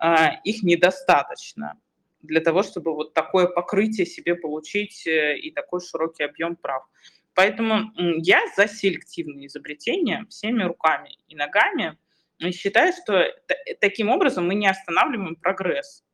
э, 0.02 0.40
их 0.44 0.62
недостаточно 0.62 1.78
для 2.22 2.40
того, 2.40 2.62
чтобы 2.62 2.94
вот 2.94 3.12
такое 3.12 3.46
покрытие 3.46 4.06
себе 4.06 4.34
получить 4.34 5.06
э, 5.06 5.36
и 5.38 5.50
такой 5.50 5.80
широкий 5.80 6.24
объем 6.24 6.56
прав. 6.56 6.84
Поэтому 7.34 7.92
я 7.96 8.40
за 8.56 8.68
селективные 8.68 9.48
изобретения 9.48 10.24
всеми 10.28 10.62
руками 10.62 11.18
и 11.28 11.34
ногами. 11.34 11.98
И 12.38 12.52
считаю, 12.52 12.92
что 12.92 13.26
таким 13.80 14.08
образом 14.08 14.46
мы 14.46 14.54
не 14.54 14.68
останавливаем 14.68 15.36
прогресс. 15.36 16.04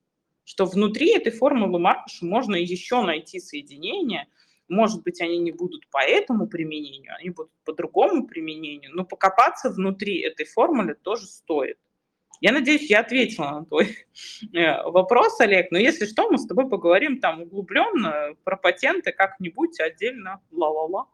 Что 0.44 0.64
внутри 0.64 1.14
этой 1.14 1.32
формулы 1.32 1.78
Маркуша 1.78 2.24
можно 2.24 2.56
еще 2.56 3.02
найти 3.02 3.38
соединения. 3.38 4.28
Может 4.68 5.02
быть, 5.02 5.20
они 5.20 5.38
не 5.38 5.52
будут 5.52 5.88
по 5.90 5.98
этому 5.98 6.46
применению, 6.46 7.14
они 7.16 7.30
будут 7.30 7.52
по 7.64 7.72
другому 7.72 8.26
применению, 8.26 8.94
но 8.94 9.04
покопаться 9.04 9.68
внутри 9.68 10.20
этой 10.20 10.46
формулы 10.46 10.94
тоже 10.94 11.26
стоит. 11.26 11.76
Я 12.40 12.52
надеюсь, 12.52 12.88
я 12.88 13.00
ответила 13.00 13.50
на 13.50 13.64
твой 13.66 13.96
э, 14.54 14.82
вопрос, 14.84 15.38
Олег. 15.40 15.70
Но 15.70 15.78
если 15.78 16.06
что, 16.06 16.30
мы 16.30 16.38
с 16.38 16.46
тобой 16.46 16.68
поговорим 16.68 17.20
там 17.20 17.42
углубленно 17.42 18.34
про 18.44 18.56
патенты 18.56 19.12
как-нибудь 19.12 19.78
отдельно. 19.78 20.40
Ла-ла-ла. 20.50 21.06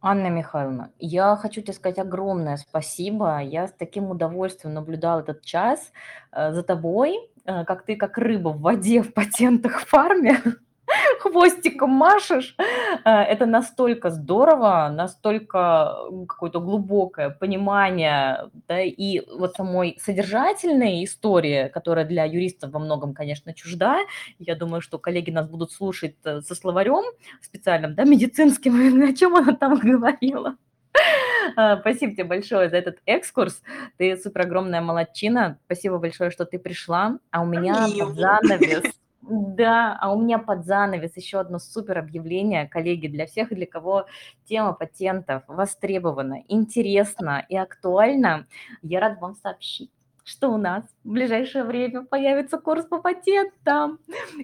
Анна 0.00 0.28
Михайловна, 0.28 0.92
я 1.00 1.34
хочу 1.34 1.60
тебе 1.60 1.72
сказать 1.72 1.98
огромное 1.98 2.56
спасибо. 2.56 3.40
Я 3.42 3.66
с 3.66 3.72
таким 3.72 4.10
удовольствием 4.10 4.74
наблюдал 4.74 5.20
этот 5.20 5.44
час 5.44 5.92
э, 6.30 6.52
за 6.52 6.62
тобой, 6.62 7.18
э, 7.44 7.64
как 7.64 7.84
ты 7.84 7.96
как 7.96 8.16
рыба 8.18 8.50
в 8.50 8.60
воде 8.60 9.02
в 9.02 9.12
патентах 9.12 9.80
фарме. 9.80 10.40
Хвостиком 11.18 11.90
машешь. 11.90 12.56
Э, 13.04 13.22
это 13.22 13.46
настолько 13.46 14.10
здорово, 14.10 14.90
настолько 14.94 15.96
какое-то 16.28 16.60
глубокое 16.60 17.30
понимание, 17.30 18.50
да, 18.68 18.80
и 18.80 19.20
вот 19.30 19.54
самой 19.54 19.98
содержательной 20.00 21.04
истории, 21.04 21.68
которая 21.68 22.04
для 22.04 22.24
юристов 22.24 22.70
во 22.72 22.78
многом, 22.78 23.14
конечно, 23.14 23.54
чужда. 23.54 23.98
Я 24.38 24.54
думаю, 24.54 24.80
что 24.80 24.98
коллеги 24.98 25.30
нас 25.30 25.48
будут 25.48 25.72
слушать 25.72 26.16
э, 26.24 26.40
со 26.40 26.54
словарем 26.54 27.04
специальным, 27.42 27.94
да, 27.94 28.04
медицинским, 28.04 29.02
о 29.08 29.12
чем 29.12 29.36
она 29.36 29.54
там 29.54 29.78
говорила. 29.82 30.56
Э, 31.56 31.78
спасибо 31.80 32.12
тебе 32.12 32.24
большое 32.24 32.68
за 32.68 32.76
этот 32.76 32.98
экскурс. 33.06 33.62
Ты 33.96 34.16
супер 34.16 34.42
огромная 34.42 34.80
молодчина. 34.80 35.58
Спасибо 35.66 35.98
большое, 35.98 36.30
что 36.30 36.44
ты 36.44 36.58
пришла. 36.58 37.18
А 37.30 37.42
у 37.42 37.46
меня 37.46 37.86
под 37.98 38.14
занавес 38.14 38.84
да, 39.22 39.98
а 40.00 40.12
у 40.12 40.20
меня 40.20 40.38
под 40.38 40.64
занавес 40.64 41.16
еще 41.16 41.40
одно 41.40 41.58
супер 41.58 41.98
объявление, 41.98 42.68
коллеги, 42.68 43.08
для 43.08 43.26
всех, 43.26 43.48
для 43.50 43.66
кого 43.66 44.06
тема 44.44 44.72
патентов 44.72 45.42
востребована, 45.48 46.44
интересна 46.48 47.44
и 47.48 47.56
актуальна. 47.56 48.46
Я 48.82 49.00
рад 49.00 49.20
вам 49.20 49.34
сообщить, 49.34 49.90
что 50.24 50.50
у 50.50 50.56
нас 50.56 50.84
в 51.04 51.10
ближайшее 51.10 51.64
время 51.64 52.04
появится 52.04 52.58
курс 52.58 52.84
по 52.84 52.98
патентам, 52.98 53.98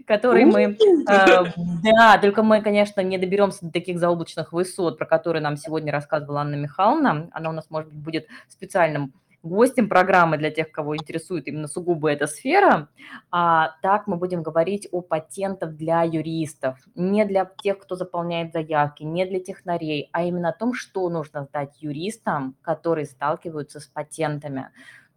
который 0.06 0.44
мы, 0.44 0.76
э, 1.08 1.44
да, 1.82 2.18
только 2.18 2.42
мы, 2.42 2.60
конечно, 2.62 3.00
не 3.00 3.18
доберемся 3.18 3.66
до 3.66 3.72
таких 3.72 3.98
заоблачных 3.98 4.52
высот, 4.52 4.98
про 4.98 5.06
которые 5.06 5.42
нам 5.42 5.56
сегодня 5.56 5.92
рассказывала 5.92 6.40
Анна 6.40 6.56
Михайловна. 6.56 7.28
Она 7.32 7.50
у 7.50 7.52
нас, 7.52 7.70
может 7.70 7.92
быть, 7.92 8.02
будет 8.02 8.26
специальным 8.48 9.12
гостем 9.48 9.88
программы 9.88 10.36
для 10.38 10.50
тех, 10.50 10.70
кого 10.70 10.96
интересует 10.96 11.46
именно 11.46 11.68
сугубо 11.68 12.10
эта 12.10 12.26
сфера. 12.26 12.88
А, 13.30 13.72
так 13.82 14.06
мы 14.06 14.16
будем 14.16 14.42
говорить 14.42 14.88
о 14.90 15.00
патентах 15.00 15.74
для 15.76 16.02
юристов, 16.02 16.78
не 16.94 17.24
для 17.24 17.50
тех, 17.62 17.78
кто 17.78 17.96
заполняет 17.96 18.52
заявки, 18.52 19.02
не 19.02 19.26
для 19.26 19.40
технарей, 19.40 20.08
а 20.12 20.24
именно 20.24 20.50
о 20.50 20.52
том, 20.52 20.74
что 20.74 21.08
нужно 21.08 21.44
сдать 21.44 21.76
юристам, 21.80 22.56
которые 22.62 23.06
сталкиваются 23.06 23.80
с 23.80 23.86
патентами 23.86 24.70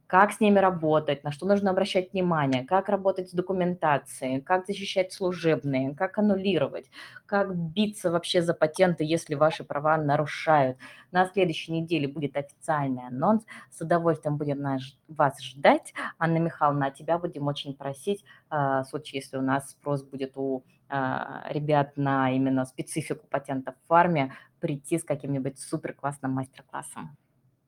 как 0.08 0.32
с 0.32 0.40
ними 0.40 0.60
работать, 0.60 1.24
на 1.24 1.32
что 1.32 1.46
нужно 1.46 1.72
обращать 1.72 2.14
внимание, 2.14 2.66
как 2.66 2.88
работать 2.88 3.30
с 3.30 3.34
документацией, 3.34 4.42
как 4.42 4.66
защищать 4.66 5.12
служебные, 5.12 5.94
как 5.96 6.18
аннулировать, 6.18 6.90
как 7.26 7.56
биться 7.56 8.10
вообще 8.10 8.42
за 8.42 8.54
патенты, 8.54 9.04
если 9.04 9.36
ваши 9.36 9.66
права 9.66 9.98
нарушают. 9.98 10.78
На 11.12 11.26
следующей 11.26 11.74
неделе 11.74 12.08
будет 12.08 12.38
официальный 12.38 13.08
анонс. 13.08 13.44
С 13.70 13.82
удовольствием 13.82 14.38
будем 14.38 14.66
вас 15.10 15.42
ждать. 15.44 15.94
Анна 16.18 16.38
Михайловна, 16.38 16.88
а 16.88 16.92
тебя 16.92 17.18
будем 17.18 17.48
очень 17.48 17.76
просить, 17.76 18.24
а, 18.50 18.84
в 18.84 18.88
случае, 18.88 19.22
если 19.22 19.38
у 19.38 19.42
нас 19.42 19.72
спрос 19.72 20.04
будет 20.04 20.34
у 20.36 20.64
а, 20.90 21.44
ребят 21.50 21.98
на 21.98 22.32
именно 22.32 22.66
специфику 22.66 23.28
патентов 23.28 23.76
в 23.76 23.88
фарме, 23.88 24.34
прийти 24.62 24.98
с 24.98 25.04
каким-нибудь 25.04 25.60
супер 25.60 25.94
классным 25.94 26.32
мастер-классом. 26.32 27.18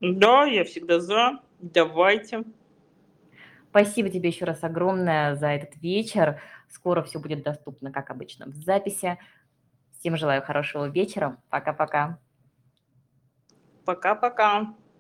Да, 0.02 0.46
я 0.46 0.64
всегда 0.64 1.00
за. 1.00 1.40
Давайте. 1.60 2.44
Спасибо 3.70 4.10
тебе 4.10 4.30
еще 4.30 4.46
раз 4.46 4.64
огромное 4.64 5.36
за 5.36 5.48
этот 5.48 5.76
вечер. 5.82 6.42
Скоро 6.70 7.04
все 7.04 7.20
будет 7.20 7.44
доступно, 7.44 7.92
как 7.92 8.10
обычно, 8.10 8.48
в 8.48 8.56
записи. 8.56 9.20
Всем 10.00 10.16
желаю 10.18 10.42
хорошего 10.42 10.90
вечера. 10.90 11.38
Пока-пока. 11.50 12.20
Пока-пока. 13.86 14.74